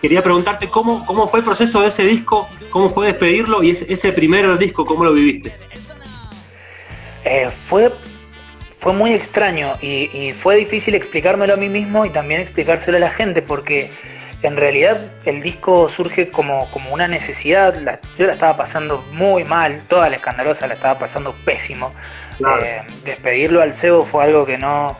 quería 0.00 0.22
preguntarte 0.22 0.68
cómo, 0.68 1.04
cómo 1.04 1.28
fue 1.28 1.40
el 1.40 1.44
proceso 1.44 1.80
de 1.82 1.88
ese 1.88 2.04
disco, 2.04 2.48
cómo 2.70 2.90
fue 2.90 3.08
despedirlo 3.08 3.62
y 3.62 3.70
ese, 3.70 4.12
primer 4.12 4.56
disco, 4.58 4.86
¿cómo 4.86 5.04
lo 5.04 5.12
viviste? 5.12 5.52
Eh, 7.24 7.50
fue, 7.50 7.90
fue 8.78 8.92
muy 8.92 9.12
extraño 9.12 9.72
y, 9.82 10.32
fue 10.32 10.56
difícil 10.56 10.94
explicármelo 10.94 11.54
a 11.54 11.56
mí 11.56 11.68
mismo 11.68 12.06
y 12.06 12.10
también 12.10 12.40
explicárselo 12.40 12.96
a 12.96 13.00
la 13.00 13.10
gente 13.10 13.42
porque 13.42 13.90
en 14.42 14.56
realidad 14.56 15.12
el 15.26 15.42
disco 15.42 15.88
surge 15.88 16.30
como, 16.30 16.70
como 16.70 16.94
una 16.94 17.08
necesidad. 17.08 17.74
Yo 18.16 18.26
la 18.26 18.32
estaba 18.32 18.56
pasando 18.56 19.04
muy 19.12 19.44
mal, 19.44 19.82
toda 19.86 20.08
la 20.08 20.16
escandalosa 20.16 20.66
la 20.66 20.74
estaba 20.74 20.98
pasando 20.98 21.34
pésimo. 21.44 21.92
Claro. 22.40 22.62
Eh, 22.64 22.82
despedirlo 23.04 23.62
al 23.62 23.74
cebo 23.74 24.04
fue 24.04 24.24
algo 24.24 24.44
que 24.46 24.58
no, 24.58 24.96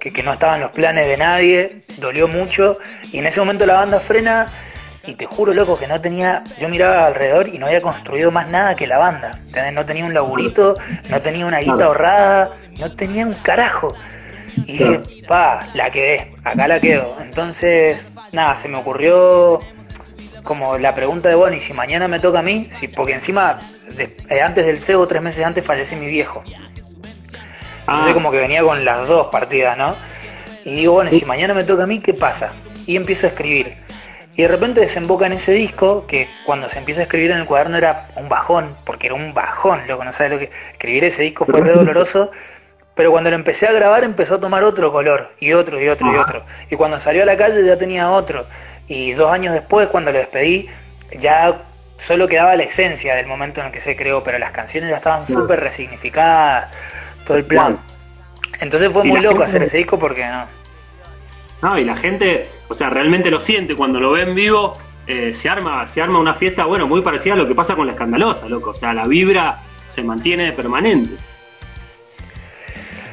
que, 0.00 0.12
que 0.12 0.22
no 0.22 0.32
estaba 0.32 0.54
en 0.56 0.60
los 0.60 0.70
planes 0.70 1.08
de 1.08 1.16
nadie, 1.16 1.78
dolió 1.96 2.28
mucho 2.28 2.76
y 3.10 3.18
en 3.18 3.26
ese 3.26 3.40
momento 3.40 3.66
la 3.66 3.74
banda 3.74 4.00
frena 4.00 4.46
y 5.06 5.16
te 5.16 5.26
juro, 5.26 5.52
loco, 5.52 5.78
que 5.78 5.86
no 5.86 6.00
tenía. 6.00 6.42
Yo 6.58 6.68
miraba 6.70 7.06
alrededor 7.06 7.48
y 7.48 7.58
no 7.58 7.66
había 7.66 7.82
construido 7.82 8.30
más 8.30 8.48
nada 8.48 8.74
que 8.74 8.86
la 8.86 8.96
banda. 8.96 9.38
No 9.74 9.84
tenía 9.84 10.04
un 10.06 10.14
laburito, 10.14 10.76
no 11.10 11.20
tenía 11.20 11.44
una 11.44 11.58
guita 11.58 11.84
ahorrada, 11.84 12.50
no 12.78 12.90
tenía 12.96 13.26
un 13.26 13.34
carajo. 13.34 13.94
Y 14.66 14.78
dije, 14.78 15.02
pa, 15.28 15.66
la 15.74 15.90
quedé, 15.90 16.32
acá 16.42 16.68
la 16.68 16.80
quedo. 16.80 17.16
Entonces, 17.20 18.08
nada, 18.32 18.54
se 18.56 18.68
me 18.68 18.78
ocurrió 18.78 19.60
como 20.42 20.78
la 20.78 20.94
pregunta 20.94 21.28
de, 21.28 21.34
bueno, 21.34 21.56
¿y 21.56 21.60
si 21.60 21.72
mañana 21.74 22.08
me 22.08 22.18
toca 22.20 22.38
a 22.38 22.42
mí? 22.42 22.68
Sí, 22.70 22.88
porque 22.88 23.12
encima, 23.14 23.58
de- 23.96 24.10
eh, 24.30 24.40
antes 24.42 24.64
del 24.64 24.80
cebo, 24.80 25.06
tres 25.06 25.20
meses 25.22 25.44
antes, 25.44 25.64
fallece 25.64 25.96
mi 25.96 26.06
viejo. 26.06 26.42
Entonces 27.86 28.08
Ah, 28.08 28.14
como 28.14 28.30
que 28.30 28.38
venía 28.38 28.62
con 28.62 28.84
las 28.84 29.06
dos 29.06 29.28
partidas, 29.28 29.76
¿no? 29.76 29.94
Y 30.64 30.74
digo, 30.74 30.94
bueno, 30.94 31.10
si 31.10 31.24
mañana 31.26 31.52
me 31.52 31.64
toca 31.64 31.82
a 31.82 31.86
mí, 31.86 32.00
¿qué 32.00 32.14
pasa? 32.14 32.52
Y 32.86 32.96
empiezo 32.96 33.26
a 33.26 33.30
escribir. 33.30 33.76
Y 34.36 34.42
de 34.42 34.48
repente 34.48 34.80
desemboca 34.80 35.26
en 35.26 35.34
ese 35.34 35.52
disco 35.52 36.06
que 36.06 36.28
cuando 36.44 36.68
se 36.68 36.78
empieza 36.78 37.00
a 37.00 37.04
escribir 37.04 37.30
en 37.30 37.38
el 37.38 37.46
cuaderno 37.46 37.76
era 37.76 38.08
un 38.16 38.28
bajón, 38.28 38.76
porque 38.84 39.06
era 39.06 39.14
un 39.14 39.34
bajón, 39.34 39.86
loco, 39.86 40.04
no 40.04 40.12
sabes 40.12 40.32
lo 40.32 40.38
que... 40.38 40.50
Escribir 40.72 41.04
ese 41.04 41.22
disco 41.22 41.44
fue 41.44 41.60
re 41.60 41.72
doloroso, 41.72 42.32
pero 42.94 43.10
cuando 43.10 43.30
lo 43.30 43.36
empecé 43.36 43.68
a 43.68 43.72
grabar 43.72 44.02
empezó 44.02 44.36
a 44.36 44.40
tomar 44.40 44.64
otro 44.64 44.90
color, 44.90 45.32
y 45.38 45.52
otro, 45.52 45.80
y 45.80 45.88
otro, 45.88 46.12
y 46.12 46.16
otro. 46.16 46.44
Y 46.70 46.76
cuando 46.76 46.98
salió 46.98 47.22
a 47.22 47.26
la 47.26 47.36
calle 47.36 47.64
ya 47.64 47.76
tenía 47.76 48.10
otro. 48.10 48.46
Y 48.88 49.12
dos 49.12 49.30
años 49.30 49.52
después, 49.52 49.86
cuando 49.88 50.10
lo 50.10 50.18
despedí, 50.18 50.68
ya 51.16 51.62
solo 51.96 52.26
quedaba 52.26 52.56
la 52.56 52.64
esencia 52.64 53.14
del 53.14 53.26
momento 53.26 53.60
en 53.60 53.66
el 53.66 53.72
que 53.72 53.80
se 53.80 53.94
creó, 53.94 54.24
pero 54.24 54.38
las 54.38 54.50
canciones 54.50 54.90
ya 54.90 54.96
estaban 54.96 55.26
súper 55.26 55.60
resignificadas, 55.60 56.74
todo 57.24 57.36
el 57.36 57.44
plan. 57.44 57.78
Entonces 58.60 58.90
fue 58.92 59.04
muy 59.04 59.20
loco 59.20 59.34
gente- 59.38 59.44
hacer 59.44 59.62
ese 59.64 59.78
disco 59.78 59.98
porque 59.98 60.26
no. 60.26 60.44
No, 61.62 61.78
y 61.78 61.84
la 61.84 61.96
gente, 61.96 62.48
o 62.68 62.74
sea, 62.74 62.90
realmente 62.90 63.30
lo 63.30 63.40
siente 63.40 63.74
cuando 63.74 63.98
lo 64.00 64.12
ve 64.12 64.22
en 64.22 64.34
vivo. 64.34 64.74
eh, 65.06 65.34
se 65.34 65.50
arma, 65.50 65.86
se 65.88 66.00
arma 66.00 66.18
una 66.18 66.34
fiesta, 66.34 66.64
bueno, 66.64 66.86
muy 66.86 67.02
parecida 67.02 67.34
a 67.34 67.36
lo 67.36 67.46
que 67.46 67.54
pasa 67.54 67.76
con 67.76 67.86
la 67.86 67.92
escandalosa, 67.92 68.46
loco. 68.48 68.70
O 68.70 68.74
sea, 68.74 68.94
la 68.94 69.06
vibra 69.06 69.60
se 69.88 70.02
mantiene 70.02 70.50
permanente. 70.52 71.16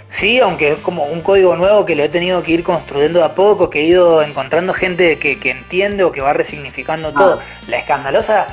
Sí, 0.08 0.39
aunque 0.39 0.74
es 0.74 0.80
como 0.80 1.06
un 1.06 1.21
código 1.21 1.56
nuevo 1.56 1.86
que 1.86 1.95
lo 1.95 2.04
he 2.04 2.10
tenido 2.10 2.43
que 2.43 2.52
ir 2.52 2.63
construyendo 2.63 3.19
de 3.19 3.26
a 3.26 3.34
poco, 3.34 3.69
que 3.69 3.80
he 3.80 3.84
ido 3.84 4.21
encontrando 4.21 4.74
gente 4.74 5.17
que, 5.19 5.39
que 5.39 5.52
entiende 5.52 6.04
o 6.04 6.12
que 6.12 6.21
va 6.21 6.34
resignificando 6.34 7.12
todo. 7.13 7.39
La 7.67 7.78
escandalosa, 7.78 8.47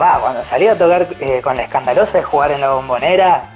va, 0.00 0.18
cuando 0.20 0.42
salí 0.42 0.66
a 0.66 0.76
tocar 0.76 1.06
eh, 1.20 1.40
con 1.42 1.56
la 1.56 1.62
escandalosa 1.62 2.18
de 2.18 2.24
jugar 2.24 2.50
en 2.52 2.60
la 2.60 2.70
bombonera, 2.70 3.50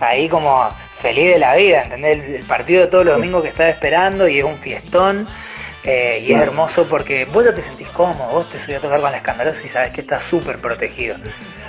ahí 0.00 0.28
como 0.28 0.68
feliz 1.00 1.32
de 1.34 1.38
la 1.38 1.54
vida, 1.56 1.84
¿entendés? 1.84 2.22
El, 2.24 2.34
el 2.36 2.44
partido 2.44 2.82
de 2.82 2.86
todos 2.88 3.04
los 3.04 3.14
domingos 3.14 3.42
que 3.42 3.48
estaba 3.48 3.68
esperando 3.70 4.28
y 4.28 4.38
es 4.38 4.44
un 4.44 4.56
fiestón. 4.58 5.28
eh, 5.82 6.22
y 6.26 6.32
es 6.32 6.38
hermoso 6.40 6.86
porque 6.88 7.24
vos 7.24 7.44
ya 7.44 7.54
te 7.54 7.62
sentís 7.62 7.88
cómodo, 7.88 8.30
vos 8.32 8.50
te 8.50 8.60
subís 8.60 8.76
a 8.76 8.80
tocar 8.80 9.00
con 9.00 9.10
la 9.10 9.16
escandalosa 9.18 9.62
y 9.64 9.68
sabes 9.68 9.90
que 9.92 10.02
estás 10.02 10.22
súper 10.24 10.58
protegido. 10.60 11.16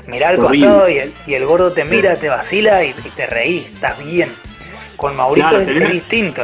Mirá 0.07 0.29
al 0.29 0.37
costado 0.37 0.89
y 0.89 0.97
el, 0.97 1.13
y 1.25 1.33
el 1.35 1.45
gordo 1.45 1.71
te 1.71 1.85
mira, 1.85 2.15
te 2.17 2.27
vacila 2.29 2.83
y, 2.83 2.89
y 2.89 3.09
te 3.11 3.25
reís, 3.27 3.67
estás 3.67 3.97
bien. 3.99 4.35
Con 4.97 5.15
Maurito 5.15 5.47
Claro, 5.47 5.61
es, 5.61 5.67
es 5.69 5.91
distinto. 5.91 6.43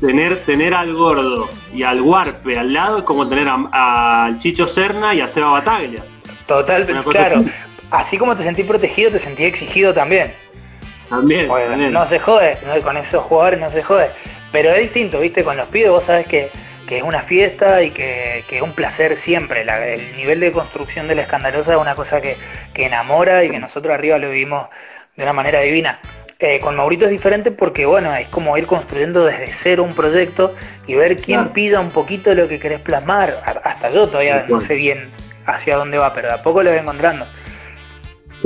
Tener, 0.00 0.44
tener 0.44 0.74
al 0.74 0.94
gordo 0.94 1.50
y 1.74 1.82
al 1.82 2.00
Warpe 2.00 2.56
al 2.56 2.72
lado 2.72 2.98
es 2.98 3.04
como 3.04 3.28
tener 3.28 3.48
al 3.72 4.38
Chicho 4.38 4.68
Serna 4.68 5.14
y 5.14 5.20
a 5.20 5.28
Seba 5.28 5.50
Bataglia. 5.50 6.04
Total, 6.46 6.86
claro. 7.04 7.38
así. 7.40 7.50
Así 7.90 8.18
como 8.18 8.36
te 8.36 8.42
sentís 8.44 8.66
protegido, 8.66 9.10
te 9.10 9.18
sentís 9.18 9.46
exigido 9.46 9.92
también. 9.92 10.34
También, 11.08 11.48
no 11.92 12.06
se 12.06 12.18
jode, 12.18 12.58
¿no? 12.66 12.80
con 12.82 12.96
esos 12.96 13.24
jugadores 13.24 13.60
no 13.60 13.70
se 13.70 13.82
jode. 13.82 14.08
Pero 14.52 14.70
es 14.70 14.80
distinto, 14.80 15.20
¿viste? 15.20 15.44
Con 15.44 15.56
los 15.56 15.66
pibes 15.68 15.90
vos 15.90 16.04
sabés 16.04 16.26
que, 16.26 16.50
que 16.88 16.98
es 16.98 17.02
una 17.02 17.20
fiesta 17.20 17.82
y 17.82 17.90
que, 17.90 18.44
que 18.48 18.56
es 18.56 18.62
un 18.62 18.72
placer 18.72 19.16
siempre. 19.16 19.64
La- 19.64 19.86
el 19.86 20.16
nivel 20.16 20.40
de 20.40 20.52
construcción 20.52 21.06
de 21.08 21.14
la 21.14 21.22
escandalosa 21.22 21.74
es 21.74 21.78
una 21.80 21.94
cosa 21.94 22.20
que, 22.20 22.36
que 22.74 22.86
enamora 22.86 23.44
y 23.44 23.50
que 23.50 23.58
nosotros 23.58 23.92
arriba 23.94 24.18
lo 24.18 24.30
vivimos 24.30 24.68
de 25.16 25.22
una 25.22 25.32
manera 25.32 25.60
divina. 25.60 26.00
Eh, 26.40 26.60
con 26.60 26.76
Maurito 26.76 27.04
es 27.06 27.10
diferente 27.10 27.50
porque, 27.50 27.84
bueno, 27.84 28.14
es 28.14 28.28
como 28.28 28.56
ir 28.56 28.66
construyendo 28.66 29.24
desde 29.26 29.52
cero 29.52 29.82
un 29.82 29.92
proyecto 29.94 30.54
y 30.86 30.94
ver 30.94 31.16
quién 31.16 31.48
pida 31.48 31.80
un 31.80 31.90
poquito 31.90 32.32
lo 32.34 32.46
que 32.48 32.60
querés 32.60 32.78
plasmar. 32.80 33.40
Hasta 33.64 33.90
yo 33.90 34.06
todavía 34.06 34.46
no 34.48 34.60
sé 34.60 34.74
bien 34.74 35.10
hacia 35.46 35.76
dónde 35.76 35.98
va, 35.98 36.14
pero 36.14 36.28
de 36.28 36.34
a 36.34 36.42
poco 36.42 36.62
lo 36.62 36.70
voy 36.70 36.78
encontrando. 36.78 37.26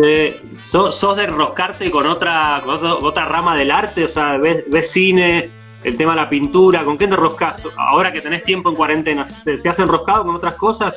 Eh, 0.02 0.40
¿sos, 0.70 0.96
sos 0.96 1.16
de 1.16 1.24
enroscarte 1.24 1.90
con 1.90 2.06
otra, 2.06 2.60
con 2.64 2.76
otro- 2.76 2.98
otra 3.02 3.26
rama 3.26 3.56
del 3.56 3.70
arte? 3.70 4.04
O 4.04 4.08
sea, 4.08 4.38
ves, 4.38 4.64
ves 4.68 4.90
cine, 4.90 5.50
el 5.84 5.96
tema 5.96 6.12
de 6.14 6.20
la 6.22 6.28
pintura, 6.28 6.82
¿con 6.84 6.96
qué 6.96 7.06
te 7.06 7.14
enroscas? 7.14 7.62
Ahora 7.76 8.12
que 8.12 8.20
tenés 8.20 8.42
tiempo 8.42 8.70
en 8.70 8.76
cuarentena, 8.76 9.26
¿te, 9.44 9.58
te 9.58 9.68
has 9.68 9.78
enroscado 9.78 10.24
con 10.24 10.36
otras 10.36 10.54
cosas? 10.54 10.94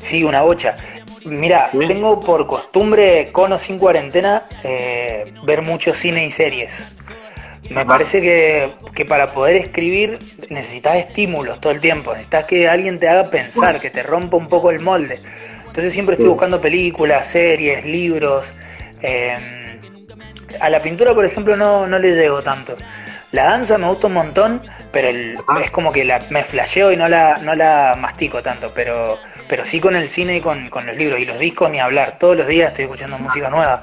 Sí, 0.00 0.22
una 0.24 0.42
bocha. 0.42 0.76
Mira, 1.24 1.70
Bien. 1.72 1.88
tengo 1.88 2.20
por 2.20 2.46
costumbre, 2.46 3.30
con 3.32 3.52
o 3.52 3.58
sin 3.58 3.78
cuarentena, 3.78 4.42
eh, 4.62 5.32
ver 5.44 5.62
mucho 5.62 5.94
cine 5.94 6.26
y 6.26 6.30
series. 6.30 6.86
Me 7.70 7.84
parece 7.84 8.22
que, 8.22 8.72
que 8.94 9.04
para 9.04 9.32
poder 9.32 9.56
escribir 9.56 10.18
necesitas 10.48 10.96
estímulos 10.96 11.60
todo 11.60 11.72
el 11.72 11.80
tiempo, 11.80 12.12
necesitas 12.12 12.44
que 12.44 12.66
alguien 12.68 12.98
te 12.98 13.08
haga 13.08 13.28
pensar, 13.28 13.78
que 13.80 13.90
te 13.90 14.02
rompa 14.02 14.36
un 14.38 14.48
poco 14.48 14.70
el 14.70 14.80
molde. 14.80 15.18
Entonces 15.78 15.94
siempre 15.94 16.14
estoy 16.14 16.28
buscando 16.28 16.60
películas, 16.60 17.28
series, 17.28 17.84
libros. 17.84 18.52
eh, 19.00 19.78
a 20.60 20.68
la 20.70 20.80
pintura, 20.82 21.14
por 21.14 21.24
ejemplo, 21.24 21.56
no, 21.56 21.86
no 21.86 22.00
le 22.00 22.16
llego 22.16 22.42
tanto. 22.42 22.76
La 23.30 23.44
danza 23.44 23.78
me 23.78 23.86
gusta 23.86 24.08
un 24.08 24.14
montón, 24.14 24.62
pero 24.90 25.06
el- 25.08 25.38
Ajá. 25.46 25.60
es 25.62 25.70
como 25.70 25.92
que 25.92 26.04
la, 26.04 26.20
me 26.30 26.42
flasheo 26.42 26.90
y 26.90 26.96
no 26.96 27.06
la, 27.06 27.38
no 27.44 27.54
la 27.54 27.96
mastico 27.96 28.42
tanto, 28.42 28.72
pero, 28.74 29.18
pero 29.48 29.64
sí 29.64 29.78
con 29.78 29.94
el 29.94 30.08
cine 30.10 30.38
y 30.38 30.40
con, 30.40 30.68
con 30.68 30.84
los 30.84 30.96
libros 30.96 31.20
y 31.20 31.26
los 31.26 31.38
discos 31.38 31.70
ni 31.70 31.78
hablar. 31.78 32.16
Todos 32.18 32.36
los 32.36 32.48
días 32.48 32.70
estoy 32.72 32.86
escuchando 32.86 33.16
música 33.16 33.48
nueva. 33.48 33.82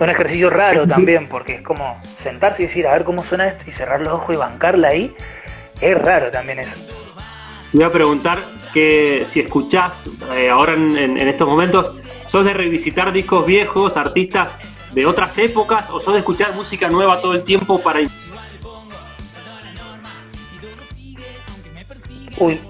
Un 0.00 0.10
ejercicio 0.10 0.50
raro 0.50 0.86
también, 0.86 1.28
porque 1.28 1.54
es 1.54 1.62
como 1.62 1.98
sentarse 2.18 2.62
y 2.62 2.66
decir, 2.66 2.86
a 2.86 2.92
ver 2.92 3.04
cómo 3.04 3.22
suena 3.22 3.46
esto 3.46 3.64
y 3.66 3.72
cerrar 3.72 4.02
los 4.02 4.12
ojos 4.12 4.34
y 4.34 4.36
bancarla 4.38 4.88
ahí. 4.88 5.16
Es 5.80 5.96
raro 5.96 6.30
también 6.30 6.58
eso. 6.58 6.76
Voy 7.72 7.84
a 7.84 7.90
preguntar 7.90 8.38
que 8.72 9.26
si 9.30 9.40
escuchás 9.40 9.92
eh, 10.34 10.48
ahora 10.50 10.74
en, 10.74 10.96
en- 10.96 11.18
en 11.18 11.28
estos 11.28 11.48
momentos, 11.48 11.96
¿sos 12.28 12.44
de 12.44 12.52
revisitar 12.54 13.12
discos 13.12 13.44
viejos, 13.46 13.96
artistas 13.96 14.52
de 14.92 15.06
otras 15.06 15.36
épocas, 15.38 15.88
o 15.90 16.00
sos 16.00 16.12
de 16.14 16.20
escuchar 16.20 16.54
música 16.54 16.88
nueva 16.88 17.20
todo 17.20 17.34
el 17.34 17.44
tiempo 17.44 17.80
para... 17.80 18.00
Uy. 22.38 22.60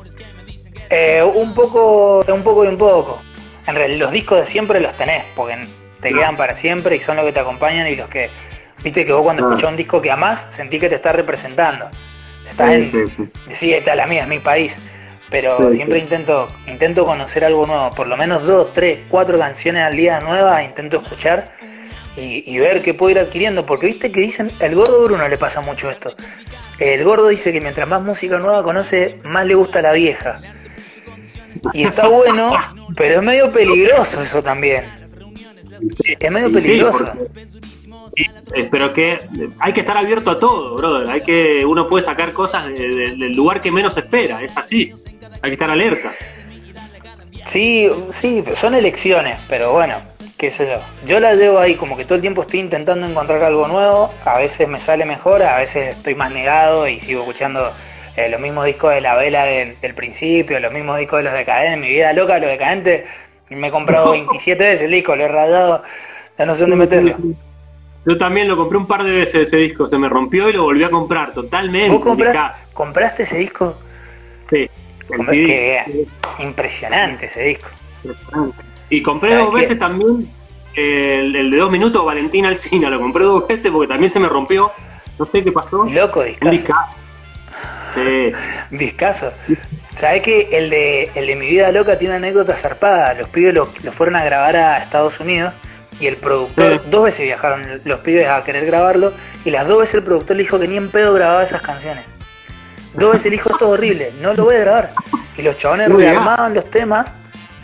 Eh, 0.90 1.22
un 1.22 1.54
poco, 1.54 2.20
un 2.28 2.42
poco 2.42 2.64
y 2.64 2.68
un 2.68 2.76
poco. 2.76 3.20
En 3.66 3.74
realidad, 3.74 3.98
los 4.00 4.10
discos 4.10 4.40
de 4.40 4.46
siempre 4.46 4.80
los 4.80 4.92
tenés, 4.94 5.24
porque 5.34 5.56
te 6.00 6.12
quedan 6.12 6.36
para 6.36 6.54
siempre 6.54 6.96
y 6.96 7.00
son 7.00 7.16
los 7.16 7.24
que 7.24 7.32
te 7.32 7.40
acompañan 7.40 7.86
y 7.88 7.96
los 7.96 8.08
que. 8.08 8.28
Viste 8.82 9.06
que 9.06 9.12
vos 9.12 9.22
cuando 9.22 9.44
Ah. 9.44 9.48
escuchás 9.50 9.70
un 9.70 9.76
disco 9.76 10.02
que 10.02 10.10
amás, 10.10 10.46
sentí 10.50 10.78
que 10.78 10.88
te 10.88 10.96
está 10.96 11.12
representando. 11.12 11.88
Estás 12.50 12.68
Sí, 12.68 12.74
en. 12.74 13.08
sí, 13.08 13.28
sí. 13.54 13.72
Es 13.72 13.86
la 13.86 14.06
mía, 14.06 14.22
es 14.22 14.28
mi 14.28 14.40
país. 14.40 14.76
Pero 15.32 15.70
Sí, 15.70 15.76
siempre 15.76 15.96
sí. 15.98 16.02
intento 16.04 16.48
intento 16.68 17.04
conocer 17.04 17.44
algo 17.44 17.66
nuevo. 17.66 17.90
Por 17.90 18.06
lo 18.06 18.16
menos 18.16 18.44
dos, 18.44 18.72
tres, 18.72 19.00
cuatro 19.08 19.38
canciones 19.38 19.82
al 19.82 19.96
día 19.96 20.20
nuevas 20.20 20.62
intento 20.62 20.98
escuchar 21.02 21.52
y, 22.16 22.44
y 22.46 22.58
ver 22.58 22.82
qué 22.82 22.94
puedo 22.94 23.10
ir 23.10 23.18
adquiriendo. 23.18 23.64
Porque 23.66 23.86
viste 23.86 24.12
que 24.12 24.20
dicen, 24.20 24.52
el 24.60 24.74
gordo 24.76 25.02
Bruno 25.04 25.26
le 25.26 25.38
pasa 25.38 25.60
mucho 25.62 25.90
esto. 25.90 26.14
El 26.78 27.02
gordo 27.04 27.28
dice 27.28 27.52
que 27.52 27.60
mientras 27.60 27.88
más 27.88 28.02
música 28.02 28.38
nueva 28.38 28.62
conoce, 28.62 29.18
más 29.24 29.44
le 29.46 29.54
gusta 29.54 29.80
la 29.82 29.92
vieja. 29.92 30.40
Y 31.72 31.84
está 31.84 32.08
bueno, 32.08 32.52
pero 32.96 33.16
es 33.16 33.22
medio 33.22 33.50
peligroso 33.52 34.20
eso 34.22 34.42
también. 34.42 34.84
Es 36.20 36.30
medio 36.30 36.48
Sí, 36.48 36.54
peligroso. 36.54 37.06
porque- 37.16 37.46
eh, 38.16 38.68
pero 38.70 38.92
que 38.92 39.18
hay 39.58 39.72
que 39.72 39.80
estar 39.80 39.96
abierto 39.96 40.30
a 40.30 40.38
todo, 40.38 40.76
brother. 40.76 41.08
Hay 41.10 41.22
que, 41.22 41.64
uno 41.64 41.88
puede 41.88 42.04
sacar 42.04 42.32
cosas 42.32 42.66
de- 42.66 42.74
de- 42.88 43.16
del 43.16 43.32
lugar 43.32 43.60
que 43.60 43.70
menos 43.70 43.96
espera, 43.96 44.42
es 44.42 44.56
así. 44.56 44.92
Hay 45.40 45.50
que 45.50 45.54
estar 45.54 45.70
alerta. 45.70 46.12
Sí, 47.44 47.90
sí, 48.10 48.44
son 48.54 48.74
elecciones, 48.74 49.36
pero 49.48 49.72
bueno, 49.72 49.96
qué 50.38 50.50
sé 50.50 50.66
yo. 50.68 51.06
Yo 51.06 51.20
la 51.20 51.34
llevo 51.34 51.58
ahí 51.58 51.74
como 51.74 51.96
que 51.96 52.04
todo 52.04 52.14
el 52.14 52.20
tiempo 52.20 52.42
estoy 52.42 52.60
intentando 52.60 53.06
encontrar 53.06 53.42
algo 53.42 53.66
nuevo, 53.68 54.12
a 54.24 54.38
veces 54.38 54.68
me 54.68 54.80
sale 54.80 55.04
mejor, 55.04 55.42
a 55.42 55.58
veces 55.58 55.96
estoy 55.96 56.14
más 56.14 56.30
negado 56.30 56.86
y 56.88 57.00
sigo 57.00 57.22
escuchando 57.22 57.72
eh, 58.16 58.28
los 58.28 58.40
mismos 58.40 58.64
discos 58.66 58.94
de 58.94 59.00
la 59.00 59.16
vela 59.16 59.44
del, 59.44 59.78
del 59.80 59.94
principio, 59.94 60.60
los 60.60 60.72
mismos 60.72 60.98
discos 60.98 61.18
de 61.18 61.24
los 61.24 61.32
decadentes, 61.32 61.78
mi 61.78 61.88
vida 61.88 62.12
loca, 62.12 62.38
los 62.38 62.48
decadentes, 62.48 63.08
me 63.50 63.68
he 63.68 63.70
comprado 63.70 64.12
27 64.12 64.62
veces 64.62 64.82
el 64.82 64.92
disco, 64.92 65.14
lo 65.16 65.24
he 65.24 65.28
rayado, 65.28 65.82
ya 66.38 66.46
no 66.46 66.54
sé 66.54 66.60
dónde 66.62 66.76
meterlo. 66.76 67.16
Yo 68.04 68.18
también 68.18 68.48
lo 68.48 68.56
compré 68.56 68.78
un 68.78 68.86
par 68.86 69.04
de 69.04 69.12
veces 69.12 69.46
ese 69.46 69.58
disco, 69.58 69.86
se 69.86 69.96
me 69.96 70.08
rompió 70.08 70.48
y 70.48 70.52
lo 70.52 70.64
volví 70.64 70.82
a 70.82 70.90
comprar 70.90 71.32
totalmente. 71.34 71.88
¿Vos 71.90 72.00
compras- 72.00 72.56
compraste 72.72 73.22
ese 73.22 73.38
disco? 73.38 73.76
Sí, 74.50 74.68
que- 75.30 76.06
impresionante 76.40 77.26
ese 77.26 77.42
disco. 77.44 77.68
Y 78.90 79.02
compré 79.02 79.30
¿Sabes 79.30 79.44
dos 79.44 79.54
qué? 79.54 79.60
veces 79.62 79.78
también 79.78 80.28
el, 80.74 81.36
el 81.36 81.50
de 81.50 81.56
dos 81.56 81.70
minutos, 81.70 82.04
Valentina 82.04 82.48
Alcina. 82.48 82.90
Lo 82.90 83.00
compré 83.00 83.24
dos 83.24 83.46
veces 83.46 83.70
porque 83.70 83.88
también 83.88 84.12
se 84.12 84.18
me 84.18 84.28
rompió. 84.28 84.72
No 85.18 85.24
sé 85.26 85.44
qué 85.44 85.52
pasó. 85.52 85.84
Loco 85.84 86.20
Un 86.20 86.26
discazo. 86.26 86.50
discazo. 86.50 86.96
Sí. 87.94 88.32
Discaso. 88.76 89.32
¿Sabes 89.94 90.22
que 90.22 90.48
el 90.52 90.70
de, 90.70 91.10
el 91.14 91.26
de 91.26 91.36
Mi 91.36 91.46
Vida 91.48 91.70
Loca 91.70 91.98
tiene 91.98 92.16
una 92.16 92.26
anécdota 92.26 92.54
zarpada? 92.56 93.14
Los 93.14 93.28
pibes 93.28 93.52
lo, 93.54 93.68
lo 93.82 93.92
fueron 93.92 94.16
a 94.16 94.24
grabar 94.24 94.56
a 94.56 94.78
Estados 94.78 95.20
Unidos 95.20 95.54
y 96.00 96.06
el 96.06 96.16
productor, 96.16 96.80
Sí. 96.80 96.88
dos 96.90 97.04
veces 97.04 97.24
viajaron 97.26 97.80
los 97.84 98.00
pibes 98.00 98.28
a 98.28 98.42
querer 98.44 98.66
grabarlo 98.66 99.12
y 99.44 99.50
las 99.50 99.66
dos 99.68 99.78
veces 99.80 99.96
el 99.96 100.02
productor 100.02 100.36
le 100.36 100.42
dijo 100.42 100.58
que 100.58 100.68
ni 100.68 100.76
en 100.76 100.88
pedo 100.90 101.12
grababa 101.14 101.42
esas 101.44 101.62
canciones. 101.62 102.04
Dos 102.94 103.12
veces 103.12 103.26
le 103.26 103.30
dijo 103.36 103.50
esto 103.50 103.66
es 103.66 103.70
horrible, 103.78 104.12
no 104.20 104.34
lo 104.34 104.44
voy 104.44 104.56
a 104.56 104.60
grabar. 104.60 104.92
Y 105.36 105.42
los 105.42 105.56
chabones 105.56 105.88
rearmaban 105.90 106.52
los 106.54 106.70
temas, 106.70 107.14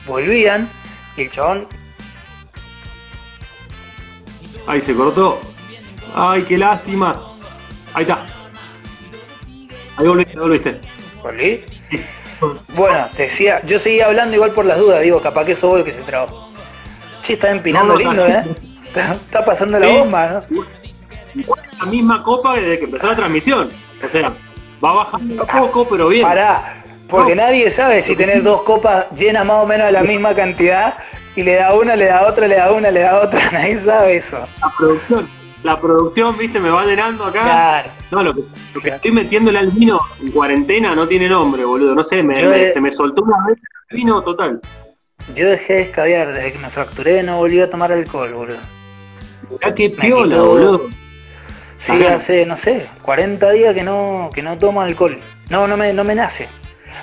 volvían 0.06 0.68
y 1.16 1.22
el 1.22 1.30
chabón 1.30 1.66
Ay, 4.66 4.82
se 4.82 4.94
cortó. 4.94 5.40
Ay, 6.14 6.42
qué 6.42 6.58
lástima. 6.58 7.18
Ahí 7.94 8.02
está. 8.02 8.26
Ahí 9.96 10.06
volviste, 10.06 10.32
ahí 10.32 10.38
volviste. 10.38 10.80
volví. 11.22 11.64
Bueno, 12.74 13.08
te 13.16 13.24
decía, 13.24 13.62
yo 13.64 13.78
seguía 13.78 14.06
hablando 14.06 14.34
igual 14.36 14.52
por 14.52 14.64
las 14.64 14.78
dudas, 14.78 15.00
digo, 15.02 15.20
capaz 15.20 15.44
que 15.46 15.52
eso 15.52 15.68
vos 15.68 15.78
el 15.78 15.84
que 15.84 15.92
se 15.92 16.02
trabó. 16.02 16.47
Che, 17.28 17.34
está 17.34 17.50
empinando 17.50 17.92
No, 17.92 18.00
no, 18.00 18.08
lindo, 18.10 18.26
está- 18.26 18.40
¿eh? 18.40 18.54
Está, 18.86 19.12
está 19.12 19.44
pasando 19.44 19.78
la 19.78 19.86
bomba, 19.86 20.42
¿no? 20.50 20.64
la 21.78 21.84
misma 21.84 22.22
copa 22.22 22.54
desde 22.54 22.78
que 22.78 22.84
empezó 22.86 23.06
la 23.06 23.16
transmisión. 23.16 23.68
O 24.02 24.08
sea, 24.08 24.32
va 24.82 24.92
bajando 24.94 25.42
a 25.42 25.46
poco, 25.46 25.86
pero 25.90 26.08
bien. 26.08 26.22
Pará, 26.22 26.82
porque 27.06 27.36
nadie 27.36 27.70
sabe 27.70 28.02
si 28.02 28.16
tenés 28.16 28.42
dos 28.42 28.62
copas 28.62 29.10
llenas 29.10 29.44
más 29.44 29.62
o 29.62 29.66
menos 29.66 29.88
de 29.88 29.92
la 29.92 30.02
misma 30.04 30.32
cantidad 30.32 30.94
y 31.36 31.42
le 31.42 31.56
da 31.56 31.74
una, 31.74 31.96
le 31.96 32.06
da 32.06 32.26
otra, 32.26 32.48
le 32.48 32.56
da 32.56 32.72
una, 32.72 32.90
le 32.90 33.00
da 33.00 33.20
otra. 33.20 33.40
Nadie 33.52 33.78
sabe 33.78 34.16
eso. 34.16 34.38
La 34.62 34.70
producción, 34.78 35.28
la 35.64 35.80
producción, 35.80 36.38
viste, 36.38 36.58
me 36.60 36.70
va 36.70 36.86
llenando 36.86 37.26
acá. 37.26 37.42
Claro. 37.42 37.88
No, 38.10 38.22
lo 38.22 38.32
que, 38.32 38.40
lo 38.74 38.80
que 38.80 38.88
estoy 38.88 39.12
metiéndole 39.12 39.58
al 39.58 39.70
vino 39.70 40.00
en 40.22 40.30
cuarentena 40.30 40.94
no 40.94 41.06
tiene 41.06 41.28
nombre, 41.28 41.62
boludo. 41.66 41.94
No 41.94 42.02
sé, 42.02 42.22
me, 42.22 42.34
se 42.72 42.80
me 42.80 42.90
soltó 42.90 43.22
una 43.22 43.36
vez 43.46 43.58
el 43.90 43.96
vino 43.98 44.22
total. 44.22 44.62
Yo 45.34 45.48
dejé 45.48 45.74
de 45.74 45.80
escabiar, 45.82 46.32
desde 46.32 46.52
que 46.52 46.58
me 46.58 46.70
fracturé 46.70 47.22
no 47.22 47.36
volví 47.38 47.60
a 47.60 47.68
tomar 47.70 47.92
alcohol, 47.92 48.32
boludo. 48.32 48.58
Mirá 49.50 49.74
qué 49.74 49.90
piola, 49.90 50.34
quitó- 50.36 50.46
boludo. 50.46 50.82
Sí, 51.78 51.92
Ajá. 52.04 52.14
hace, 52.16 52.44
no 52.44 52.56
sé, 52.56 52.88
40 53.02 53.50
días 53.52 53.72
que 53.74 53.82
no, 53.84 54.30
que 54.34 54.42
no 54.42 54.58
tomo 54.58 54.80
alcohol. 54.82 55.18
No, 55.48 55.68
no 55.68 55.76
me, 55.76 55.92
no 55.92 56.02
me 56.04 56.14
nace. 56.14 56.48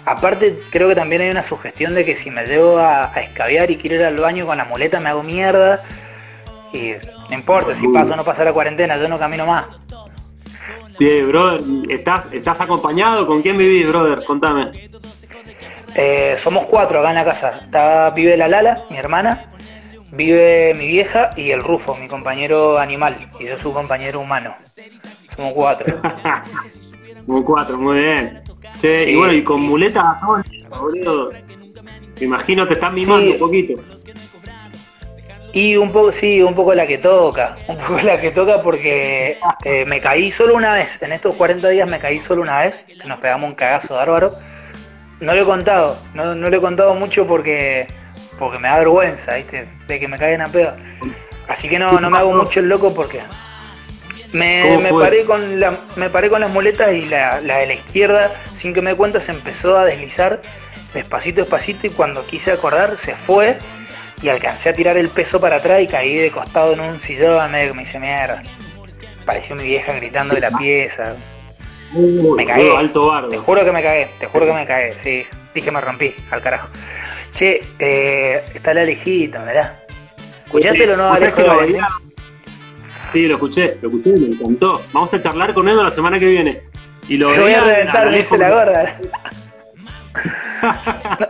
Aparte, 0.06 0.60
creo 0.70 0.90
que 0.90 0.96
también 0.96 1.22
hay 1.22 1.30
una 1.30 1.44
sugestión 1.44 1.96
de 1.96 2.04
que 2.04 2.16
si 2.16 2.30
me 2.30 2.46
llevo 2.46 2.78
a, 2.80 3.06
a 3.14 3.22
escabiar 3.22 3.72
y 3.72 3.78
quiero 3.78 3.96
ir 3.96 4.04
al 4.04 4.18
baño 4.18 4.46
con 4.46 4.58
la 4.58 4.66
muleta 4.66 5.00
me 5.00 5.10
hago 5.10 5.24
mierda. 5.24 5.84
Y 6.74 6.92
no 7.30 7.36
importa, 7.36 7.76
si 7.76 7.88
paso 7.88 8.14
o 8.14 8.18
no 8.18 8.24
pasa 8.26 8.44
la 8.44 8.52
cuarentena, 8.54 8.98
yo 8.98 9.08
no 9.08 9.18
camino 9.18 9.46
más. 9.46 9.66
Sí, 10.98 11.22
brother, 11.22 11.62
¿estás, 11.90 12.32
¿estás 12.34 12.60
acompañado? 12.60 13.26
¿Con 13.26 13.42
quién 13.42 13.58
vivís, 13.58 13.88
brother? 13.88 14.24
Contame. 14.26 14.72
Eh, 15.96 16.36
somos 16.38 16.66
cuatro 16.66 17.00
acá 17.00 17.10
en 17.10 17.16
la 17.16 17.26
casa. 17.26 17.60
Está, 17.62 18.10
vive 18.12 18.36
la 18.38 18.48
Lala, 18.48 18.84
mi 18.90 18.98
hermana, 18.98 19.52
vive 20.12 20.74
mi 20.76 20.88
vieja 20.88 21.30
y 21.36 21.52
el 21.52 21.64
Rufo, 21.64 21.96
mi 21.96 22.08
compañero 22.08 22.78
animal. 22.78 23.16
Y 23.40 23.46
yo 23.46 23.58
su 23.58 23.74
compañero 23.74 24.20
humano. 24.20 24.56
Somos 25.36 25.54
cuatro. 25.54 26.00
Muy 27.28 27.44
cuatro, 27.44 27.78
muy 27.80 28.00
bien. 28.02 28.42
Sí, 28.82 28.88
Sí. 29.06 29.10
Y 29.12 29.16
bueno, 29.16 29.34
y 29.34 29.44
con 29.44 29.60
muletas 29.62 30.04
boludo. 30.70 31.32
Me 32.20 32.26
imagino 32.26 32.68
te 32.68 32.74
están 32.76 32.94
mimando 32.94 33.26
Sí. 33.26 33.32
un 33.32 33.40
poquito. 33.40 33.84
Y 35.54 35.76
un 35.78 35.90
poco, 35.90 36.12
sí, 36.12 36.42
un 36.44 36.54
poco 36.54 36.74
la 36.76 36.86
que 36.86 36.98
toca. 37.00 37.56
Un 37.68 37.78
poco 37.78 38.00
la 38.04 38.20
que 38.22 38.30
toca 38.30 38.62
porque 38.62 39.40
eh, 39.64 39.86
me 39.88 40.02
caí 40.02 40.30
solo 40.30 40.54
una 40.54 40.74
vez. 40.76 41.02
En 41.02 41.14
estos 41.14 41.34
40 41.36 41.68
días 41.70 41.90
me 41.90 41.98
caí 41.98 42.20
solo 42.20 42.42
una 42.44 42.60
vez. 42.62 42.84
Nos 43.06 43.20
pegamos 43.20 43.50
un 43.50 43.56
cagazo 43.56 43.96
bárbaro. 43.96 44.36
No 45.20 45.34
lo 45.34 45.42
he 45.42 45.46
contado. 45.46 45.98
No, 46.14 46.36
no 46.36 46.50
lo 46.50 46.58
he 46.58 46.62
contado 46.62 46.94
mucho 46.96 47.26
porque 47.26 47.88
porque 48.38 48.60
me 48.60 48.68
da 48.68 48.78
vergüenza, 48.80 49.36
¿viste? 49.36 49.68
De 49.88 50.00
que 50.00 50.08
me 50.08 50.18
caigan 50.18 50.42
a 50.42 50.48
pedo. 50.50 50.76
Así 51.48 51.70
que 51.70 51.80
no, 51.80 52.00
no 52.00 52.10
me 52.10 52.18
hago 52.18 52.34
mucho 52.34 52.60
el 52.60 52.68
loco 52.68 52.94
porque 52.94 53.22
me, 54.34 54.64
¿Cómo 54.64 54.82
me 54.82 54.94
paré 54.94 55.24
con 55.26 55.60
la, 55.60 55.80
me 55.96 56.10
paré 56.10 56.30
con 56.30 56.42
las 56.42 56.50
muletas 56.50 56.94
y 56.94 57.06
la, 57.06 57.40
la 57.42 57.58
de 57.58 57.68
la 57.68 57.74
izquierda, 57.74 58.34
sin 58.54 58.74
que 58.74 58.82
me 58.82 58.92
dé 58.92 58.98
cuenta, 58.98 59.20
se 59.20 59.32
empezó 59.32 59.78
a 59.78 59.86
deslizar 59.86 60.42
despacito, 60.94 61.42
despacito 61.42 61.88
y 61.88 61.90
cuando 61.92 62.26
quise 62.26 62.52
acordar 62.52 62.98
se 62.98 63.14
fue 63.16 63.58
y 64.22 64.30
alcancé 64.30 64.70
a 64.70 64.74
tirar 64.74 64.98
el 64.98 65.10
peso 65.10 65.40
para 65.40 65.58
atrás 65.58 65.82
y 65.82 65.88
caí 65.88 66.16
de 66.16 66.32
costado 66.32 66.74
en 66.74 66.80
un 66.80 67.00
sillón, 67.00 67.52
medio 67.52 67.70
que 67.70 67.74
me 67.78 67.84
hice 67.84 68.00
mierda. 68.00 68.42
Pareció 69.26 69.56
mi 69.56 69.64
vieja 69.64 69.94
gritando 69.94 70.36
de 70.36 70.42
la 70.42 70.52
pieza. 70.52 71.16
Uy, 71.94 72.36
Me 72.36 72.46
cagué. 72.46 72.76
alto 72.76 73.08
bardo. 73.08 73.30
Te 73.30 73.38
juro 73.38 73.64
que 73.64 73.72
me 73.72 73.82
cagué, 73.82 74.10
te 74.20 74.26
juro 74.28 74.46
que 74.46 74.54
me 74.54 74.66
cagué, 74.66 74.94
sí. 74.96 75.26
Dije 75.54 75.72
me 75.72 75.80
rompí, 75.82 76.14
al 76.32 76.42
carajo. 76.42 76.68
Che, 77.34 77.62
eh, 77.80 78.44
está 78.54 78.74
la 78.74 78.82
Alejito, 78.82 79.40
¿verdad? 79.44 79.80
¿Escuchaste 80.46 80.86
lo 80.88 80.96
nuevo 80.98 81.12
¿Vos 81.12 81.20
sabés 81.20 81.38
Alejo? 81.50 81.88
Sí, 83.14 83.28
lo 83.28 83.36
escuché, 83.36 83.78
lo 83.82 83.90
escuché, 83.90 84.10
me 84.12 84.28
encantó. 84.28 84.82
Vamos 84.92 85.14
a 85.14 85.22
charlar 85.22 85.54
con 85.54 85.68
él 85.70 85.78
la 85.78 85.92
semana 85.92 86.18
que 86.20 86.26
viene. 86.28 86.62
Y 87.08 87.18
lo 87.18 87.32
Te 87.32 87.40
voy 87.40 87.54
a 87.54 87.62
reventar, 87.64 88.08
Alejo- 88.08 88.18
dice 88.18 88.38
la 88.38 88.50
gorda. 88.50 89.00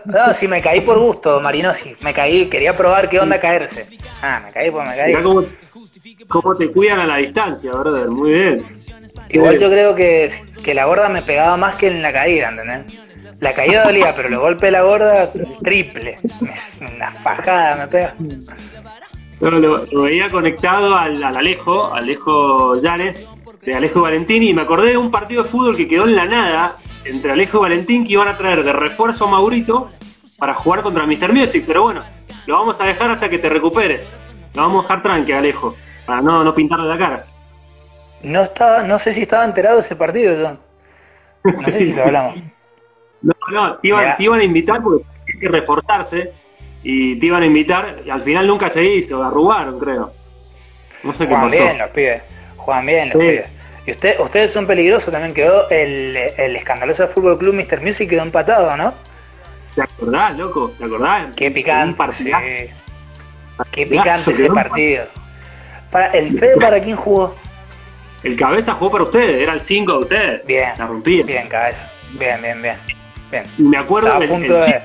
No, 0.05 0.27
no, 0.27 0.33
si 0.33 0.47
me 0.47 0.61
caí 0.61 0.81
por 0.81 0.97
gusto, 0.99 1.39
Marinosi. 1.41 1.95
Me 2.01 2.13
caí, 2.13 2.45
quería 2.47 2.75
probar 2.77 3.09
qué 3.09 3.19
onda 3.19 3.39
caerse. 3.39 3.87
Ah, 4.21 4.41
me 4.45 4.51
caí 4.51 4.71
porque 4.71 4.89
me 4.89 4.95
caí. 4.95 5.09
Mirá 5.11 5.23
cómo, 5.23 5.43
cómo 6.27 6.55
te 6.55 6.71
cuidan 6.71 6.99
a 7.01 7.05
la 7.07 7.17
distancia, 7.17 7.71
brother. 7.73 8.07
Muy 8.09 8.29
bien. 8.33 8.65
Igual 9.29 9.59
yo 9.59 9.69
creo 9.69 9.95
que, 9.95 10.31
que 10.63 10.73
la 10.73 10.85
gorda 10.85 11.09
me 11.09 11.21
pegaba 11.21 11.57
más 11.57 11.75
que 11.75 11.87
en 11.87 12.01
la 12.01 12.13
caída, 12.13 12.49
¿entendés? 12.49 12.99
La 13.41 13.53
caída 13.53 13.85
dolía, 13.85 14.15
pero 14.15 14.29
los 14.29 14.39
golpes 14.39 14.61
de 14.61 14.71
la 14.71 14.81
gorda, 14.83 15.29
triple. 15.61 16.19
Una 16.95 17.11
fajada 17.11 17.75
me 17.75 17.87
pega. 17.87 18.15
Lo, 19.39 19.59
lo 19.59 20.01
veía 20.03 20.29
conectado 20.29 20.95
al, 20.95 21.21
al 21.23 21.35
Alejo, 21.35 21.93
Alejo 21.93 22.81
Llanes, 22.81 23.27
de 23.61 23.73
Alejo 23.73 24.01
Valentín, 24.01 24.43
y 24.43 24.53
me 24.53 24.61
acordé 24.61 24.91
de 24.91 24.97
un 24.97 25.11
partido 25.11 25.43
de 25.43 25.49
fútbol 25.49 25.75
que 25.75 25.87
quedó 25.87 26.05
en 26.05 26.15
la 26.15 26.25
nada 26.25 26.75
entre 27.03 27.31
Alejo 27.31 27.57
y 27.57 27.61
Valentín 27.61 28.05
que 28.05 28.13
iban 28.13 28.27
a 28.27 28.37
traer 28.37 28.63
de 28.63 28.73
refuerzo 28.73 29.25
a 29.25 29.31
Maurito 29.31 29.89
para 30.37 30.53
jugar 30.53 30.81
contra 30.81 31.05
Mr. 31.05 31.33
Music, 31.33 31.63
pero 31.65 31.83
bueno, 31.83 32.01
lo 32.45 32.59
vamos 32.59 32.79
a 32.79 32.85
dejar 32.85 33.11
hasta 33.11 33.29
que 33.29 33.37
te 33.37 33.49
recuperes. 33.49 34.01
Lo 34.53 34.63
vamos 34.63 34.85
a 34.85 34.87
dejar 34.87 35.03
tranqui, 35.03 35.31
Alejo, 35.33 35.75
para 36.05 36.21
no, 36.21 36.43
no 36.43 36.55
pintarle 36.55 36.87
la 36.87 36.97
cara. 36.97 37.25
No 38.23 38.41
estaba, 38.41 38.83
no 38.83 38.97
sé 38.99 39.13
si 39.13 39.21
estaba 39.23 39.45
enterado 39.45 39.75
de 39.75 39.81
ese 39.81 39.95
partido 39.95 40.35
yo. 40.35 40.57
No 41.43 41.63
sé 41.69 41.79
si 41.79 41.93
lo 41.93 42.03
hablamos. 42.03 42.35
No, 43.21 43.33
no, 43.49 43.75
te 43.77 43.87
iban, 43.87 44.17
te 44.17 44.23
iban 44.23 44.39
a 44.39 44.43
invitar 44.43 44.83
porque 44.83 45.03
hay 45.33 45.39
que 45.39 45.47
reforzarse 45.49 46.31
y 46.83 47.19
te 47.19 47.25
iban 47.25 47.41
a 47.41 47.47
invitar 47.47 48.01
y 48.05 48.09
al 48.11 48.23
final 48.23 48.45
nunca 48.45 48.69
se 48.69 48.83
hizo, 48.85 49.23
arrugaron, 49.23 49.79
creo. 49.79 50.11
No 51.03 51.11
sé 51.13 51.19
qué 51.19 51.25
Juegan 51.33 51.49
pasó. 51.49 51.63
bien 51.63 51.77
los 51.79 51.89
pibes. 51.89 52.21
Juegan 52.57 52.85
bien 52.85 53.09
los 53.09 53.17
Sí. 53.17 53.23
pibes. 53.23 53.45
Y 53.87 53.91
usted, 53.91 54.19
ustedes 54.19 54.51
son 54.53 54.67
peligrosos, 54.67 55.11
también 55.11 55.33
quedó 55.33 55.67
el, 55.71 56.15
el 56.37 56.55
escandaloso 56.55 57.07
Fútbol 57.07 57.39
Club 57.39 57.55
Mr. 57.55 57.81
Music 57.81 58.07
quedó 58.07 58.21
empatado, 58.21 58.77
¿no? 58.77 58.93
¿Te 59.73 59.81
acordás, 59.81 60.37
loco? 60.37 60.71
¿Te 60.77 60.85
acordás? 60.85 61.35
Qué 61.35 61.49
picante, 61.49 62.03
sí. 62.11 62.31
Qué 63.71 63.87
picante 63.87 64.31
ese 64.31 64.51
partido. 64.51 65.05
Para, 65.89 66.07
¿El 66.07 66.37
Fede 66.37 66.57
para 66.57 66.79
quién 66.79 66.95
jugó? 66.95 67.35
El 68.25 68.35
cabeza 68.35 68.73
jugó 68.73 68.89
para 68.89 69.03
ustedes, 69.03 69.37
era 69.37 69.53
el 69.53 69.61
5 69.61 69.91
de 69.91 69.99
ustedes. 69.99 70.45
Bien. 70.47 70.71
La 70.79 70.87
rompía. 70.87 71.23
Bien, 71.23 71.47
cabeza. 71.47 71.87
Bien, 72.13 72.41
bien, 72.41 72.59
bien. 72.59 72.75
Me 73.59 73.77
acuerdo 73.77 74.07
Estaba 74.07 74.23
a 74.23 74.27
el, 74.27 74.31
punto 74.31 74.63
el 74.63 74.71
de. 74.71 74.81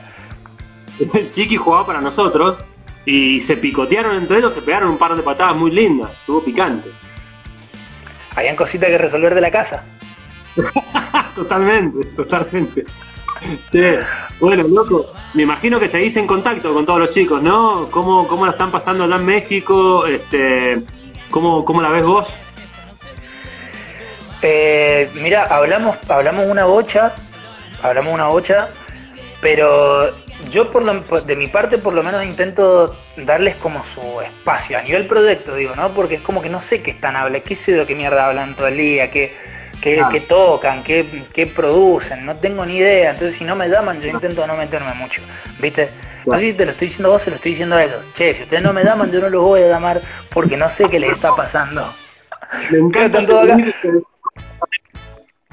Chiqui, 0.98 1.18
el 1.18 1.32
Chiqui 1.32 1.56
jugaba 1.56 1.86
para 1.86 2.00
nosotros 2.02 2.58
y 3.06 3.40
se 3.40 3.56
picotearon 3.56 4.14
entre 4.16 4.38
ellos, 4.38 4.52
se 4.52 4.60
pegaron 4.60 4.90
un 4.90 4.98
par 4.98 5.16
de 5.16 5.22
patadas 5.22 5.56
muy 5.56 5.70
lindas. 5.70 6.12
Estuvo 6.12 6.44
picante. 6.44 6.90
Habían 8.36 8.56
cositas 8.56 8.90
que 8.90 8.98
resolver 8.98 9.34
de 9.34 9.40
la 9.40 9.50
casa. 9.50 9.84
totalmente, 11.34 12.06
totalmente. 12.08 12.84
Sí. 13.72 13.80
Bueno, 14.38 14.68
loco, 14.68 15.14
me 15.32 15.44
imagino 15.44 15.80
que 15.80 15.88
seguís 15.88 16.14
en 16.16 16.26
contacto 16.26 16.74
con 16.74 16.84
todos 16.84 17.00
los 17.00 17.10
chicos, 17.10 17.42
¿no? 17.42 17.88
¿Cómo, 17.90 18.28
cómo 18.28 18.44
la 18.44 18.52
están 18.52 18.70
pasando 18.70 19.04
allá 19.04 19.16
en 19.16 19.24
México? 19.24 20.04
Este, 20.04 20.78
¿cómo, 21.30 21.64
¿Cómo 21.64 21.80
la 21.80 21.88
ves 21.88 22.02
vos? 22.02 22.28
Eh, 24.42 25.10
mira, 25.14 25.44
hablamos, 25.44 25.96
hablamos 26.08 26.46
una 26.46 26.64
bocha, 26.64 27.12
hablamos 27.82 28.14
una 28.14 28.28
bocha, 28.28 28.68
pero 29.40 30.10
yo 30.50 30.70
por 30.70 30.82
lo- 30.82 31.20
de 31.20 31.36
mi 31.36 31.46
parte 31.48 31.76
por 31.78 31.92
lo 31.92 32.02
menos 32.02 32.24
intento 32.24 32.94
darles 33.16 33.56
como 33.56 33.84
su 33.84 34.20
espacio 34.22 34.78
a 34.78 34.82
nivel 34.82 35.06
proyecto, 35.06 35.54
digo, 35.54 35.74
¿no? 35.76 35.90
Porque 35.90 36.14
es 36.16 36.20
como 36.22 36.40
que 36.40 36.48
no 36.48 36.60
sé 36.62 36.82
qué 36.82 36.92
están 36.92 37.16
hablando, 37.16 37.44
qué 37.46 37.54
sé 37.54 37.72
de 37.72 37.86
qué 37.86 37.94
mierda 37.94 38.26
hablan 38.26 38.54
todo 38.54 38.68
el 38.68 38.76
día, 38.78 39.10
qué, 39.10 39.36
qué, 39.82 39.96
Claro. 39.96 40.10
qué 40.10 40.20
tocan, 40.20 40.82
qué, 40.82 41.24
qué 41.34 41.46
producen, 41.46 42.24
no 42.24 42.34
tengo 42.36 42.64
ni 42.64 42.76
idea, 42.78 43.10
entonces 43.10 43.36
si 43.36 43.44
no 43.44 43.56
me 43.56 43.68
llaman 43.68 44.00
yo 44.00 44.08
intento 44.08 44.46
no 44.46 44.56
meterme 44.56 44.94
mucho, 44.94 45.20
¿viste? 45.58 45.90
No 46.26 46.36
sé 46.38 46.46
si 46.46 46.52
te 46.54 46.64
lo 46.64 46.70
estoy 46.72 46.88
diciendo 46.88 47.08
a 47.08 47.12
vos, 47.12 47.22
se 47.22 47.30
lo 47.30 47.36
estoy 47.36 47.52
diciendo 47.52 47.76
a 47.76 47.84
ellos. 47.84 48.04
Che, 48.14 48.34
si 48.34 48.42
ustedes 48.42 48.62
no 48.62 48.72
me 48.74 48.84
llaman, 48.84 49.10
yo 49.10 49.20
no 49.20 49.30
los 49.30 49.42
voy 49.42 49.62
a 49.62 49.68
llamar 49.68 50.00
porque 50.30 50.56
no 50.56 50.68
sé 50.68 50.84
qué 50.90 51.00
les 51.00 51.12
está 51.12 51.34
pasando. 51.34 51.82
Me 52.70 52.78
encanta. 52.78 53.20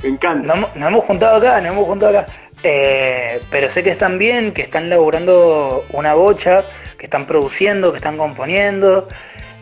Me 0.03 0.09
encanta. 0.09 0.47
Nos, 0.47 0.57
hemos- 0.57 0.75
nos 0.75 0.87
hemos 0.89 1.05
juntado 1.05 1.37
acá, 1.37 1.61
nos 1.61 1.71
hemos 1.73 1.85
juntado 1.85 2.17
acá. 2.19 2.31
Eh, 2.63 3.41
pero 3.51 3.69
sé 3.69 3.83
que 3.83 3.89
están 3.91 4.17
bien, 4.17 4.51
que 4.51 4.61
están 4.63 4.89
laburando 4.89 5.83
una 5.93 6.13
bocha, 6.15 6.63
que 6.97 7.05
están 7.05 7.25
produciendo, 7.25 7.91
que 7.91 7.97
están 7.97 8.17
componiendo, 8.17 9.07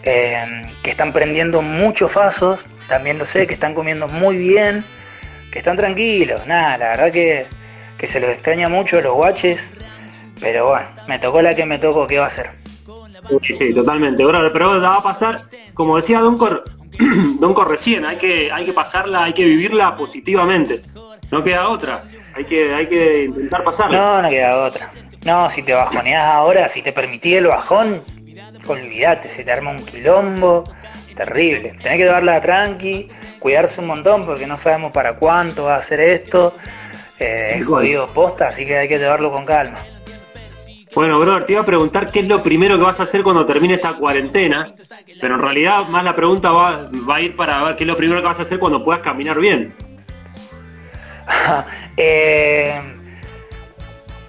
eh, 0.04 0.64
que 0.84 0.92
están 0.92 1.12
prendiendo 1.14 1.62
muchos 1.62 2.12
fasos, 2.12 2.66
también 2.88 3.18
lo 3.18 3.26
sé, 3.26 3.48
que 3.48 3.54
están 3.54 3.74
comiendo 3.74 4.08
muy 4.08 4.38
bien, 4.38 4.84
que 5.52 5.60
están 5.60 5.76
tranquilos. 5.78 6.46
Nada, 6.48 6.78
la 6.78 6.90
verdad 6.90 7.12
que, 7.12 7.46
que 7.98 8.08
se 8.08 8.20
los 8.20 8.30
extraña 8.30 8.70
mucho 8.70 8.98
a 8.98 9.02
los 9.02 9.14
guaches, 9.14 9.74
pero 10.40 10.68
bueno, 10.70 10.88
me 11.08 11.20
tocó 11.20 11.42
la 11.42 11.54
que 11.56 11.66
me 11.66 11.80
tocó, 11.80 12.08
¿qué 12.08 12.18
va 12.20 12.26
a 12.26 12.28
hacer? 12.28 12.52
Sí, 13.42 13.54
sí, 13.56 13.74
totalmente. 13.74 14.24
Pero 14.24 14.76
la 14.80 14.90
va 14.90 14.98
a 14.98 15.04
pasar, 15.04 15.42
como 15.74 15.96
decía 15.98 16.20
Don 16.20 16.38
Cor, 16.98 17.40
Don 17.40 17.54
Cor 17.54 17.70
recién, 17.70 18.06
hay 18.06 18.18
que, 18.18 18.52
hay 18.52 18.64
que 18.64 18.74
pasarla, 18.74 19.24
hay 19.24 19.34
que 19.34 19.46
vivirla 19.46 19.96
positivamente. 19.96 20.82
No 21.32 21.44
queda 21.44 21.68
otra. 21.68 22.04
Hay 22.36 22.46
que, 22.46 22.74
hay 22.74 22.88
que 22.88 23.24
intentar 23.24 23.64
pasarla. 23.64 23.98
No, 23.98 24.22
no 24.22 24.30
queda 24.30 24.64
otra. 24.64 24.90
No, 25.24 25.50
si 25.50 25.64
te 25.64 25.74
bajoneás 25.74 26.26
ahora, 26.26 26.70
si 26.70 26.82
te 26.82 26.92
permití 26.92 27.34
el 27.34 27.48
bajón, 27.48 28.02
olvídate, 28.68 29.30
se 29.30 29.44
te 29.44 29.52
arma 29.52 29.72
un 29.72 29.84
quilombo, 29.84 30.64
terrible. 31.16 31.72
Tenés 31.82 31.98
que 31.98 32.04
llevarla 32.04 32.40
tranqui, 32.42 33.10
cuidarse 33.40 33.82
un 33.82 33.88
montón 33.88 34.26
porque 34.26 34.46
no 34.46 34.58
sabemos 34.58 34.92
para 34.92 35.16
cuánto 35.16 35.66
va 35.66 35.76
a 35.76 35.80
hacer 35.80 36.00
esto. 36.00 36.56
Eh, 37.20 37.54
es 37.56 37.66
jodido 37.66 38.08
posta, 38.08 38.50
así 38.50 38.66
que 38.66 38.78
hay 38.78 38.88
que 38.88 39.00
llevarlo 39.00 39.32
con 39.32 39.46
calma. 39.46 39.80
Bueno, 40.96 41.20
brother, 41.20 41.46
te 41.46 41.52
iba 41.52 41.62
a 41.62 41.66
preguntar 41.66 42.10
qué 42.10 42.22
es 42.22 42.28
lo 42.28 42.42
primero 42.42 42.78
que 42.78 42.84
vas 42.86 43.00
a 43.00 43.04
hacer 43.04 43.22
cuando 43.22 43.46
termine 43.46 43.74
esta 43.76 43.94
cuarentena, 43.96 44.74
pero 45.20 45.36
en 45.36 45.42
realidad 45.42 45.88
más 45.90 46.06
la 46.06 46.16
pregunta 46.16 46.52
va, 46.52 46.90
va 47.08 47.16
a 47.18 47.22
ir 47.22 47.36
para 47.36 47.62
ver 47.66 47.76
qué 47.76 47.84
es 47.84 47.88
lo 47.88 47.98
primero 47.98 48.22
que 48.22 48.28
vas 48.28 48.40
a 48.40 48.44
hacer 48.44 48.60
cuando 48.60 48.84
puedas 48.84 49.02
caminar 49.02 49.38
bien. 49.38 49.74
eh, 51.98 52.80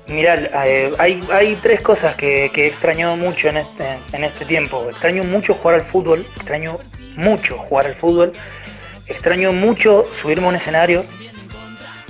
mirá, 0.08 0.34
eh, 0.66 0.92
hay, 0.98 1.22
hay 1.30 1.56
tres 1.62 1.80
cosas 1.82 2.16
que, 2.16 2.50
que 2.52 2.64
he 2.64 2.66
extrañado 2.66 3.16
mucho 3.16 3.48
en 3.48 3.58
este, 3.58 3.98
en 4.12 4.24
este 4.24 4.44
tiempo. 4.44 4.88
Extraño 4.90 5.22
mucho 5.22 5.54
jugar 5.54 5.76
al 5.76 5.82
fútbol, 5.82 6.26
extraño 6.36 6.78
mucho 7.16 7.58
jugar 7.58 7.86
al 7.86 7.94
fútbol, 7.94 8.32
extraño 9.06 9.52
mucho 9.52 10.06
subirme 10.10 10.46
a 10.46 10.48
un 10.48 10.56
escenario, 10.56 11.04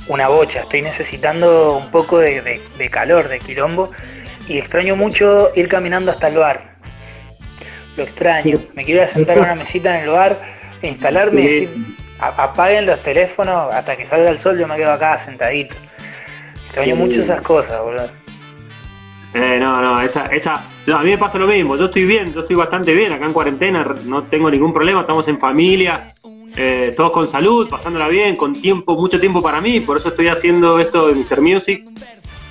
una 0.08 0.28
bocha, 0.28 0.60
estoy 0.60 0.80
necesitando 0.80 1.76
un 1.76 1.90
poco 1.90 2.18
de, 2.18 2.40
de- 2.40 2.62
de 2.78 2.90
calor, 2.90 3.28
de 3.28 3.38
quilombo, 3.40 3.90
y 4.48 4.58
extraño 4.58 4.96
mucho 4.96 5.50
ir 5.54 5.68
caminando 5.68 6.10
hasta 6.10 6.28
el 6.28 6.36
bar. 6.36 6.76
Lo 7.96 8.02
extraño, 8.02 8.58
me 8.74 8.84
quiero 8.84 9.00
ir 9.02 9.08
a 9.08 9.10
sentar 9.12 9.38
a 9.38 9.42
una 9.42 9.54
mesita 9.54 9.96
en 9.98 10.04
el 10.04 10.10
bar, 10.10 10.36
e 10.82 10.88
instalarme 10.88 11.40
y 11.40 11.44
decir, 11.46 11.68
"A- 12.20 12.44
apaguen 12.44 12.86
los 12.86 13.00
teléfonos 13.02 13.72
hasta 13.74 13.96
que 13.96 14.04
salga 14.06 14.30
el 14.30 14.38
sol, 14.38 14.58
yo 14.58 14.68
me 14.68 14.76
quedo 14.76 14.92
acá 14.92 15.16
sentadito. 15.18 15.74
Extraño 16.66 16.94
mucho 16.96 17.22
esas 17.22 17.40
cosas, 17.40 17.80
boludo. 17.82 18.08
Eh, 19.34 19.58
no, 19.58 19.80
no, 19.82 20.00
esa, 20.02 20.26
esa, 20.26 20.62
no, 20.86 20.96
a 20.98 21.02
mí 21.02 21.10
me 21.10 21.18
pasa 21.18 21.36
lo 21.38 21.46
mismo, 21.46 21.76
yo 21.76 21.86
estoy 21.86 22.04
bien, 22.06 22.32
yo 22.32 22.40
estoy 22.40 22.56
bastante 22.56 22.94
bien 22.94 23.12
acá 23.12 23.26
en 23.26 23.32
cuarentena, 23.32 23.84
no 24.04 24.22
tengo 24.22 24.50
ningún 24.50 24.72
problema, 24.72 25.00
estamos 25.02 25.26
en 25.28 25.38
familia, 25.38 26.14
eh, 26.56 26.94
todos 26.96 27.10
con 27.12 27.28
salud, 27.28 27.68
pasándola 27.68 28.08
bien, 28.08 28.36
con 28.36 28.54
tiempo, 28.54 28.94
mucho 28.94 29.20
tiempo 29.20 29.42
para 29.42 29.60
mí, 29.60 29.80
por 29.80 29.98
eso 29.98 30.08
estoy 30.10 30.28
haciendo 30.28 30.78
esto 30.78 31.08
de 31.08 31.14
Mr. 31.16 31.40
Music, 31.42 31.84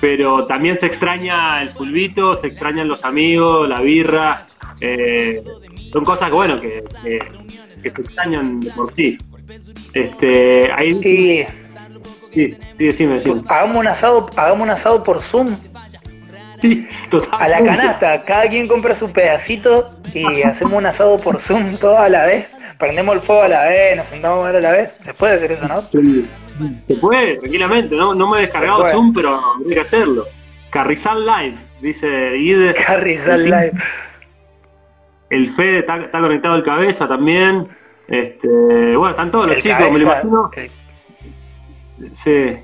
pero 0.00 0.46
también 0.46 0.76
se 0.76 0.86
extraña 0.86 1.62
el 1.62 1.68
fulbito, 1.68 2.34
se 2.34 2.48
extrañan 2.48 2.88
los 2.88 3.04
amigos, 3.04 3.68
la 3.68 3.80
birra, 3.80 4.46
eh, 4.80 5.42
son 5.92 6.04
cosas 6.04 6.28
que, 6.28 6.34
bueno, 6.34 6.60
que, 6.60 6.80
que, 7.02 7.18
que 7.82 7.90
se 7.90 8.00
extrañan 8.02 8.60
de 8.60 8.70
por 8.70 8.92
sí. 8.94 9.18
Este, 9.94 10.70
ahí, 10.72 10.90
Y 10.90 10.98
sí, 11.00 11.46
sí, 12.32 12.58
decime, 12.78 13.14
decime. 13.14 13.42
hagamos 13.48 13.76
un 13.78 13.86
asado, 13.86 14.28
hagamos 14.36 14.62
un 14.64 14.70
asado 14.70 15.02
por 15.02 15.22
Zoom 15.22 15.56
Sí, 16.60 16.88
a 17.32 17.48
la 17.48 17.62
canasta, 17.62 18.22
cada 18.24 18.48
quien 18.48 18.66
compra 18.66 18.94
su 18.94 19.10
pedacito 19.10 19.90
y 20.14 20.42
hacemos 20.42 20.74
un 20.74 20.86
asado 20.86 21.16
por 21.18 21.38
Zoom 21.38 21.76
todo 21.76 21.98
a 21.98 22.08
la 22.08 22.24
vez, 22.24 22.54
prendemos 22.78 23.14
el 23.14 23.20
fuego 23.20 23.42
a 23.42 23.48
la 23.48 23.64
vez, 23.64 23.96
nos 23.96 24.06
sentamos 24.06 24.44
a 24.44 24.50
ver 24.50 24.56
a 24.56 24.70
la 24.70 24.72
vez. 24.72 24.96
Se 25.00 25.12
puede 25.14 25.34
hacer 25.34 25.52
eso, 25.52 25.68
¿no? 25.68 25.82
Sí. 25.82 26.26
Se 26.86 26.94
puede, 26.96 27.36
tranquilamente, 27.36 27.94
no, 27.96 28.14
no 28.14 28.30
me 28.30 28.38
he 28.38 28.40
descargado. 28.42 28.88
Zoom, 28.90 29.12
pero 29.12 29.40
hay 29.66 29.74
que 29.74 29.80
hacerlo. 29.80 30.26
Carrizal 30.70 31.24
Live, 31.24 31.58
dice 31.80 32.36
Ide. 32.36 32.74
Carrizal 32.74 33.44
Live. 33.44 33.72
El 35.30 35.48
Fede 35.50 35.78
está, 35.80 35.96
está 35.98 36.20
conectado 36.20 36.54
al 36.54 36.62
cabeza 36.62 37.08
también. 37.08 37.66
Este, 38.08 38.46
bueno, 38.96 39.10
están 39.10 39.30
todos 39.30 39.46
los 39.48 39.56
El 39.56 39.62
chicos, 39.62 39.80
me 39.92 39.98
lo 39.98 40.04
imagino. 40.04 40.50
el- 40.56 40.70
Sí. 42.16 42.30
es 42.32 42.58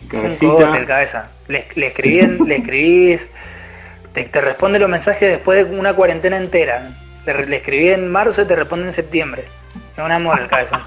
un 0.00 0.08
Cabecita. 0.08 0.46
cogote 0.46 0.78
el 0.78 0.86
cabeza. 0.86 1.30
Le, 1.48 1.66
le 1.76 1.86
escribí, 1.88 2.20
en- 2.20 2.44
le 2.46 2.56
escribís, 2.56 3.30
te, 4.12 4.24
te 4.24 4.40
responde 4.40 4.78
los 4.78 4.88
mensajes 4.90 5.30
después 5.30 5.68
de 5.70 5.78
una 5.78 5.94
cuarentena 5.94 6.36
entera. 6.36 6.90
Le, 7.26 7.46
le 7.46 7.56
escribí 7.56 7.88
en 7.90 8.10
marzo 8.10 8.42
y 8.42 8.46
te 8.46 8.56
responde 8.56 8.86
en 8.86 8.92
septiembre. 8.92 9.44
Es 9.96 10.04
un 10.04 10.10
amor 10.12 10.40
el 10.40 10.48
cabeza. 10.48 10.84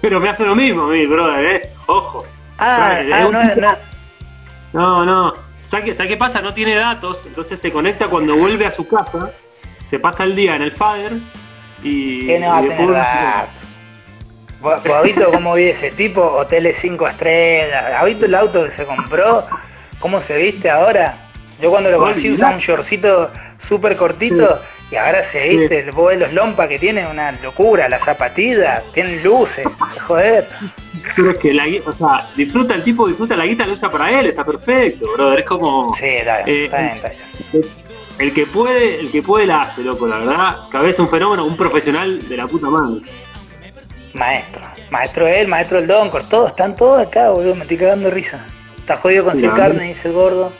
Pero 0.00 0.20
me 0.20 0.28
hace 0.28 0.44
lo 0.44 0.54
mismo, 0.54 0.86
mi 0.86 1.06
brother, 1.06 1.44
eh. 1.44 1.72
Ojo. 1.86 2.24
Ah, 2.58 3.00
ah, 3.00 3.28
no, 3.30 3.32
no, 3.32 3.76
No, 4.72 5.04
no. 5.04 5.32
¿Sabes 5.70 5.84
qué, 5.84 5.94
¿Sabes 5.94 6.10
qué 6.10 6.16
pasa? 6.16 6.40
No 6.40 6.52
tiene 6.52 6.76
datos, 6.76 7.18
entonces 7.26 7.60
se 7.60 7.70
conecta 7.70 8.08
cuando 8.08 8.36
vuelve 8.36 8.66
a 8.66 8.70
su 8.70 8.88
casa, 8.88 9.30
se 9.88 9.98
pasa 9.98 10.24
el 10.24 10.34
día 10.34 10.56
en 10.56 10.62
el 10.62 10.72
Fader 10.72 11.12
y. 11.82 12.26
¿Qué 12.26 12.38
no 12.38 12.48
va 12.48 12.58
a 12.58 12.60
tener 12.62 12.88
visto 15.04 15.30
cómo 15.30 15.54
vive 15.54 15.70
ese 15.70 15.90
tipo? 15.90 16.22
Hoteles 16.22 16.76
5 16.76 17.08
estrellas. 17.08 17.84
¿Has 17.98 18.04
visto 18.04 18.26
el 18.26 18.34
auto 18.34 18.64
que 18.64 18.70
se 18.70 18.84
compró? 18.84 19.46
¿Cómo 19.98 20.20
se 20.20 20.36
viste 20.36 20.68
ahora? 20.68 21.28
Yo 21.60 21.70
cuando 21.70 21.90
lo 21.90 21.98
conocí 21.98 22.30
usaba 22.30 22.54
un 22.54 22.60
shortcito 22.60 23.30
súper 23.58 23.96
cortito 23.96 24.60
y 24.90 24.96
ahora 24.96 25.22
se 25.22 25.48
viste, 25.48 25.90
vos 25.92 26.08
ves 26.08 26.18
los 26.18 26.32
lompas 26.32 26.66
que 26.68 26.78
tiene, 26.78 27.06
una 27.06 27.30
locura, 27.42 27.88
las 27.88 28.02
zapatillas, 28.04 28.82
tienen 28.92 29.22
luces, 29.22 29.64
joder. 30.06 30.48
Pero 31.16 31.30
es 31.30 31.38
que 31.38 31.54
la 31.54 31.64
o 31.86 31.92
sea, 31.92 32.28
disfruta 32.36 32.74
el 32.74 32.82
tipo, 32.82 33.06
disfruta 33.06 33.36
la 33.36 33.46
guita, 33.46 33.66
la 33.66 33.72
usa 33.74 33.88
para 33.90 34.10
él, 34.18 34.26
está 34.26 34.44
perfecto, 34.44 35.08
brother. 35.14 35.38
Es 35.40 35.46
como 35.46 35.94
Sí, 35.94 36.06
está 36.06 36.42
bien, 36.42 36.56
Eh, 36.58 36.64
está 36.64 36.78
bien, 36.78 36.90
está 36.96 37.08
bien. 37.08 37.64
el 38.18 38.34
que 38.34 38.46
puede, 38.46 39.00
el 39.00 39.10
que 39.12 39.22
puede 39.22 39.46
la 39.46 39.62
hace, 39.62 39.82
loco, 39.82 40.06
la 40.08 40.18
verdad. 40.18 40.56
Cabeza 40.70 41.02
un 41.02 41.08
fenómeno, 41.08 41.44
un 41.46 41.56
profesional 41.56 42.28
de 42.28 42.36
la 42.36 42.46
puta 42.48 42.68
madre. 42.68 43.00
Maestro, 44.14 44.62
maestro 44.90 45.26
él, 45.28 45.46
maestro 45.46 45.78
el 45.78 45.86
Doncor, 45.86 46.24
todos, 46.28 46.48
están 46.50 46.74
todos 46.74 47.00
acá, 47.06 47.30
boludo, 47.30 47.54
me 47.54 47.62
estoy 47.62 47.76
cagando 47.76 48.08
de 48.08 48.14
risa. 48.14 48.44
Está 48.76 48.96
jodido 48.96 49.24
con 49.24 49.36
sin 49.36 49.50
Ya. 49.50 49.56
carne, 49.56 49.84
dice 49.84 50.08
el 50.08 50.14
gordo. 50.14 50.52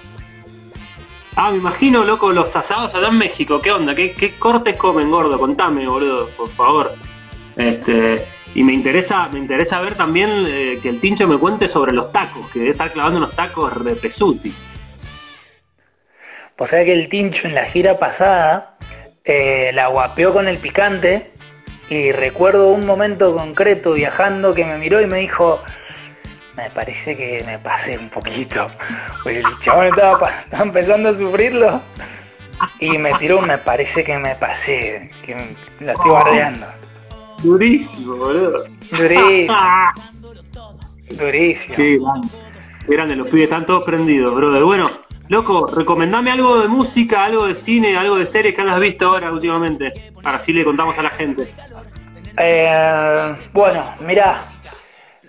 Ah, 1.36 1.50
me 1.50 1.58
imagino, 1.58 2.04
loco, 2.04 2.32
los 2.32 2.54
asados 2.54 2.94
allá 2.94 3.08
en 3.08 3.18
México. 3.18 3.60
¿Qué 3.60 3.72
onda? 3.72 3.94
¿Qué, 3.94 4.34
cortes 4.38 4.76
comen, 4.76 5.10
gordo? 5.10 5.38
Contame, 5.38 5.86
boludo, 5.86 6.28
por 6.30 6.48
favor. 6.48 6.92
Este, 7.56 8.24
y 8.54 8.64
me 8.64 8.72
interesa, 8.72 9.28
me 9.32 9.38
interesa 9.38 9.80
ver 9.80 9.94
también 9.94 10.30
eh, 10.46 10.78
que 10.82 10.88
el 10.88 11.00
tincho 11.00 11.28
me 11.28 11.38
cuente 11.38 11.68
sobre 11.68 11.92
los 11.92 12.10
tacos, 12.12 12.50
que 12.50 12.60
debe 12.60 12.72
estar 12.72 12.90
clavando 12.92 13.18
unos 13.18 13.32
tacos 13.34 13.84
de 13.84 13.94
pesuti. 13.94 14.52
O 16.62 16.66
sea 16.66 16.84
que 16.84 16.92
el 16.92 17.08
Tincho 17.08 17.48
en 17.48 17.54
la 17.54 17.64
gira 17.64 17.98
pasada 17.98 18.76
eh, 19.24 19.70
la 19.72 19.86
guapeó 19.86 20.34
con 20.34 20.46
el 20.46 20.58
picante 20.58 21.30
y 21.88 22.12
recuerdo 22.12 22.68
un 22.68 22.84
momento 22.84 23.34
concreto 23.34 23.94
viajando 23.94 24.54
que 24.54 24.66
me 24.66 24.76
miró 24.76 25.00
y 25.00 25.06
me 25.06 25.20
dijo, 25.20 25.62
me 26.60 26.70
parece 26.70 27.16
que 27.16 27.42
me 27.46 27.58
pasé 27.58 27.96
un 27.96 28.10
poquito. 28.10 28.68
Porque 29.22 29.38
el 29.38 29.58
chabón 29.60 29.86
estaba, 29.86 30.30
empezando 30.62 31.08
a 31.08 31.14
sufrirlo 31.14 31.80
y 32.78 32.98
me 32.98 33.14
tiró 33.14 33.40
me 33.40 33.56
parece 33.56 34.04
que 34.04 34.18
me 34.18 34.34
pasé, 34.34 35.10
que 35.24 35.34
lo 35.80 35.92
estoy 35.92 36.10
bardeando. 36.10 36.66
Durísimo, 37.42 38.16
boludo. 38.16 38.64
Durísimo, 38.90 39.54
durísimo. 41.10 41.76
Qué 42.86 42.92
grande. 42.92 43.16
Los 43.16 43.28
pibes 43.28 43.44
están 43.44 43.64
todos 43.64 43.82
prendidos, 43.84 44.34
brother. 44.34 44.62
Bueno, 44.62 44.90
loco, 45.28 45.66
recomendame 45.66 46.30
algo 46.30 46.58
de 46.58 46.68
música, 46.68 47.24
algo 47.24 47.46
de 47.46 47.54
cine, 47.54 47.96
algo 47.96 48.16
de 48.16 48.26
series 48.26 48.54
que 48.54 48.60
hayas 48.60 48.80
visto 48.80 49.08
ahora 49.08 49.32
últimamente. 49.32 50.12
Para 50.22 50.36
así 50.36 50.52
le 50.52 50.64
contamos 50.64 50.98
a 50.98 51.02
la 51.02 51.10
gente. 51.10 51.50
Eh, 52.36 53.34
bueno, 53.54 53.84
mira, 54.06 54.42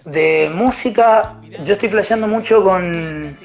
de 0.06 0.52
música, 0.54 1.34
yo 1.64 1.74
estoy 1.74 1.90
flasheando 1.90 2.28
mucho 2.28 2.64
con, 2.64 3.36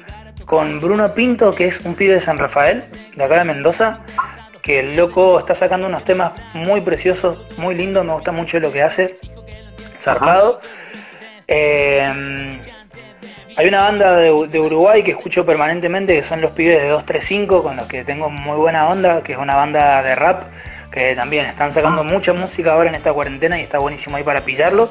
con 0.45 0.79
Bruno 0.79 1.11
Pinto, 1.13 1.53
que 1.53 1.65
es 1.65 1.81
un 1.81 1.95
pibe 1.95 2.13
de 2.13 2.21
San 2.21 2.37
Rafael, 2.37 2.83
de 3.15 3.23
acá 3.23 3.39
de 3.39 3.45
Mendoza, 3.45 3.99
que 4.61 4.79
el 4.79 4.95
loco 4.95 5.39
está 5.39 5.55
sacando 5.55 5.87
unos 5.87 6.03
temas 6.03 6.33
muy 6.53 6.81
preciosos, 6.81 7.37
muy 7.57 7.75
lindos, 7.75 8.05
me 8.05 8.13
gusta 8.13 8.31
mucho 8.31 8.59
lo 8.59 8.71
que 8.71 8.81
hace, 8.81 9.15
zarpado. 9.99 10.59
Eh, 11.47 12.59
hay 13.55 13.67
una 13.67 13.81
banda 13.81 14.17
de, 14.17 14.47
de 14.47 14.59
Uruguay 14.59 15.03
que 15.03 15.11
escucho 15.11 15.45
permanentemente, 15.45 16.15
que 16.15 16.23
son 16.23 16.41
los 16.41 16.51
pibes 16.51 16.81
de 16.81 16.89
235, 16.89 17.63
con 17.63 17.75
los 17.75 17.87
que 17.87 18.03
tengo 18.03 18.29
muy 18.29 18.57
buena 18.57 18.87
onda, 18.87 19.23
que 19.23 19.33
es 19.33 19.37
una 19.37 19.55
banda 19.55 20.03
de 20.03 20.15
rap, 20.15 20.43
que 20.91 21.15
también 21.15 21.45
están 21.45 21.71
sacando 21.71 22.03
mucha 22.03 22.33
música 22.33 22.73
ahora 22.73 22.89
en 22.89 22.95
esta 22.95 23.13
cuarentena 23.13 23.59
y 23.59 23.63
está 23.63 23.79
buenísimo 23.79 24.17
ahí 24.17 24.23
para 24.23 24.41
pillarlo. 24.41 24.89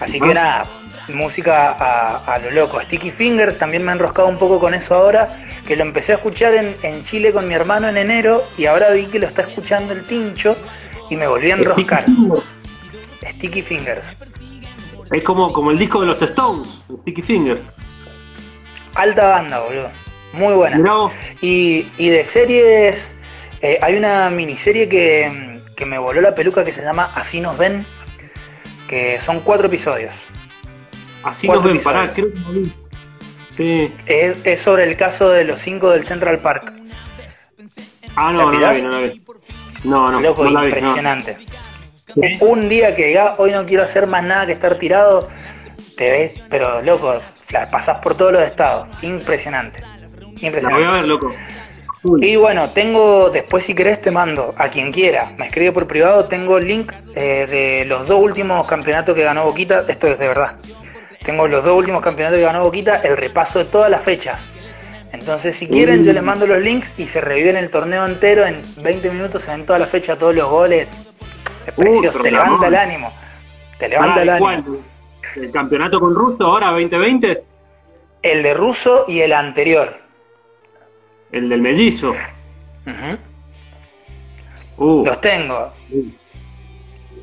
Así 0.00 0.20
que 0.20 0.34
nada, 0.34 0.66
música 1.08 1.70
a, 1.70 2.16
a 2.24 2.38
lo 2.38 2.50
loco. 2.50 2.80
Sticky 2.80 3.10
Fingers 3.10 3.58
también 3.58 3.84
me 3.84 3.92
he 3.92 3.94
enroscado 3.94 4.28
un 4.28 4.38
poco 4.38 4.58
con 4.60 4.74
eso 4.74 4.94
ahora, 4.94 5.36
que 5.66 5.76
lo 5.76 5.82
empecé 5.82 6.12
a 6.12 6.16
escuchar 6.16 6.54
en, 6.54 6.76
en 6.82 7.04
Chile 7.04 7.32
con 7.32 7.46
mi 7.48 7.54
hermano 7.54 7.88
en 7.88 7.96
enero 7.96 8.44
y 8.58 8.66
ahora 8.66 8.90
vi 8.90 9.06
que 9.06 9.18
lo 9.18 9.26
está 9.26 9.42
escuchando 9.42 9.92
el 9.92 10.04
Tincho 10.04 10.56
y 11.10 11.16
me 11.16 11.26
volví 11.26 11.50
a 11.50 11.54
enroscar. 11.54 12.04
Sticky 13.22 13.62
Fingers. 13.62 14.14
Es 15.12 15.22
como, 15.22 15.52
como 15.52 15.70
el 15.70 15.78
disco 15.78 16.00
de 16.00 16.06
los 16.08 16.20
Stones, 16.20 16.68
Sticky 17.02 17.22
Finger. 17.22 17.60
Alta 18.94 19.28
banda, 19.28 19.60
boludo. 19.60 19.90
Muy 20.32 20.54
buena. 20.54 20.78
Vos. 20.78 21.12
Y, 21.40 21.86
y 21.98 22.08
de 22.08 22.24
series, 22.24 23.14
eh, 23.60 23.78
hay 23.80 23.96
una 23.96 24.30
miniserie 24.30 24.88
que, 24.88 25.60
que 25.76 25.86
me 25.86 25.98
voló 25.98 26.20
la 26.20 26.34
peluca 26.34 26.64
que 26.64 26.72
se 26.72 26.82
llama 26.82 27.10
Así 27.14 27.40
nos 27.40 27.56
ven, 27.56 27.84
que 28.88 29.20
son 29.20 29.40
cuatro 29.40 29.66
episodios. 29.66 30.12
Así 31.22 31.46
Cuatro 31.46 31.72
nos 31.72 31.84
ven, 31.84 32.06
episodios. 32.06 32.10
creo 32.14 32.32
que 32.32 32.50
vi. 32.60 32.72
Sí. 33.56 33.92
Es, 34.06 34.36
es 34.44 34.60
sobre 34.60 34.84
el 34.84 34.96
caso 34.96 35.28
de 35.30 35.44
los 35.44 35.60
cinco 35.60 35.90
del 35.90 36.04
Central 36.04 36.40
Park. 36.40 36.72
Ah, 38.16 38.32
¿La 38.32 38.44
no, 38.44 38.52
no 38.52 38.58
la 38.60 38.72
vi, 38.72 38.82
no 38.82 38.88
la 38.90 38.98
vi. 39.00 39.22
No, 39.84 40.10
no, 40.10 40.20
Loco, 40.20 40.44
no 40.44 40.50
la 40.50 40.60
vi. 40.62 40.66
no. 40.70 40.76
impresionante. 40.78 41.38
un 42.40 42.68
día 42.68 42.94
que 42.94 43.06
digas, 43.06 43.34
hoy 43.38 43.52
no 43.52 43.64
quiero 43.66 43.82
hacer 43.84 44.06
más 44.06 44.22
nada 44.22 44.46
que 44.46 44.52
estar 44.52 44.76
tirado, 44.78 45.28
te 45.96 46.10
ves, 46.10 46.40
pero 46.48 46.82
loco, 46.82 47.20
la 47.50 47.70
pasás 47.70 47.98
por 47.98 48.16
todos 48.16 48.32
los 48.32 48.42
estados. 48.42 48.88
Impresionante. 49.02 49.80
La 49.80 50.46
Impresionante. 50.48 50.74
voy 50.74 50.84
a 50.84 50.90
ver, 50.92 51.04
loco. 51.06 51.34
Y 52.20 52.36
bueno, 52.36 52.68
tengo, 52.68 53.30
después 53.30 53.64
si 53.64 53.74
querés 53.74 54.00
te 54.00 54.10
mando 54.10 54.54
a 54.58 54.68
quien 54.68 54.92
quiera, 54.92 55.32
me 55.38 55.46
escribe 55.46 55.72
por 55.72 55.86
privado, 55.86 56.26
tengo 56.26 56.58
el 56.58 56.66
link 56.66 56.92
eh, 57.14 57.46
de 57.48 57.84
los 57.86 58.06
dos 58.06 58.22
últimos 58.22 58.66
campeonatos 58.66 59.14
que 59.14 59.22
ganó 59.22 59.44
Boquita, 59.44 59.84
esto 59.88 60.08
es 60.08 60.18
de 60.18 60.28
verdad. 60.28 60.56
Tengo 61.24 61.48
los 61.48 61.64
dos 61.64 61.76
últimos 61.76 62.02
campeonatos 62.02 62.38
que 62.38 62.44
ganó 62.44 62.62
Boquita, 62.62 62.96
el 62.96 63.16
repaso 63.16 63.58
de 63.58 63.64
todas 63.64 63.90
las 63.90 64.02
fechas. 64.02 64.52
Entonces 65.12 65.56
si 65.56 65.66
quieren 65.66 66.04
yo 66.04 66.12
les 66.12 66.22
mando 66.22 66.46
los 66.46 66.60
links 66.60 66.98
y 66.98 67.06
se 67.06 67.20
reviven 67.22 67.56
el 67.56 67.70
torneo 67.70 68.04
entero 68.04 68.44
en 68.44 68.60
20 68.82 69.10
minutos, 69.10 69.42
se 69.42 69.52
ven 69.52 69.64
toda 69.64 69.78
la 69.78 69.86
fecha, 69.86 70.18
todos 70.18 70.34
los 70.34 70.50
goles. 70.50 70.88
Es 71.66 71.74
precioso, 71.74 72.20
te 72.20 72.30
levanta 72.30 72.66
el 72.66 72.74
ánimo. 72.74 73.12
Te 73.78 73.88
levanta 73.88 74.22
el 74.22 74.28
ánimo. 74.28 74.44
¿cuál? 74.44 74.64
¿El 75.36 75.50
campeonato 75.50 75.98
con 75.98 76.14
Russo 76.14 76.44
ahora 76.44 76.70
2020? 76.72 77.42
El 78.22 78.42
de 78.42 78.54
Russo 78.54 79.06
y 79.08 79.20
el 79.20 79.32
anterior. 79.32 80.03
El 81.34 81.48
del 81.48 81.60
mellizo. 81.60 82.14
Uh, 84.76 85.04
Los 85.04 85.20
tengo. 85.20 85.70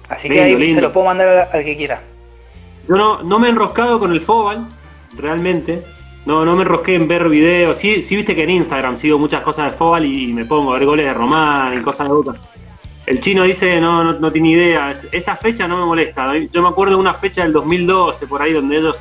Así 0.09 0.28
que 0.30 0.41
ahí 0.41 0.55
lindo. 0.55 0.76
se 0.76 0.82
los 0.82 0.91
puedo 0.91 1.05
mandar 1.05 1.30
al- 1.30 1.49
al 1.53 1.64
que 1.64 1.76
quiera. 1.78 2.01
yo 2.88 2.95
no, 2.95 3.24
no 3.24 3.39
me 3.39 3.47
he 3.47 3.51
enroscado 3.51 3.99
con 3.99 4.12
el 4.12 4.22
Fobal, 4.22 4.68
realmente. 5.18 5.84
No, 6.26 6.43
no 6.45 6.55
me 6.55 6.64
enrosqué 6.64 6.95
en 6.95 7.07
ver 7.07 7.30
videos. 7.30 7.78
Sí, 7.78 8.01
sí 8.01 8.16
viste 8.18 8.36
que 8.36 8.43
en 8.43 8.49
Instagram 8.51 8.97
sigo 8.97 9.18
muchas 9.18 9.43
cosas 9.43 9.72
de 9.72 9.78
Fobal 9.78 10.05
y, 10.05 10.34
me 10.34 10.43
pongo 10.45 10.72
a 10.72 10.78
ver 10.78 10.86
goles 10.86 11.05
de 11.05 11.14
Román 11.14 11.78
y 11.78 11.82
cosas 11.82 12.07
de 12.07 12.14
Boca. 12.14 12.34
El 13.05 13.20
chino 13.22 13.43
dice, 13.43 13.80
no, 13.82 14.03
no, 14.03 14.14
no 14.20 14.32
tiene 14.32 14.49
idea. 14.51 14.91
Es- 14.91 15.07
esa 15.12 15.36
fecha 15.38 15.68
no 15.68 15.78
me 15.80 15.86
molesta. 15.86 16.32
Yo 16.51 16.62
me 16.62 16.68
acuerdo 16.70 16.95
de 16.95 16.99
una 16.99 17.14
fecha 17.14 17.43
del 17.43 17.53
2012, 17.53 18.28
por 18.28 18.41
ahí, 18.41 18.51
donde 18.53 18.78
ellos... 18.78 18.97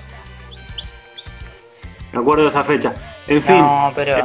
Me 2.12 2.20
acuerdo 2.20 2.44
de 2.44 2.50
esa 2.50 2.64
fecha. 2.64 2.94
En 3.28 3.42
fin. 3.42 3.58
No, 3.58 3.92
pero, 3.94 4.16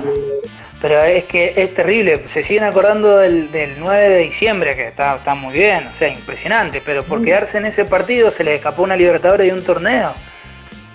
pero 0.81 1.01
es 1.03 1.23
que 1.25 1.53
es 1.55 1.73
terrible. 1.73 2.21
Se 2.27 2.43
siguen 2.43 2.63
acordando 2.63 3.17
del, 3.17 3.51
del 3.51 3.75
9 3.79 4.09
de 4.09 4.17
diciembre, 4.19 4.75
que 4.75 4.87
está, 4.87 5.15
está 5.15 5.33
muy 5.35 5.53
bien, 5.53 5.87
o 5.87 5.93
sea, 5.93 6.09
impresionante. 6.09 6.81
Pero 6.85 7.03
por 7.03 7.23
quedarse 7.23 7.57
en 7.57 7.65
ese 7.65 7.85
partido 7.85 8.29
se 8.31 8.43
les 8.43 8.55
escapó 8.55 8.83
una 8.83 8.95
Libertadores 8.95 9.47
y 9.47 9.51
un 9.51 9.63
torneo. 9.63 10.13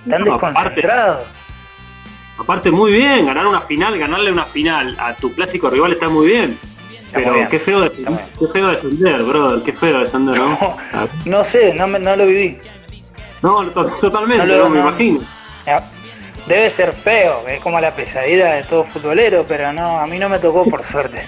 Están 0.05 0.25
No, 0.25 0.35
aparte- 0.35 0.55
desconcentrados. 0.57 1.27
Aparte, 2.39 2.71
muy 2.71 2.93
bien, 2.93 3.27
ganar 3.27 3.47
una 3.47 3.61
final, 3.61 3.99
ganarle 3.99 4.33
una 4.33 4.45
final 4.47 4.97
a 4.99 5.15
tu 5.15 5.33
clásico 5.35 5.69
rival 5.69 5.93
está 5.93 6.09
muy 6.09 6.27
bien. 6.29 6.59
Pero 7.13 7.35
bien, 7.35 7.49
qué 7.49 7.59
feo, 7.59 7.81
de, 7.81 7.91
qué 7.91 8.47
feo 8.53 8.69
descender, 8.69 9.23
brother, 9.25 9.63
qué 9.65 9.73
feo 9.73 9.99
descender, 10.01 10.39
¿no? 10.39 10.77
Ah, 10.93 11.07
No 11.25 11.43
sé, 11.45 11.75
no, 11.75 11.87
me- 11.89 11.99
no 11.99 12.15
lo 12.17 12.25
viví. 12.25 12.57
No, 13.43 13.67
to- 13.71 13.85
totalmente, 14.01 14.47
No 14.47 14.57
lo- 14.57 14.69
me 14.71 14.79
no. 14.81 14.89
imagino. 14.89 15.21
Debe 16.47 16.71
ser 16.71 16.93
feo, 16.93 17.47
es 17.47 17.61
como 17.61 17.79
la 17.81 17.95
pesadilla 17.95 18.55
de 18.55 18.65
todo 18.65 18.83
futbolero, 18.85 19.45
pero 19.47 19.73
no, 19.73 19.99
a 20.01 20.07
mí 20.07 20.19
no 20.19 20.29
me 20.29 20.39
tocó 20.39 20.65
por 20.65 20.83
suerte. 20.83 21.25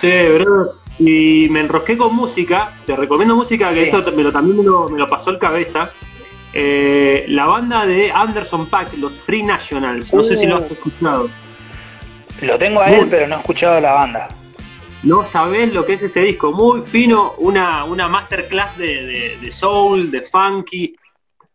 Che, 0.00 0.24
brother, 0.28 0.72
y 0.98 1.48
me 1.50 1.60
enrosqué 1.60 1.96
con 1.96 2.14
música, 2.14 2.72
te 2.86 2.96
recomiendo 2.96 3.34
música, 3.36 3.68
que 3.68 3.74
Sí. 3.74 3.80
esto 3.82 4.12
me 4.12 4.22
lo, 4.22 4.32
también 4.32 4.58
me 4.58 4.64
lo, 4.64 4.88
me 4.88 4.98
lo 4.98 5.08
pasó 5.08 5.30
el 5.30 5.38
cabeza. 5.38 5.90
Eh, 6.52 7.26
la 7.28 7.46
banda 7.46 7.86
de 7.86 8.10
Anderson 8.10 8.66
Pack, 8.66 8.94
los 8.98 9.12
Free 9.12 9.42
Nationals, 9.42 10.12
no 10.12 10.24
sé 10.24 10.36
si 10.36 10.46
lo 10.46 10.56
has 10.56 10.70
escuchado. 10.70 11.28
Lo 12.42 12.58
tengo 12.58 12.80
a 12.80 12.90
él, 12.90 13.06
pero 13.10 13.26
no 13.26 13.36
he 13.36 13.38
escuchado 13.38 13.80
la 13.80 13.92
banda. 13.92 14.28
No 15.02 15.24
sabés 15.26 15.72
lo 15.72 15.84
que 15.86 15.94
es 15.94 16.02
ese 16.02 16.20
disco, 16.20 16.52
muy 16.52 16.82
fino, 16.82 17.34
una, 17.38 17.84
una 17.84 18.08
masterclass 18.08 18.76
de, 18.78 18.86
de- 19.06 19.38
de 19.40 19.52
soul, 19.52 20.10
de 20.10 20.22
funky. 20.22 20.96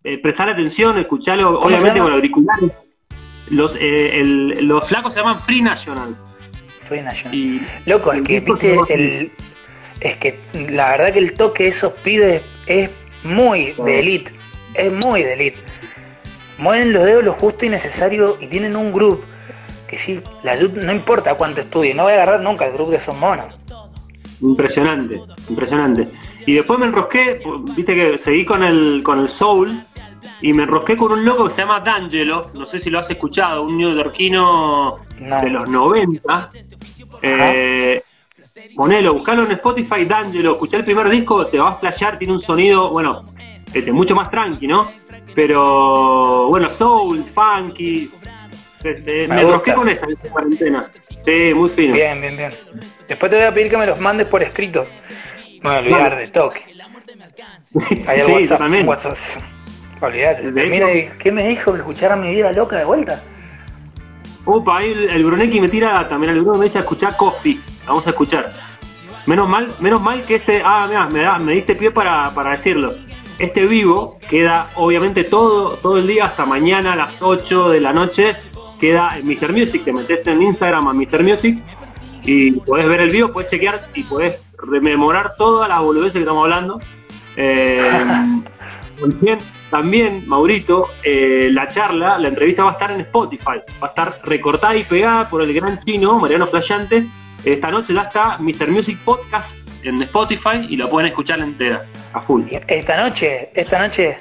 Eh, 0.08 0.20
prestar 0.20 0.47
atención, 0.49 0.99
escucharlo, 0.99 1.60
¿Cómo 1.60 1.70
se 1.70 1.82
obviamente 1.82 1.99
con 1.99 2.14
auriculares. 2.14 2.72
Los, 3.49 3.76
eh, 3.76 4.20
el- 4.22 4.68
los 4.68 4.88
flacos 4.88 5.12
se 5.14 5.20
llaman 5.20 5.39
Free 5.39 5.64
National. 5.64 6.16
Free 6.82 7.01
National. 7.01 7.34
Y 7.36 7.62
Loco, 7.88 8.12
es 8.12 8.20
el 8.20 8.24
que, 8.24 8.39
viste, 8.39 8.78
el, 8.89 9.32
es 9.99 10.16
que 10.18 10.38
la 10.70 10.89
verdad 10.91 11.12
que 11.12 11.18
el 11.18 11.34
toque 11.34 11.64
de 11.64 11.70
esos 11.70 11.91
pibes 11.93 12.43
es 12.68 12.91
muy 13.24 13.74
de 13.84 13.99
elite. 13.99 14.32
Es 14.76 14.93
muy 14.93 15.24
de 15.24 15.34
elite. 15.34 15.58
Mueven 16.60 16.93
los 16.93 17.03
dedos 17.03 17.24
lo 17.24 17.34
justo 17.34 17.66
y 17.66 17.70
necesario 17.70 18.38
y 18.39 18.45
tienen 18.45 18.76
un 18.76 18.93
grupo 18.93 19.24
que 19.88 19.97
sí, 19.97 20.22
la 20.43 20.56
no 20.56 20.91
importa 20.91 21.34
cuánto 21.34 21.62
estudie, 21.62 21.95
no 21.95 22.03
voy 22.03 22.12
a 22.12 22.16
agarrar 22.16 22.43
nunca 22.43 22.66
el 22.68 22.74
grupo 22.74 22.91
de 22.91 22.97
esos 22.97 23.18
monos. 23.18 23.56
Impresionante, 24.41 25.20
impresionante. 25.49 26.08
Y 26.45 26.53
después 26.53 26.78
me 26.78 26.86
enrosqué, 26.86 27.39
viste 27.76 27.95
que 27.95 28.18
seguí 28.20 28.45
con 28.45 28.64
el, 28.64 29.01
con 29.03 29.20
el 29.20 29.30
soul 29.30 29.72
y 30.41 30.53
me 30.53 30.63
enrosqué 30.63 30.95
con 30.97 31.11
un 31.11 31.23
loco 31.26 31.45
que 31.47 31.53
se 31.53 31.61
llama 31.61 31.80
D'Angelo, 31.80 32.51
no 32.53 32.65
sé 32.65 32.80
si 32.80 32.89
lo 32.89 32.99
has 32.99 33.09
escuchado, 33.09 33.63
un 33.63 33.78
neoyorquino 33.78 34.99
No. 35.19 35.41
de 35.41 35.49
los 35.49 35.69
90. 35.69 36.49
Eh, 37.21 38.01
ponelo, 38.76 39.13
buscalo 39.13 39.43
en 39.45 39.51
Spotify, 39.53 40.05
D'Angelo, 40.05 40.53
escuché 40.53 40.78
el 40.78 40.86
primer 40.86 41.09
disco, 41.09 41.45
te 41.47 41.59
va 41.59 41.69
a 41.71 41.76
flashear, 41.76 42.17
tiene 42.17 42.34
un 42.34 42.39
sonido, 42.41 42.89
bueno, 42.91 43.26
este, 43.73 43.91
mucho 43.91 44.15
más 44.15 44.30
tranqui, 44.32 44.67
¿no? 44.67 44.88
Pero 45.34 46.47
bueno, 46.47 46.69
soul, 46.69 47.23
funky. 47.26 48.09
este, 48.84 49.28
Me 49.28 49.36
me 49.36 49.41
enrosqué 49.41 49.73
con 49.73 49.89
esa 49.89 50.05
en 50.07 50.30
cuarentena. 50.32 50.89
Sí, 51.26 51.53
muy 51.53 51.69
fino. 51.69 51.93
Bien, 51.93 52.21
bien, 52.21 52.38
bien. 52.38 52.53
Después 53.07 53.30
te 53.32 53.38
voy 53.38 53.45
a 53.45 53.53
pedir 53.53 53.69
que 53.69 53.78
me 53.78 53.86
los 53.86 53.99
mandes 53.99 54.28
por 54.28 54.41
escrito. 54.43 54.86
No 55.61 55.71
me 55.71 55.82
voy 55.82 55.91
a 55.91 55.95
olvidar 55.95 56.15
de 56.17 56.28
toque. 56.30 56.61
Ahí 58.07 58.19
el 58.19 58.26
sí, 58.26 58.32
WhatsApp. 58.32 58.57
totalmente. 58.57 58.88
WhatsApp. 58.88 59.43
Olvídate. 60.02 60.52
Termina 60.52 60.91
y- 60.91 61.10
¿Qué 61.20 61.32
me 61.32 61.48
dijo 61.48 61.72
que 61.74 61.80
escuchara 61.80 62.16
mi 62.16 62.30
vida 62.34 62.52
loca 62.52 62.78
de 62.78 62.86
vuelta? 62.86 63.22
Opa, 64.46 64.78
ahí 64.78 64.91
el, 64.91 65.10
el 65.10 65.26
Bruneki 65.26 65.60
me 65.60 65.70
tira 65.70 66.08
también 66.08 66.34
el 66.34 66.41
Bruno 66.41 66.60
me 66.60 66.66
dice 66.66 66.80
escuchar 66.80 67.16
Coffee. 67.18 67.60
Vamos 67.88 68.06
a 68.06 68.12
escuchar. 68.12 68.52
Menos 69.26 69.50
mal, 69.50 69.74
menos 69.80 70.02
mal 70.02 70.24
que 70.24 70.36
este. 70.36 70.62
Ah, 70.64 70.86
mira, 70.88 71.08
me, 71.08 71.22
da, 71.22 71.39
me 71.39 71.54
diste 71.54 71.76
pie 71.76 71.89
para, 71.91 72.30
para 72.32 72.52
decirlo. 72.52 72.93
Este 73.39 73.66
vivo 73.66 74.18
queda 74.30 74.70
obviamente 74.76 75.24
todo, 75.24 75.72
todo 75.78 75.98
el 75.98 76.08
día 76.08 76.26
hasta 76.26 76.46
mañana 76.46 76.93
a 76.93 76.96
las 76.96 77.22
8 77.22 77.70
de 77.70 77.82
la 77.82 77.91
noche. 77.91 78.36
Queda 78.80 79.18
en 79.18 79.26
Mr. 79.28 79.52
Music, 79.52 79.84
te 79.84 79.91
metes 79.93 80.28
en 80.28 80.41
Instagram 80.41 80.88
a 80.89 80.93
Mr. 80.93 81.24
Music 81.24 81.58
y 82.24 82.52
podés 82.52 82.88
ver 82.88 83.02
el 83.02 83.10
vivo, 83.10 83.32
podés 83.32 83.50
chequear 83.50 83.82
y 83.96 84.04
podés 84.04 84.39
rememorar 84.58 85.36
todas 85.38 85.70
las 85.70 85.80
boludeces 85.80 86.14
que 86.14 86.20
estamos 86.20 86.43
hablando. 86.43 86.80
Eh, 87.36 87.82
también, 89.00 89.39
también, 89.76 90.23
Maurito, 90.26 90.88
eh, 91.03 91.49
la 91.51 91.67
charla, 91.67 92.17
la 92.17 92.30
entrevista 92.30 92.63
va 92.63 92.69
a 92.69 92.73
estar 92.73 92.91
en 92.91 93.01
Spotify. 93.01 93.59
Va 93.84 93.88
a 93.88 93.89
estar 93.89 94.19
recortada 94.23 94.73
y 94.73 94.86
pegada 94.86 95.30
por 95.30 95.41
el 95.41 95.53
gran 95.53 95.84
chino, 95.84 96.17
Mariano 96.17 96.47
Flayante. 96.47 97.05
Esta 97.43 97.69
noche 97.71 97.93
ya 97.93 98.03
está 98.03 98.38
Mr. 98.39 98.69
Music 98.69 98.97
Podcast 99.03 99.57
en 99.84 100.01
Spotify 100.03 100.65
y 100.69 100.78
lo 100.78 100.89
pueden 100.89 101.09
escuchar 101.09 101.41
entera, 101.41 101.84
a 102.13 102.21
full. 102.21 102.43
Esta 102.65 103.03
noche, 103.03 103.49
esta 103.53 103.80
noche. 103.80 104.19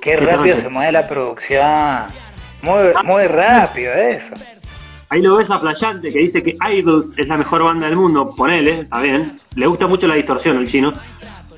Qué 0.00 0.14
Esta 0.14 0.24
rápido 0.24 0.54
noche. 0.54 0.56
se 0.62 0.68
mueve 0.70 0.92
la 0.92 1.06
producción. 1.06 2.04
Muy, 2.62 2.94
muy 3.04 3.24
rápido 3.26 3.92
eso. 3.92 4.32
Ahí 5.10 5.20
lo 5.20 5.36
ves 5.36 5.50
a 5.50 5.58
Flayante 5.58 6.10
que 6.10 6.20
dice 6.20 6.42
que 6.42 6.54
Idols 6.72 7.12
es 7.18 7.28
la 7.28 7.36
mejor 7.36 7.62
banda 7.64 7.86
del 7.86 7.96
mundo. 7.96 8.26
Ponele, 8.34 8.80
está 8.80 8.98
bien. 9.02 9.38
Le 9.56 9.66
gusta 9.66 9.86
mucho 9.86 10.06
la 10.06 10.14
distorsión 10.14 10.56
al 10.56 10.66
chino. 10.68 10.94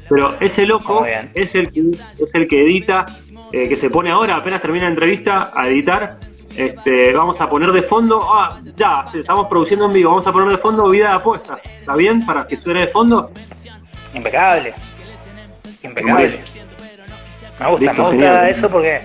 Pero 0.09 0.37
ese 0.41 0.65
loco 0.67 1.05
es 1.35 1.55
el 1.55 1.71
que, 1.73 1.81
es 2.19 2.31
el 2.35 2.49
que 2.49 2.63
edita, 2.63 3.07
eh, 3.53 3.69
que 3.69 3.77
se 3.77 3.91
pone 3.91 4.11
ahora, 4.11 4.37
apenas 4.37 4.63
termina 4.63 4.85
la 4.85 4.91
entrevista, 4.91 5.53
a 5.55 5.69
editar. 5.69 6.15
Este, 6.57 7.13
vamos 7.13 7.41
a 7.41 7.49
poner 7.49 7.71
de 7.73 7.83
fondo, 7.83 8.21
ah, 8.35 8.59
ya, 8.75 9.05
estamos 9.15 9.47
produciendo 9.49 9.85
en 9.87 9.93
vivo, 9.93 10.11
vamos 10.11 10.27
a 10.27 10.33
poner 10.33 10.49
de 10.49 10.59
fondo 10.59 10.89
vida 10.89 11.11
de 11.11 11.15
apuesta. 11.17 11.59
¿Está 11.81 11.95
bien? 11.95 12.25
Para 12.25 12.47
que 12.47 12.57
suene 12.57 12.81
de 12.83 12.89
fondo. 12.89 13.31
Impecable. 14.15 14.73
Impecable. 15.83 16.41
Me 17.61 17.67
gusta, 17.69 17.87
Listo, 17.87 18.03
me 18.03 18.09
gusta 18.11 18.27
genial. 18.27 18.49
eso 18.49 18.71
porque 18.71 19.01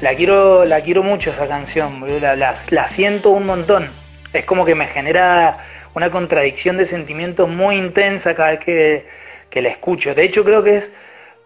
la 0.00 0.14
quiero, 0.14 0.64
la 0.64 0.80
quiero 0.80 1.02
mucho 1.02 1.30
esa 1.30 1.48
canción. 1.48 2.04
La, 2.20 2.36
la- 2.36 2.54
la 2.70 2.88
siento 2.88 3.30
un 3.30 3.46
montón. 3.46 3.88
Es 4.32 4.44
como 4.44 4.64
que 4.64 4.74
me 4.74 4.86
genera 4.86 5.58
una 5.94 6.10
contradicción 6.10 6.76
de 6.76 6.84
sentimientos 6.86 7.48
muy 7.48 7.76
intensa 7.76 8.34
cada 8.34 8.50
vez 8.50 8.60
que, 8.60 9.06
que 9.52 9.60
la 9.60 9.68
escucho. 9.68 10.14
De 10.14 10.24
hecho, 10.24 10.44
creo 10.44 10.62
que 10.62 10.76
es 10.76 10.92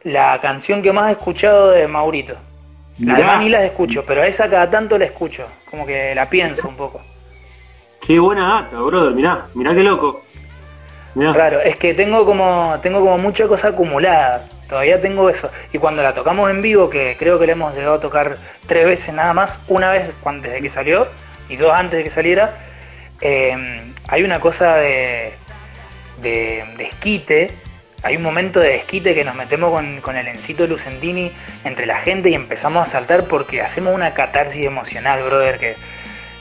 la 0.04 0.40
canción 0.40 0.80
que 0.80 0.92
más 0.92 1.09
he 1.09 1.12
escuchado 1.12 1.72
de 1.72 1.88
Maurito. 1.88 2.36
Las 3.00 3.18
demás 3.18 3.40
ni 3.40 3.50
las 3.50 3.64
escucho, 3.64 4.07
pero 4.07 4.22
a 4.22 4.26
esa 4.26 4.48
cada 4.48 4.70
tanto 4.70 4.96
la 4.96 5.07
escucho. 5.07 5.44
Como 5.68 5.84
que 5.84 6.14
la 6.14 6.30
pienso 6.30 6.68
un 6.68 6.76
poco. 6.76 7.02
Qué 8.00 8.18
buena 8.20 8.62
data, 8.62 8.80
brother. 8.80 9.12
Mirá, 9.12 9.48
mirá 9.54 9.74
qué 9.74 9.82
loco. 9.82 10.22
Mirá. 11.16 11.32
Raro, 11.32 11.61
es 11.61 11.76
que 11.76 11.94
tengo 11.94 12.24
como, 12.24 12.76
tengo 12.80 13.00
como 13.00 13.18
mucha 13.18 13.48
cosa 13.48 13.68
acumulada. 13.68 14.46
Todavía 14.68 15.00
tengo 15.00 15.28
eso. 15.28 15.50
Y 15.72 15.78
cuando 15.78 16.02
la 16.02 16.14
tocamos 16.14 16.48
en 16.48 16.62
vivo, 16.62 16.88
que 16.88 17.16
creo 17.18 17.40
que 17.40 17.46
la 17.46 17.52
hemos 17.52 17.74
llegado 17.74 17.94
a 17.94 18.00
tocar 18.00 18.38
tres 18.68 18.86
veces 18.86 19.14
nada 19.14 19.34
más, 19.34 19.61
una 19.66 19.90
vez 19.90 20.12
desde 20.42 20.62
que 20.62 20.68
salió 20.68 21.09
y 21.48 21.57
dos 21.57 21.72
antes 21.72 21.98
de 21.98 22.04
que 22.04 22.11
saliera, 22.11 22.57
eh, 23.20 23.92
hay 24.07 24.22
una 24.22 24.38
cosa 24.38 24.76
de, 24.76 25.32
de, 26.22 26.64
de 26.76 26.84
esquite, 26.84 27.65
hay 28.07 28.16
un 28.16 28.22
momento 28.22 28.61
de 28.61 28.68
desquite 28.70 29.14
que 29.14 29.24
nos 29.24 29.34
metemos 29.34 29.70
con, 29.72 30.00
con 30.00 30.16
el 30.16 30.28
Encito 30.28 30.66
Lucentini 30.66 31.32
entre 31.64 31.86
la 31.86 31.96
gente 31.98 32.30
y 32.30 32.34
empezamos 32.34 32.82
a 32.82 32.86
saltar 32.90 33.24
porque 33.24 33.62
hacemos 33.62 33.94
una 33.94 34.14
catarsis 34.14 34.64
emocional, 34.64 35.22
brother, 35.24 35.59
que 35.59 35.74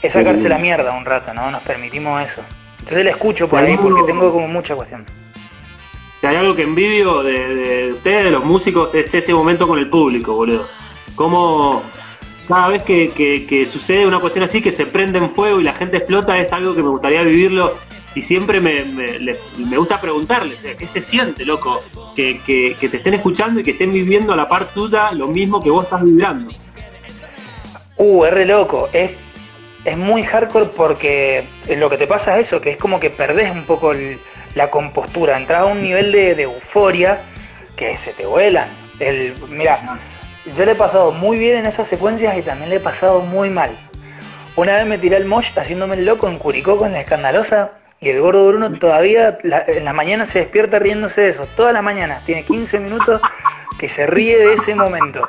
es 0.03 0.13
sacarse 0.13 0.47
la 0.47 0.57
mierda 0.59 0.91
un 0.91 1.05
rato, 1.05 1.33
¿no? 1.33 1.49
Nos 1.49 1.63
permitimos 1.63 2.21
eso. 2.23 2.41
Entonces 2.79 3.03
le 3.03 3.09
escucho 3.09 3.47
por 3.49 3.59
ahí 3.59 3.77
porque 3.77 4.03
tengo 4.03 4.31
como 4.31 4.47
mucha 4.47 4.75
cuestión. 4.75 5.05
Si 6.21 6.27
hay 6.27 6.35
algo 6.35 6.55
que 6.55 6.61
envidio 6.61 7.23
de, 7.23 7.55
de 7.55 7.93
ustedes, 7.93 8.25
de 8.25 8.31
los 8.31 8.45
músicos, 8.45 8.93
es 8.93 9.11
ese 9.13 9.33
momento 9.33 9.67
con 9.67 9.79
el 9.79 9.89
público, 9.89 10.33
boludo. 10.35 10.67
Como 11.15 11.81
cada 12.47 12.67
vez 12.67 12.83
que, 12.83 13.09
que- 13.11 13.47
que 13.47 13.65
sucede 13.65 14.05
una 14.05 14.19
cuestión 14.19 14.45
así, 14.45 14.61
que 14.61 14.71
se 14.71 14.85
prende 14.85 15.17
en 15.17 15.31
fuego 15.31 15.59
y 15.59 15.63
la 15.63 15.73
gente 15.73 15.97
explota, 15.97 16.37
es 16.37 16.53
algo 16.53 16.75
que 16.75 16.83
me 16.83 16.89
gustaría 16.89 17.23
vivirlo. 17.23 17.75
Y 18.15 18.21
siempre 18.21 18.61
me, 18.61 18.85
me, 18.85 19.19
le- 19.19 19.37
me 19.57 19.77
gusta 19.77 19.99
preguntarles, 19.99 20.57
¿qué 20.77 20.87
se 20.87 21.01
siente, 21.01 21.45
loco? 21.45 21.83
Que, 22.15 22.39
que, 22.45 22.87
te 22.89 22.97
estén 22.97 23.13
escuchando 23.13 23.59
y 23.59 23.63
que 23.63 23.71
estén 23.71 23.91
viviendo 23.91 24.31
a 24.31 24.37
la 24.37 24.47
par 24.47 24.67
tuya 24.69 25.11
lo 25.11 25.27
mismo 25.27 25.61
que 25.61 25.69
vos 25.69 25.83
estás 25.83 26.01
vibrando. 26.01 26.49
Uh, 27.97 28.25
es 28.25 28.47
loco. 28.47 28.89
Es, 28.93 29.11
es 29.83 29.97
muy 29.97 30.23
hardcore 30.23 30.67
porque 30.67 31.43
lo 31.77 31.89
que 31.89 31.97
te 31.97 32.07
pasa 32.07 32.39
es 32.39 32.47
eso, 32.47 32.61
que 32.61 32.71
es 32.71 32.77
como 32.77 32.99
que 32.99 33.09
perdés 33.09 33.51
un 33.51 33.63
poco 33.63 33.93
la 34.55 34.71
compostura. 34.71 35.37
Entras 35.37 35.61
a 35.61 35.65
un 35.65 35.83
nivel 35.83 36.11
de, 36.13 36.35
de 36.35 36.43
euforia 36.43 37.19
que 37.75 37.97
se 37.97 38.13
te 38.13 38.25
vuelan. 38.25 38.69
El, 38.99 39.33
mira, 39.49 39.99
yo 40.55 40.65
le 40.65 40.71
he 40.71 40.75
pasado 40.75 41.11
muy 41.11 41.37
bien 41.37 41.57
en 41.57 41.65
esas 41.65 41.85
secuencias 41.85 42.37
y 42.37 42.41
también 42.41 42.69
le 42.69 42.77
he 42.77 42.79
pasado 42.79 43.19
muy 43.21 43.49
mal. 43.49 43.77
Una 44.55 44.75
vez 44.77 44.85
me 44.85 44.97
tiré 44.97 45.17
el 45.17 45.25
mosh 45.25 45.49
haciéndome 45.57 45.95
el 45.95 46.05
loco 46.05 46.29
en 46.29 46.37
Curicó 46.37 46.77
con 46.77 46.93
la 46.93 47.01
escandalosa 47.01 47.71
y 47.99 48.09
el 48.09 48.19
gordo 48.21 48.47
Bruno 48.47 48.71
todavía 48.77 49.37
la- 49.43 49.63
en 49.67 49.85
la 49.85 49.93
mañana 49.93 50.25
se 50.25 50.39
despierta 50.39 50.79
riéndose 50.79 51.21
de 51.21 51.29
eso. 51.29 51.47
Toda 51.55 51.71
la 51.71 51.81
mañana. 51.81 52.21
Tiene 52.25 52.43
15 52.43 52.79
minutos 52.79 53.21
que 53.79 53.89
se 53.89 54.05
ríe 54.07 54.37
de 54.37 54.53
ese 54.53 54.75
momento. 54.75 55.27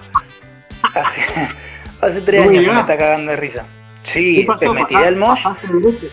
Hace, 0.94 1.20
hace 2.00 2.20
tres 2.20 2.46
años 2.46 2.64
se 2.64 2.72
me 2.72 2.80
está 2.80 2.96
cagando 2.96 3.30
de 3.30 3.36
risa. 3.36 3.64
¿Qué 4.04 4.10
Sí, 4.10 4.44
pasó? 4.46 4.72
me 4.72 4.84
tiré 4.84 5.04
al 5.06 5.16
mosh. 5.16 5.42
¿Pasaste 5.42 5.66
directo? 5.72 6.06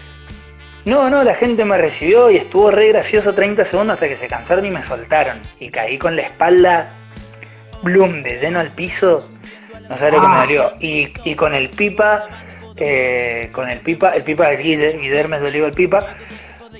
No, 0.85 1.09
no, 1.09 1.23
la 1.23 1.35
gente 1.35 1.63
me 1.63 1.77
recibió 1.77 2.29
y 2.29 2.35
estuvo 2.37 2.69
re 2.69 2.89
gracioso 2.89 3.33
30 3.33 3.63
segundos 3.63 3.93
hasta 3.93 4.07
que 4.09 4.17
se 4.17 4.27
cansaron 4.27 4.65
y 4.65 4.69
me 4.71 4.83
soltaron. 4.83 5.37
Y 5.59 5.69
caí 5.69 5.97
con 5.97 6.15
la 6.17 6.23
espalda, 6.23 6.89
bloom, 7.83 8.21
de 8.23 8.39
lleno 8.39 8.59
al 8.59 8.69
piso. 8.69 9.29
No 9.89 9.95
sabes 9.95 10.13
lo 10.15 10.21
que 10.21 10.27
me 10.27 10.35
Ah. 10.35 10.39
dolió. 10.41 10.73
Y, 10.81 11.13
y 11.23 11.35
con 11.35 11.53
el 11.55 11.69
pipa, 11.69 12.27
eh, 12.75 13.49
con 13.53 13.69
el 13.69 13.79
pipa, 13.79 14.09
el 14.15 14.23
pipa 14.23 14.47
del 14.49 14.61
Guille, 14.61 14.97
Guillermo 14.97 15.35
me 15.35 15.39
dolió 15.41 15.65
el 15.67 15.71
pipa. 15.73 15.99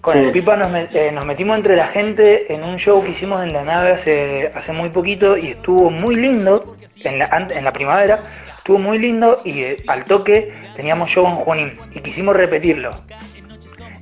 Con 0.04 0.18
el 0.18 0.32
pipa 0.34 0.58
nos, 0.58 0.70
met- 0.70 0.94
eh, 0.96 1.14
nos 1.14 1.24
metimos 1.26 1.56
entre 1.56 1.78
la 1.78 1.88
gente 1.88 2.54
en 2.54 2.66
un 2.66 2.78
show 2.78 3.02
que 3.02 3.12
hicimos 3.12 3.42
en 3.42 3.54
la 3.54 3.64
nave 3.64 3.92
hace, 3.94 4.52
hace 4.54 4.74
muy 4.74 4.90
poquito 4.90 5.38
y 5.38 5.48
estuvo 5.48 5.90
muy 5.90 6.18
lindo, 6.18 6.76
en 7.06 7.20
la, 7.20 7.26
an- 7.28 7.48
en 7.56 7.64
la 7.64 7.72
primavera, 7.72 8.20
estuvo 8.58 8.80
muy 8.80 9.00
lindo 9.00 9.40
y 9.46 9.62
eh, 9.62 9.78
al 9.88 10.04
toque 10.04 10.52
teníamos 10.76 11.10
show 11.10 11.26
en 11.26 11.36
Junín 11.36 11.74
y 11.94 12.02
quisimos 12.02 12.36
repetirlo. 12.36 12.92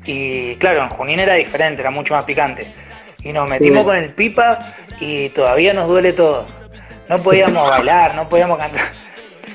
Y 0.03 0.55
claro, 0.55 0.81
en 0.81 0.89
Junín 0.89 1.19
era 1.19 1.35
diferente, 1.35 1.81
era 1.83 1.91
mucho 1.91 2.15
más 2.15 2.25
picante. 2.25 2.65
Y 3.23 3.31
nos 3.31 3.47
metimos 3.47 3.81
Sí. 3.81 3.85
con 3.85 3.95
el 3.95 4.09
pipa 4.09 4.57
y 4.99 5.29
todavía 5.29 5.75
nos 5.75 5.87
duele 5.87 6.13
todo. 6.13 6.47
No 7.09 7.19
podíamos 7.19 7.69
bailar, 7.69 8.15
no 8.15 8.27
podíamos 8.27 8.57
cantar. 8.57 8.81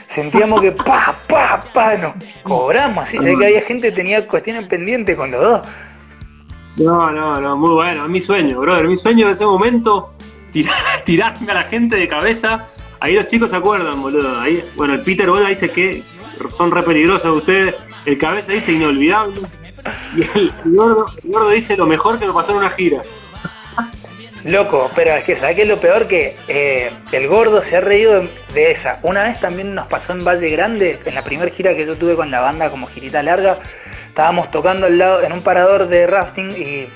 Sentíamos 0.07 0.61
que 0.62 0.70
pa, 0.70 1.12
pa, 1.26 1.61
pa, 1.74 1.97
nos 1.97 2.14
cobramos 2.44 3.03
así. 3.03 3.18
Se 3.18 3.30
ve 3.30 3.38
que 3.38 3.47
había 3.47 3.62
gente 3.62 3.88
que 3.90 3.97
tenía 3.97 4.28
cuestiones 4.28 4.64
pendientes 4.68 5.16
con 5.16 5.32
los 5.32 5.40
dos. 5.42 5.68
No, 6.77 7.11
no, 7.11 7.41
no, 7.41 7.57
muy 7.57 7.74
bueno, 7.74 8.05
es 8.05 8.11
mi 8.11 8.20
sueño, 8.20 8.61
brother. 8.61 8.87
Mi 8.87 8.97
sueño 8.97 9.27
de 9.27 9.33
ese 9.33 9.45
momento, 9.45 10.12
tirar, 10.53 10.74
tirarme 11.05 11.53
a 11.53 11.55
la 11.55 11.64
gente 11.64 11.97
de 11.97 12.09
cabeza. 12.09 12.68
Ahí 13.01 13.14
los 13.14 13.27
chicos 13.27 13.51
se 13.51 13.57
acuerdan, 13.57 14.01
boludo. 14.01 14.39
Ahí, 14.39 14.62
bueno, 14.77 14.95
el 14.95 15.03
Peter 15.03 15.29
Bola 15.29 15.49
dice 15.49 15.70
que 15.70 16.03
son 16.57 16.70
re 16.70 16.83
peligrosos 16.83 17.37
ustedes. 17.37 17.74
El 18.05 18.18
cabeza 18.18 18.53
dice 18.53 18.72
inolvidable. 18.72 19.41
Y 20.16 20.22
el, 20.22 20.53
gordo, 20.64 21.51
dice 21.51 21.77
lo 21.77 21.87
mejor 21.87 22.18
que 22.18 22.27
me 22.27 22.33
pasó 22.33 22.53
en 22.53 22.59
una 22.59 22.70
gira. 22.70 23.03
Loco, 24.45 24.91
pero 24.95 25.12
es 25.12 25.24
que 25.24 25.35
¿sabes 25.35 25.57
qué 25.57 25.62
es 25.62 25.68
lo 25.68 25.81
peor? 25.81 26.07
Que 26.07 26.37
eh, 26.47 26.93
el 27.11 27.27
gordo 27.27 27.62
se 27.62 27.77
ha 27.77 27.81
reído 27.81 28.22
de 28.55 28.70
esa. 28.70 29.01
Una 29.03 29.24
vez 29.24 29.41
también 29.41 29.74
nos 29.74 29.89
pasó 29.89 30.12
en 30.12 30.24
Valle 30.24 30.49
Grande, 30.51 31.01
en 31.05 31.14
la 31.14 31.24
primera 31.24 31.51
gira 31.51 31.74
que 31.74 31.85
yo 31.85 31.97
tuve 31.97 32.14
con 32.14 32.31
la 32.31 32.41
banda 32.41 32.70
como 32.70 32.87
girita 32.87 33.22
larga. 33.22 33.59
Estábamos 34.17 34.51
tocando 34.51 34.87
al 34.87 34.97
lado, 34.97 35.23
en 35.23 35.31
un 35.31 35.43
parador 35.43 35.89
de 35.89 36.07
rafting 36.07 36.51
y, 36.53 36.89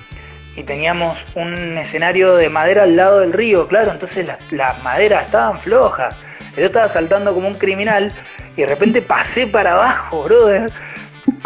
y 0.58 0.62
teníamos 0.62 1.18
un 1.34 1.76
escenario 1.76 2.34
de 2.34 2.48
madera 2.48 2.84
al 2.84 2.96
lado 2.96 3.20
del 3.20 3.34
río, 3.34 3.68
claro, 3.68 3.92
entonces 3.92 4.26
las, 4.50 4.82
maderas 4.82 5.26
estaban 5.26 5.58
flojas. 5.60 6.16
Yo 6.56 6.64
estaba 6.64 6.88
saltando 6.88 7.34
como 7.34 7.46
un 7.46 7.56
criminal 7.56 8.10
y 8.56 8.62
de 8.62 8.66
repente 8.66 9.02
pasé 9.02 9.46
para 9.46 9.74
abajo, 9.74 10.22
brother. 10.22 10.72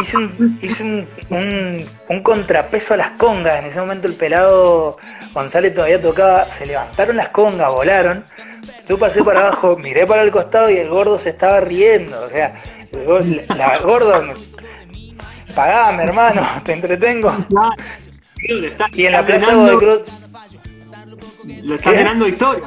Hice 0.00 0.16
un, 0.16 0.58
hice 0.62 0.84
un, 0.84 1.88
un- 2.08 2.22
contrapeso 2.22 2.94
a 2.94 2.96
las 2.96 3.10
congas. 3.10 3.58
En 3.58 3.64
ese 3.64 3.80
momento 3.80 4.06
el 4.06 4.14
pelado 4.14 4.96
González 5.32 5.74
todavía 5.74 6.00
tocaba. 6.00 6.48
Se 6.52 6.66
levantaron 6.66 7.16
las 7.16 7.30
congas, 7.30 7.68
volaron. 7.68 8.24
Yo 8.88 8.96
pasé 8.96 9.24
para 9.24 9.40
abajo, 9.40 9.76
miré 9.76 10.06
para 10.06 10.22
el 10.22 10.30
costado 10.30 10.70
y 10.70 10.76
el 10.78 10.88
gordo 10.88 11.18
se 11.18 11.30
estaba 11.30 11.58
riendo. 11.58 12.20
O 12.22 12.30
sea, 12.30 12.54
el 12.92 13.44
la 13.48 13.78
gordo. 13.78 14.22
Me- 15.54 15.62
Pagame, 15.62 16.02
hermano, 16.04 16.46
te 16.64 16.72
entretengo. 16.72 17.34
Está- 18.38 18.86
Y 18.92 19.06
en 19.06 19.12
la 19.12 19.24
Plaza 19.24 19.46
llenando- 19.52 19.72
Godoy 19.72 19.78
Cruz. 19.78 20.02
Lo 21.62 21.74
está 21.76 21.92
llenando 21.92 22.28
historia. 22.28 22.64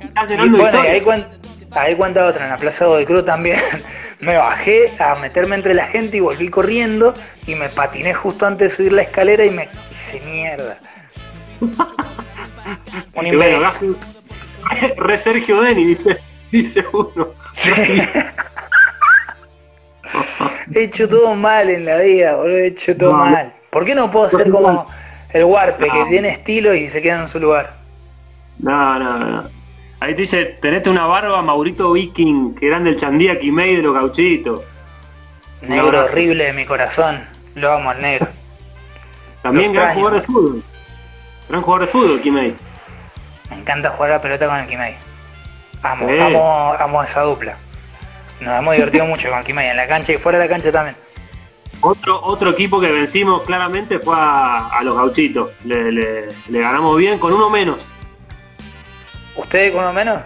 Está 0.00 0.44
Y 0.44 0.48
bueno, 0.50 0.84
y 0.84 0.86
ahí, 0.88 1.00
cuen- 1.00 1.26
ahí 1.72 1.94
cuenta 1.94 2.26
otra, 2.26 2.44
en 2.44 2.50
la 2.50 2.56
Plaza 2.56 2.86
Godoy 2.86 3.04
Cruz 3.06 3.24
también. 3.24 3.58
me 4.20 4.36
bajé 4.36 4.92
a 4.98 5.14
meterme 5.16 5.56
entre 5.56 5.74
la 5.74 5.86
gente 5.86 6.16
y 6.16 6.20
volví 6.20 6.48
corriendo 6.48 7.12
y 7.46 7.54
me 7.54 7.68
patiné 7.68 8.14
justo 8.14 8.46
antes 8.46 8.70
de 8.70 8.76
subir 8.76 8.92
la 8.92 9.02
escalera 9.02 9.44
y 9.44 9.50
me 9.50 9.68
hice 9.92 10.20
mierda. 10.20 10.78
Un 11.60 11.76
bueno, 13.14 13.28
imbécil. 13.28 13.96
Re 14.96 15.18
Sergio 15.18 15.60
Deni, 15.60 15.84
dice, 15.84 16.18
dice 16.50 16.84
uno. 16.92 17.28
He 20.74 20.82
hecho 20.84 21.08
todo 21.08 21.34
mal 21.34 21.68
en 21.70 21.84
la 21.84 21.98
vida, 21.98 22.36
boludo, 22.36 22.56
he 22.56 22.66
hecho 22.68 22.96
todo 22.96 23.12
No, 23.12 23.24
mal. 23.26 23.52
¿Por 23.70 23.84
qué 23.84 23.94
no 23.94 24.10
puedo 24.10 24.30
ser 24.30 24.50
como 24.50 24.86
el 25.32 25.44
Warpe, 25.44 25.88
que 25.90 26.04
tiene 26.08 26.28
estilo 26.28 26.74
y 26.74 26.88
se 26.88 27.02
queda 27.02 27.20
en 27.22 27.28
su 27.28 27.40
lugar? 27.40 27.76
No, 28.58 28.98
no, 28.98 29.18
no. 29.18 29.50
Ahí 30.00 30.14
te 30.14 30.22
dice, 30.22 30.44
tenete 30.60 30.90
una 30.90 31.06
barba 31.06 31.40
Maurito 31.42 31.92
Viking, 31.92 32.54
que 32.54 32.66
eran 32.66 32.84
del 32.84 32.98
Chandía 32.98 33.38
Quimei 33.38 33.76
de 33.76 33.82
los 33.82 33.94
gauchitos. 33.94 34.60
Negro 35.62 35.92
No. 35.92 36.04
horrible 36.04 36.44
de 36.44 36.52
mi 36.52 36.64
corazón. 36.66 37.24
Lo 37.54 37.72
amo 37.72 37.90
al 37.90 38.02
negro. 38.02 38.28
También 39.42 39.68
Lo 39.68 39.80
gran 39.80 39.86
extraño. 39.88 40.00
jugador 40.08 40.20
de 40.20 40.26
fútbol. 40.26 40.62
Gran 41.48 41.62
jugador 41.62 41.86
de 41.86 41.92
fútbol, 41.92 42.20
Quimei. 42.20 42.54
Me 43.50 43.56
encanta 43.56 43.90
jugar 43.90 44.10
a 44.10 44.14
la 44.16 44.22
pelota 44.22 44.46
con 44.46 44.56
el 44.58 44.66
Kimei. 44.66 44.94
Amo, 45.82 46.06
Sí. 46.08 46.18
amo, 46.18 46.74
amo 46.78 47.02
esa 47.02 47.22
dupla. 47.22 47.56
Nos 48.40 48.58
hemos 48.58 48.74
divertido 48.74 49.06
mucho 49.06 49.30
con 49.30 49.42
Kimei, 49.44 49.68
en 49.70 49.76
la 49.76 49.86
cancha 49.86 50.12
y 50.12 50.18
fuera 50.18 50.38
de 50.38 50.44
la 50.44 50.50
cancha 50.50 50.70
también. 50.72 50.96
Otro, 51.80 52.20
otro 52.24 52.50
equipo 52.50 52.80
que 52.80 52.90
vencimos 52.90 53.42
claramente 53.42 53.98
fue 53.98 54.14
a, 54.16 54.68
a 54.68 54.82
los 54.82 54.96
gauchitos. 54.96 55.50
Le, 55.64 55.92
le- 55.92 56.28
le 56.48 56.60
ganamos 56.60 56.96
bien 56.96 57.18
con 57.18 57.32
uno 57.32 57.50
menos. 57.50 57.78
¿Ustedes 59.36 59.72
con 59.74 59.84
lo 59.84 59.92
menos? 59.92 60.20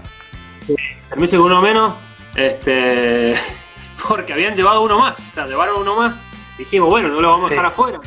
Permiso 1.09 1.37
con 1.39 1.47
uno 1.47 1.61
menos. 1.63 1.95
Este, 2.37 3.35
porque 4.09 4.33
habían 4.33 4.55
llevado 4.55 4.83
uno 4.83 4.99
más. 4.99 5.19
O 5.19 5.35
sea, 5.35 5.47
llevaron 5.47 5.81
uno 5.81 5.97
más. 5.97 6.15
Dijimos, 6.59 6.89
bueno, 6.91 7.09
no 7.09 7.21
lo 7.21 7.31
vamos 7.31 7.49
Sí. 7.49 7.55
a 7.55 7.57
dejar 7.57 7.67
afuera. 7.73 8.01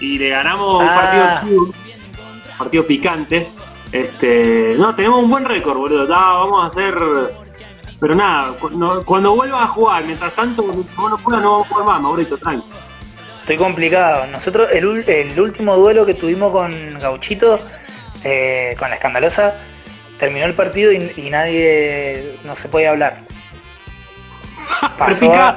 Y 0.00 0.18
le 0.18 0.28
ganamos 0.30 0.82
un 0.82 0.88
Ah. 0.88 0.94
partido 0.94 1.48
chivo, 1.48 1.64
un 1.64 2.58
partido 2.58 2.86
picante. 2.86 3.52
Este, 3.92 4.74
no, 4.76 4.94
tenemos 4.94 5.22
un 5.22 5.30
buen 5.30 5.44
récord, 5.44 5.76
boludo. 5.78 6.06
Ya 6.06 6.14
vamos 6.18 6.64
a 6.64 6.66
hacer. 6.66 6.94
Pero 8.00 8.14
nada, 8.14 8.52
cu- 8.58 8.70
no- 8.70 9.02
cuando 9.04 9.34
vuelvan 9.34 9.62
a 9.62 9.66
jugar, 9.68 10.04
mientras 10.04 10.34
tanto, 10.34 10.62
cuando 10.62 11.16
vos 11.16 11.32
no 11.32 11.50
vamos 11.52 11.66
a 11.66 11.68
jugar 11.70 11.86
más, 11.86 12.00
Maurito, 12.02 12.36
tranqui. 12.38 12.66
Estoy 13.40 13.56
complicado. 13.56 14.26
Nosotros, 14.26 14.68
el, 14.72 15.04
el 15.08 15.40
último 15.40 15.76
duelo 15.76 16.04
que 16.04 16.14
tuvimos 16.14 16.52
con 16.52 16.98
Gauchito, 17.00 17.58
eh, 18.24 18.74
con 18.78 18.90
la 18.90 18.96
escandalosa, 18.96 19.54
terminó 20.18 20.46
el 20.46 20.54
partido 20.54 20.90
y, 20.92 21.12
y 21.16 21.30
nadie, 21.30 22.38
no 22.44 22.56
se 22.56 22.68
podía 22.68 22.90
hablar. 22.90 23.18
Pasó 24.98 25.32
a-. 25.32 25.56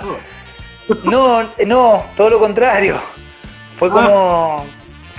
No, 1.04 1.44
no, 1.66 2.04
todo 2.16 2.30
lo 2.30 2.40
contrario. 2.40 3.00
Fue 3.78 3.90
como. 3.90 4.66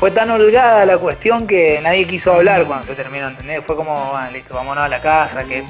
Fue 0.01 0.11
tan 0.11 0.31
holgada 0.31 0.87
la 0.87 0.97
cuestión 0.97 1.47
que 1.47 1.79
nadie 1.83 2.07
quiso 2.07 2.33
hablar 2.33 2.65
cuando 2.65 2.87
se 2.87 2.95
terminó, 2.95 3.29
¿entendés? 3.29 3.63
Fue 3.63 3.77
como, 3.77 4.13
bueno, 4.13 4.31
listo, 4.33 4.55
vámonos 4.55 4.83
a 4.83 4.89
la 4.89 4.99
casa, 5.01 5.45
que 5.45 5.63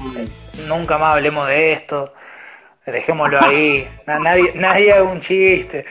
nunca 0.68 0.98
más 0.98 1.16
hablemos 1.16 1.48
de 1.48 1.72
esto, 1.72 2.14
dejémoslo 2.86 3.44
ahí, 3.44 3.88
Na- 4.06 4.20
nadie, 4.20 4.52
nadie 4.54 4.92
haga 4.92 5.02
un 5.02 5.18
chiste. 5.20 5.84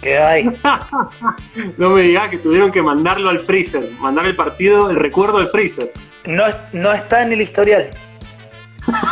Quedó 0.00 0.26
ahí. 0.26 0.50
No 1.76 1.90
me 1.90 2.02
digas 2.02 2.30
que 2.30 2.38
tuvieron 2.38 2.72
que 2.72 2.80
mandarlo 2.82 3.28
al 3.28 3.38
freezer, 3.40 3.84
mandar 4.00 4.24
el 4.26 4.34
partido, 4.34 4.90
el 4.90 4.96
recuerdo 4.96 5.36
al 5.38 5.50
freezer. 5.50 5.92
No, 6.24 6.44
no 6.72 6.92
está 6.94 7.22
en 7.22 7.32
el 7.32 7.42
historial. 7.42 7.90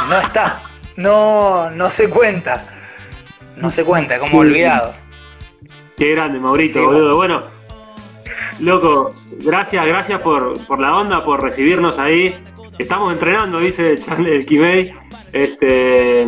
No 0.08 0.18
está. 0.18 0.60
No, 0.96 1.70
no 1.70 1.90
se 1.90 2.08
cuenta. 2.08 2.64
No 3.56 3.70
se 3.70 3.84
cuenta, 3.84 4.18
como 4.18 4.38
olvidado. 4.38 4.94
Qué 5.98 6.12
grande, 6.12 6.38
Maurito, 6.40 6.78
Sí, 6.80 6.84
boludo. 6.84 7.14
Bueno, 7.16 7.42
loco, 8.60 9.10
gracias, 9.44 9.86
gracias 9.86 10.20
por, 10.20 10.58
por 10.66 10.80
la 10.80 10.96
onda, 10.96 11.24
por 11.24 11.42
recibirnos 11.42 11.98
ahí. 11.98 12.34
Estamos 12.78 13.12
entrenando, 13.12 13.58
dice 13.58 13.96
Chandler 13.98 14.44
Kimei. 14.46 14.94
Este, 15.32 16.24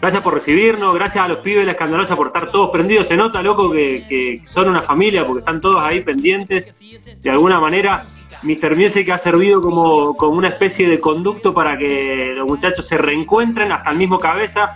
gracias 0.00 0.22
por 0.22 0.34
recibirnos, 0.34 0.94
gracias 0.94 1.24
a 1.24 1.28
los 1.28 1.40
pibes 1.40 1.60
de 1.60 1.66
la 1.66 1.72
escandalosa 1.72 2.14
por 2.14 2.28
estar 2.28 2.50
todos 2.50 2.70
prendidos. 2.70 3.08
Se 3.08 3.16
nota, 3.16 3.42
loco, 3.42 3.70
que, 3.70 4.04
que 4.08 4.42
son 4.46 4.68
una 4.68 4.82
familia 4.82 5.24
porque 5.24 5.40
están 5.40 5.60
todos 5.60 5.78
ahí 5.80 6.02
pendientes. 6.02 6.78
De 7.22 7.30
alguna 7.30 7.58
manera, 7.58 8.04
Mr. 8.42 8.76
Music 8.76 9.08
ha 9.10 9.18
servido 9.18 9.60
como, 9.60 10.16
como 10.16 10.36
una 10.36 10.48
especie 10.48 10.88
de 10.88 11.00
conducto 11.00 11.52
para 11.52 11.76
que 11.76 12.34
los 12.36 12.46
muchachos 12.46 12.86
se 12.86 12.96
reencuentren, 12.96 13.72
hasta 13.72 13.90
el 13.90 13.96
mismo 13.96 14.18
cabeza, 14.18 14.74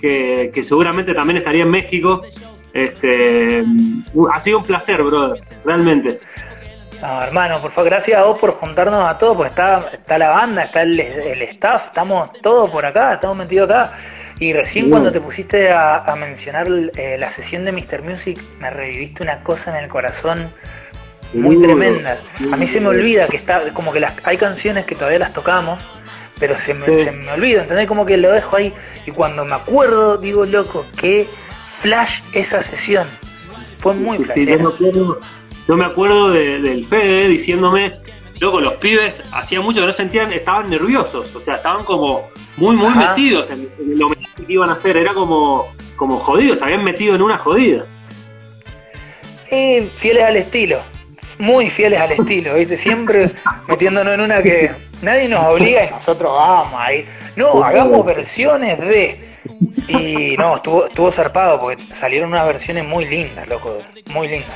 que, 0.00 0.50
que 0.54 0.64
seguramente 0.64 1.12
también 1.12 1.38
estaría 1.38 1.64
en 1.64 1.70
México. 1.70 2.22
Este, 2.74 3.64
ha 4.32 4.40
sido 4.40 4.58
un 4.58 4.64
placer, 4.64 5.02
brother, 5.02 5.40
realmente. 5.64 6.20
No, 7.00 7.22
hermano, 7.22 7.60
por 7.60 7.70
favor, 7.72 7.90
gracias 7.90 8.18
a 8.18 8.24
vos 8.24 8.38
por 8.38 8.52
juntarnos 8.52 9.04
a 9.04 9.18
todos, 9.18 9.36
porque 9.36 9.50
está, 9.50 9.90
está 9.92 10.18
la 10.18 10.30
banda, 10.30 10.62
está 10.62 10.82
el, 10.82 10.98
el 11.00 11.42
staff, 11.42 11.86
estamos 11.86 12.32
todos 12.40 12.70
por 12.70 12.86
acá, 12.86 13.14
estamos 13.14 13.36
metidos 13.36 13.68
acá. 13.70 13.92
Y 14.38 14.52
recién 14.52 14.88
cuando 14.90 15.12
te 15.12 15.20
pusiste 15.20 15.70
a, 15.70 15.98
a 15.98 16.16
mencionar 16.16 16.66
eh, 16.96 17.16
la 17.18 17.30
sesión 17.30 17.64
de 17.64 17.72
Mr. 17.72 18.02
Music, 18.02 18.40
me 18.60 18.70
reviviste 18.70 19.22
una 19.22 19.42
cosa 19.42 19.76
en 19.76 19.84
el 19.84 19.90
corazón 19.90 20.48
muy 21.32 21.60
tremenda. 21.60 22.18
A 22.52 22.56
mí 22.56 22.66
se 22.66 22.80
me 22.80 22.88
olvida 22.88 23.26
que 23.28 23.36
está, 23.36 23.72
como 23.72 23.92
que 23.92 24.00
las, 24.00 24.14
hay 24.24 24.36
canciones 24.38 24.84
que 24.84 24.94
todavía 24.94 25.18
las 25.18 25.32
tocamos, 25.32 25.84
pero 26.38 26.56
se 26.56 26.74
me, 26.74 26.86
Sí. 26.86 26.96
se 26.98 27.12
me 27.12 27.30
olvida, 27.32 27.62
¿entendés? 27.62 27.86
Como 27.86 28.04
que 28.06 28.16
lo 28.16 28.30
dejo 28.32 28.56
ahí. 28.56 28.74
Y 29.06 29.10
cuando 29.12 29.44
me 29.44 29.54
acuerdo, 29.54 30.18
digo, 30.18 30.44
loco, 30.44 30.86
qué 30.96 31.28
flash 31.82 32.20
esa 32.32 32.62
sesión. 32.62 33.06
Fue 33.78 33.94
muy 33.94 34.18
Sí, 34.18 34.24
sí, 34.34 34.46
yo 34.46 34.58
me 34.58 34.68
acuerdo, 34.68 35.20
yo 35.68 35.76
me 35.76 35.84
acuerdo 35.84 36.30
de- 36.30 36.60
del 36.60 36.86
Fede 36.86 37.26
diciéndome, 37.28 37.94
loco, 38.38 38.60
los 38.60 38.74
pibes 38.74 39.20
hacía 39.32 39.60
mucho 39.60 39.80
que 39.80 39.86
no 39.86 39.92
sentían, 39.92 40.32
estaban 40.32 40.70
nerviosos, 40.70 41.34
o 41.34 41.40
sea, 41.40 41.54
estaban 41.56 41.84
como 41.84 42.28
muy, 42.56 42.76
muy 42.76 42.86
Ajá. 42.88 43.10
metidos 43.10 43.50
en, 43.50 43.68
en 43.80 43.98
lo 43.98 44.08
que 44.10 44.18
iban 44.48 44.68
a 44.70 44.74
hacer, 44.74 44.96
era 44.96 45.12
como, 45.14 45.66
como 45.96 46.18
jodidos, 46.18 46.58
se 46.58 46.64
habían 46.64 46.84
metido 46.84 47.14
en 47.16 47.22
una 47.22 47.36
jodida. 47.38 47.84
Y 49.50 49.80
fieles 49.94 50.22
al 50.24 50.36
estilo, 50.36 50.78
muy 51.38 51.68
fieles 51.68 52.00
al 52.00 52.12
estilo, 52.12 52.54
¿viste? 52.54 52.76
Siempre 52.76 53.30
metiéndonos 53.68 54.14
en 54.14 54.20
una 54.20 54.42
que 54.42 54.70
nadie 55.02 55.28
nos 55.28 55.44
obliga 55.46 55.84
y 55.84 55.90
nosotros 55.90 56.32
vamos 56.32 56.80
ahí. 56.80 57.06
No, 57.36 57.62
hagamos 57.62 58.04
versiones 58.06 58.78
de. 58.78 59.32
Y 59.88 60.36
no, 60.38 60.56
estuvo, 60.56 60.86
estuvo 60.86 61.10
zarpado 61.10 61.60
porque 61.60 61.82
salieron 61.92 62.30
unas 62.30 62.46
versiones 62.46 62.84
muy 62.84 63.04
lindas, 63.04 63.46
loco, 63.48 63.78
muy 64.10 64.28
lindas. 64.28 64.50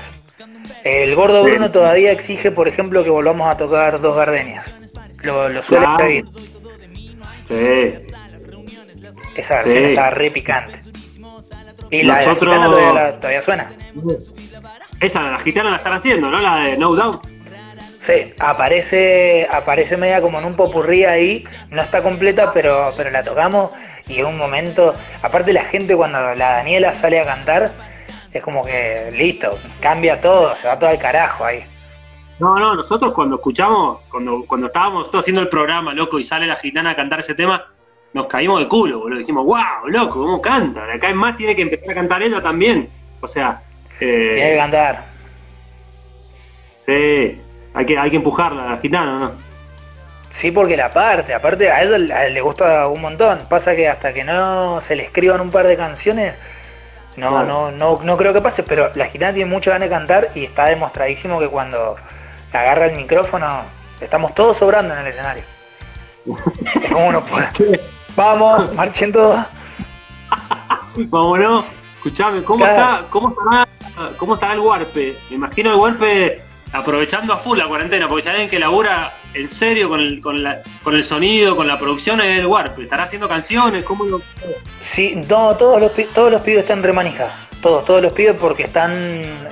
El 0.84 1.14
gordo 1.14 1.42
Bruno 1.42 1.70
todavía 1.70 2.12
exige, 2.12 2.51
por 2.53 2.68
ejemplo, 2.68 3.03
que 3.03 3.11
volvamos 3.11 3.49
a 3.49 3.57
tocar 3.57 4.01
dos 4.01 4.16
gardenias. 4.16 4.76
Lo, 5.22 5.49
lo 5.49 5.62
suele 5.62 5.84
Claro. 5.84 5.99
pedir. 5.99 6.24
Sí. 7.49 8.12
Esa 9.36 9.57
versión 9.57 9.82
Sí. 9.82 9.88
está 9.90 10.11
re 10.11 10.30
picante. 10.30 10.82
Y 11.90 12.03
la 12.03 12.18
de 12.18 12.26
la 12.26 12.34
gitana 12.34 12.66
todavía, 12.66 12.92
la- 12.92 13.16
todavía 13.20 13.42
suena. 13.42 13.72
Esa, 15.01 15.22
la 15.22 15.38
gitana 15.38 15.70
la 15.70 15.76
están 15.76 15.92
haciendo, 15.94 16.30
¿no? 16.30 16.38
La 16.38 16.61
de 16.68 16.76
No 16.78 16.94
Doubt. 16.94 17.26
Sí, 18.07 18.32
aparece, 18.38 19.48
aparece 19.50 19.96
media 19.96 20.20
como 20.20 20.38
en 20.38 20.44
un 20.44 20.54
popurrí 20.54 21.04
ahí, 21.04 21.42
no 21.70 21.82
está 21.82 22.04
completa, 22.04 22.52
pero, 22.54 22.94
pero 22.96 23.11
la 23.11 23.24
tocamos 23.24 23.72
y 24.07 24.20
en 24.20 24.26
un 24.26 24.38
momento, 24.38 24.94
aparte 25.24 25.52
la 25.52 25.64
gente 25.64 25.96
cuando 25.96 26.20
la 26.36 26.52
Daniela 26.52 26.94
sale 26.94 27.18
a 27.18 27.24
cantar, 27.24 27.72
es 28.32 28.40
como 28.40 28.62
que 28.62 29.11
listo, 29.12 29.59
cambia 29.80 30.20
todo, 30.20 30.54
se 30.54 30.68
va 30.68 30.78
todo 30.78 30.88
al 30.88 31.00
carajo 31.00 31.46
ahí. 31.46 31.64
No, 32.38 32.57
no, 32.57 32.76
nosotros 32.76 33.12
cuando 33.12 33.34
escuchamos, 33.36 34.02
cuando, 34.09 34.44
cuando 34.46 34.68
estábamos 34.68 35.00
nosotros 35.00 35.24
haciendo 35.24 35.42
el 35.42 35.48
programa, 35.48 35.92
loco, 35.92 36.20
y 36.20 36.22
sale 36.22 36.46
la 36.46 36.54
gitana 36.54 36.90
a 36.90 36.94
cantar 36.94 37.18
ese 37.18 37.34
tema, 37.34 37.66
nos 38.14 38.28
caímos 38.28 38.61
de 38.61 38.68
culo, 38.68 39.00
boludo. 39.00 39.18
Dijimos, 39.18 39.44
wow, 39.44 39.88
loco, 39.88 40.20
¿cómo 40.20 40.40
canta? 40.40 40.86
De 40.86 40.92
acá 40.92 41.09
en 41.09 41.16
más 41.16 41.36
tiene 41.36 41.57
que 41.57 41.62
empezar 41.62 41.90
a 41.90 41.94
cantar 41.94 42.22
ella 42.22 42.40
también. 42.40 42.88
O 43.20 43.26
sea, 43.26 43.62
eh, 43.98 44.30
Tiene 44.32 44.50
que 44.50 44.57
cantar. 44.57 45.04
sí, 46.86 47.40
hay 47.77 47.87
que, 47.87 47.97
hay 47.99 48.11
que 48.11 48.16
empujarla 48.16 48.70
la 48.72 48.77
gitana, 48.79 49.18
¿no? 49.18 49.33
Sí, 50.29 50.51
porque 50.51 50.77
la 50.77 50.91
parte, 50.91 51.33
aparte 51.33 51.70
a 51.70 51.83
él 51.83 52.09
le 52.09 52.41
gusta 52.41 52.89
un 52.89 53.01
montón. 53.01 53.41
Pasa 53.49 53.77
que 53.77 53.89
hasta 53.89 54.12
que 54.12 54.24
no 54.24 54.81
se 54.81 54.97
le 54.97 55.05
escriban 55.05 55.41
un 55.41 55.51
par 55.51 55.66
de 55.68 55.77
canciones, 55.77 56.35
no, 57.16 57.31
Claro. 57.31 57.47
no, 57.47 57.70
no, 57.70 58.01
no 58.03 58.16
creo 58.16 58.33
que 58.33 58.41
pase, 58.41 58.62
pero 58.64 58.91
la 58.95 59.07
gitana 59.07 59.33
tiene 59.33 59.49
mucha 59.51 59.70
ganas 59.70 59.89
de 59.89 59.95
cantar 59.95 60.29
y 60.35 60.45
está 60.45 60.66
demostradísimo 60.66 61.39
que 61.39 61.49
cuando 61.49 61.97
agarra 62.53 62.87
el 62.87 62.97
micrófono, 62.97 63.62
estamos 64.01 64.35
todos 64.35 64.57
sobrando 64.57 64.95
en 64.95 65.01
el 65.01 65.07
escenario. 65.07 65.45
Es 66.27 66.91
como 66.91 67.07
uno 67.07 67.20
puede. 67.22 67.81
Vamos, 68.16 68.74
marchen 68.74 69.12
todos. 69.12 69.39
Vámonos. 70.97 71.64
Escuchame, 71.97 72.43
¿cómo, 72.43 72.59
Claro. 72.64 72.97
está, 72.97 73.11
cómo, 73.11 73.29
estará, 73.31 73.66
¿cómo 74.16 74.35
estará 74.35 74.55
el 74.55 74.61
Warpe? 74.61 75.16
Me 75.31 75.37
imagino 75.37 75.70
el 75.70 75.77
Warpe 75.77 76.43
aprovechando 76.77 77.33
a 77.33 77.39
full 77.39 77.59
la 77.59 77.66
cuarentena, 77.66 78.09
porque 78.09 78.22
si 78.22 78.29
alguien 78.29 78.49
que 78.49 78.59
labura 78.59 79.12
en 79.35 79.49
serio 79.49 79.89
con 79.89 80.01
el, 80.01 80.20
con, 80.20 80.43
la, 80.43 80.61
con 80.83 80.95
el 80.95 81.05
sonido, 81.05 81.57
con 81.57 81.66
la 81.66 81.79
producción 81.79 82.20
es 82.20 82.39
el 82.39 82.47
Warpe. 82.47 82.83
¿Estará 82.83 83.05
haciendo 83.05 83.29
canciones? 83.29 83.85
¿Cómo 83.85 84.05
lo.? 84.05 84.20
Sí, 84.81 85.20
no, 85.29 85.57
todos 85.57 85.81
los, 85.81 85.93
todos 86.12 86.31
los 86.31 86.41
pibes 86.43 86.61
están 86.61 86.83
remanija. 86.83 87.29
Todos, 87.61 87.85
todos 87.85 88.03
los 88.03 88.12
pibes 88.12 88.37
porque 88.39 88.62
están. 88.62 88.93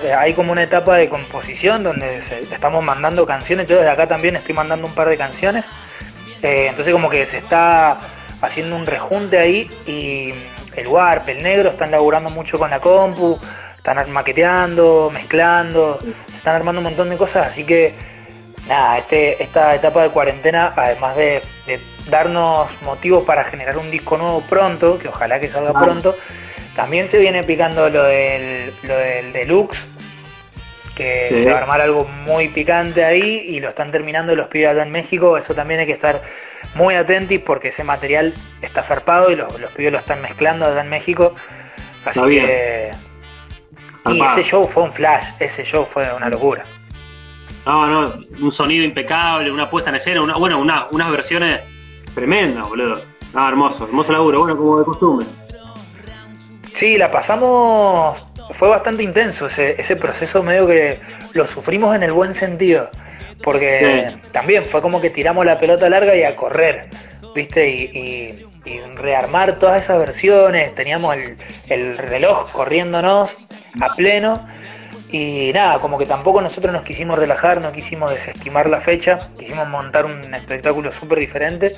eh, 0.02 0.14
hay 0.16 0.34
como 0.34 0.52
una 0.52 0.62
etapa 0.62 0.96
de 0.96 1.08
composición 1.08 1.82
donde 1.82 2.18
estamos 2.18 2.84
mandando 2.84 3.26
canciones. 3.26 3.66
Yo 3.66 3.76
desde 3.76 3.90
acá 3.90 4.06
también 4.06 4.36
estoy 4.36 4.54
mandando 4.54 4.86
un 4.86 4.94
par 4.94 5.08
de 5.08 5.16
canciones. 5.16 5.66
Eh, 6.42 6.66
entonces, 6.68 6.92
como 6.92 7.08
que 7.08 7.24
se 7.26 7.38
está 7.38 7.98
haciendo 8.42 8.76
un 8.76 8.86
rejunte 8.86 9.38
ahí 9.38 9.70
y 9.86 10.34
el 10.76 10.88
Warp, 10.88 11.28
el 11.28 11.42
negro 11.42 11.70
están 11.70 11.90
laburando 11.90 12.30
mucho 12.30 12.58
con 12.58 12.70
la 12.70 12.80
compu, 12.80 13.38
están 13.84 14.10
maqueteando, 14.10 15.10
mezclando, 15.12 15.98
se 16.30 16.36
están 16.38 16.56
armando 16.56 16.80
un 16.80 16.84
montón 16.84 17.10
de 17.10 17.18
cosas. 17.18 17.46
Así 17.48 17.64
que, 17.64 17.92
nada, 18.66 18.96
este, 18.96 19.42
esta 19.42 19.74
etapa 19.74 20.02
de 20.02 20.08
cuarentena, 20.08 20.72
además 20.74 21.14
de, 21.16 21.42
de 21.66 21.78
darnos 22.08 22.70
motivos 22.80 23.24
para 23.24 23.44
generar 23.44 23.76
un 23.76 23.90
disco 23.90 24.16
nuevo 24.16 24.40
pronto, 24.40 24.98
que 24.98 25.08
ojalá 25.08 25.38
que 25.38 25.48
salga 25.48 25.72
pronto, 25.78 26.16
también 26.74 27.08
se 27.08 27.18
viene 27.18 27.44
picando 27.44 27.90
lo 27.90 28.04
del, 28.04 28.72
lo 28.84 28.96
del 28.96 29.32
deluxe, 29.34 29.86
que 30.96 31.26
Sí. 31.28 31.42
se 31.42 31.50
va 31.50 31.58
a 31.58 31.60
armar 31.62 31.80
algo 31.82 32.04
muy 32.24 32.48
picante 32.48 33.04
ahí 33.04 33.44
y 33.48 33.60
lo 33.60 33.68
están 33.68 33.90
terminando 33.92 34.34
los 34.34 34.46
pibes 34.46 34.70
allá 34.70 34.82
en 34.84 34.92
México. 34.92 35.36
Eso 35.36 35.54
también 35.54 35.80
hay 35.80 35.86
que 35.86 35.92
estar 35.92 36.22
muy 36.74 36.94
atentos 36.94 37.36
porque 37.44 37.68
ese 37.68 37.84
material 37.84 38.32
está 38.62 38.82
zarpado 38.82 39.30
y 39.30 39.36
los, 39.36 39.60
los 39.60 39.70
pibes 39.72 39.92
lo 39.92 39.98
están 39.98 40.22
mezclando 40.22 40.64
allá 40.64 40.80
en 40.80 40.88
México. 40.88 41.34
Así 42.06 42.18
Está 42.18 42.26
bien. 42.26 42.46
Y 44.06 44.20
ese 44.20 44.42
show 44.42 44.66
fue 44.66 44.82
un 44.82 44.92
flash, 44.92 45.24
ese 45.38 45.64
show 45.64 45.84
fue 45.84 46.06
una 46.14 46.28
locura. 46.28 46.64
No, 47.66 47.86
no, 47.86 48.12
un 48.40 48.52
sonido 48.52 48.84
impecable, 48.84 49.50
una 49.50 49.70
puesta 49.70 49.88
en 49.90 49.96
escena, 49.96 50.20
una, 50.20 50.36
bueno, 50.36 50.58
una, 50.58 50.86
unas 50.90 51.10
versiones 51.10 51.60
tremendas, 52.14 52.68
boludo. 52.68 53.00
Ah, 53.34 53.48
hermoso, 53.48 53.84
hermoso 53.84 54.12
laburo, 54.12 54.40
bueno, 54.40 54.56
como 54.56 54.78
de 54.78 54.84
costumbre. 54.84 55.26
Sí, 56.74 56.96
la 56.98 57.10
pasamos. 57.10 58.22
Fue 58.52 58.68
bastante 58.68 59.02
intenso 59.02 59.46
ese, 59.46 59.80
ese 59.80 59.96
proceso, 59.96 60.42
medio 60.42 60.66
que 60.66 61.00
lo 61.32 61.46
sufrimos 61.46 61.96
en 61.96 62.02
el 62.02 62.12
buen 62.12 62.34
sentido. 62.34 62.90
Porque 63.42 64.10
Sí. 64.22 64.28
también 64.32 64.64
fue 64.66 64.80
como 64.82 65.00
que 65.00 65.10
tiramos 65.10 65.44
la 65.46 65.58
pelota 65.58 65.88
larga 65.88 66.14
y 66.14 66.22
a 66.22 66.36
correr, 66.36 66.88
¿viste? 67.34 67.68
Y, 67.68 67.82
y- 67.98 68.46
y 68.64 68.80
rearmar 68.80 69.58
todas 69.58 69.82
esas 69.82 69.98
versiones. 69.98 70.74
Teníamos 70.74 71.16
el, 71.16 71.36
el 71.68 71.98
reloj 71.98 72.50
corriéndonos 72.52 73.36
a 73.80 73.94
pleno. 73.94 74.46
Y 75.10 75.52
nada, 75.54 75.80
como 75.80 75.96
que 75.98 76.06
tampoco 76.06 76.40
nosotros 76.40 76.72
nos 76.72 76.82
quisimos 76.82 77.18
relajar, 77.18 77.60
no 77.60 77.70
quisimos 77.72 78.10
desestimar 78.10 78.68
la 78.68 78.80
fecha. 78.80 79.30
Quisimos 79.38 79.68
montar 79.68 80.06
un 80.06 80.34
espectáculo 80.34 80.92
súper 80.92 81.18
diferente 81.18 81.72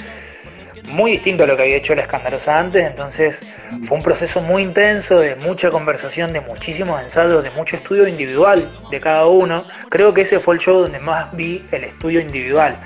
muy 0.88 1.12
distinto 1.12 1.44
a 1.44 1.46
lo 1.46 1.56
que 1.56 1.62
había 1.62 1.76
hecho 1.76 1.94
la 1.94 2.02
escandalosa 2.02 2.58
antes, 2.58 2.86
entonces 2.86 3.42
fue 3.84 3.96
un 3.96 4.02
proceso 4.02 4.40
muy 4.40 4.62
intenso, 4.62 5.18
de 5.20 5.36
mucha 5.36 5.70
conversación, 5.70 6.32
de 6.32 6.40
muchísimos 6.40 7.00
ensayos, 7.02 7.42
de 7.42 7.50
mucho 7.50 7.76
estudio 7.76 8.06
individual 8.06 8.68
de 8.90 9.00
cada 9.00 9.26
uno. 9.26 9.64
Creo 9.88 10.14
que 10.14 10.22
ese 10.22 10.38
fue 10.38 10.54
el 10.54 10.60
show 10.60 10.82
donde 10.82 10.98
más 10.98 11.34
vi 11.34 11.64
el 11.72 11.84
estudio 11.84 12.20
individual, 12.20 12.76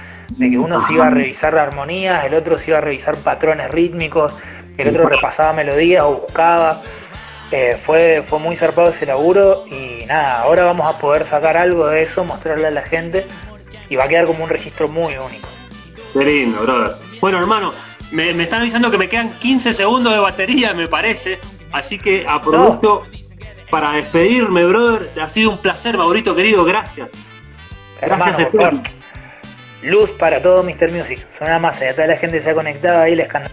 de 0.41 0.49
que 0.49 0.59
uno 0.59 0.81
se 0.81 0.95
iba 0.95 1.07
a 1.07 1.11
revisar 1.11 1.59
armonías, 1.59 2.25
el 2.25 2.33
otro 2.33 2.57
se 2.57 2.71
iba 2.71 2.79
a 2.79 2.81
revisar 2.81 3.15
patrones 3.17 3.71
rítmicos, 3.71 4.33
el 4.79 4.89
otro 4.89 5.07
repasaba 5.07 5.53
melodías 5.53 6.03
o 6.03 6.15
buscaba. 6.15 6.81
Eh, 7.53 7.77
fue, 7.79 8.23
fue 8.27 8.39
muy 8.39 8.57
zarpado 8.57 8.89
ese 8.89 9.05
laburo 9.05 9.65
y 9.67 10.07
nada, 10.07 10.41
ahora 10.41 10.65
vamos 10.65 10.87
a 10.87 10.99
poder 10.99 11.27
sacar 11.27 11.59
algo 11.59 11.89
de 11.89 12.03
eso, 12.03 12.25
mostrarle 12.25 12.69
a 12.69 12.71
la 12.71 12.81
gente 12.81 13.27
y 13.91 13.97
va 13.97 14.05
a 14.05 14.09
quedar 14.09 14.25
como 14.25 14.43
un 14.43 14.49
registro 14.49 14.89
muy 14.89 15.15
único. 15.19 15.47
Qué 16.15 16.25
lindo, 16.25 16.63
brother. 16.63 16.97
Bueno, 17.21 17.39
hermano, 17.39 17.75
me, 18.11 18.33
me 18.33 18.45
están 18.45 18.63
avisando 18.63 18.91
que 18.91 18.97
me 18.97 19.11
quedan 19.11 19.35
15 19.41 19.75
segundos 19.75 20.11
de 20.15 20.21
batería, 20.21 20.73
me 20.73 20.89
parece. 20.89 21.39
Así 21.71 21.99
que 21.99 22.25
aprovecho 22.27 23.03
para 23.69 23.93
despedirme, 23.93 24.65
brother. 24.65 25.11
Ha 25.21 25.29
sido 25.29 25.51
un 25.51 25.59
placer, 25.59 25.99
Maurito 25.99 26.35
querido, 26.35 26.65
gracias. 26.65 27.11
Hermano, 28.01 28.49
Gracias. 28.51 29.00
Luz 29.83 30.13
para 30.13 30.43
todo 30.43 30.63
Mr. 30.63 30.91
Music. 30.93 31.27
Sonaba 31.31 31.59
más, 31.59 31.81
y 31.81 31.85
a 31.85 31.95
toda 31.95 32.07
la 32.07 32.17
gente 32.17 32.43
se 32.43 32.51
ha 32.51 32.55
conectado 32.55 33.01
ahí 33.01 33.17
les 33.17 33.29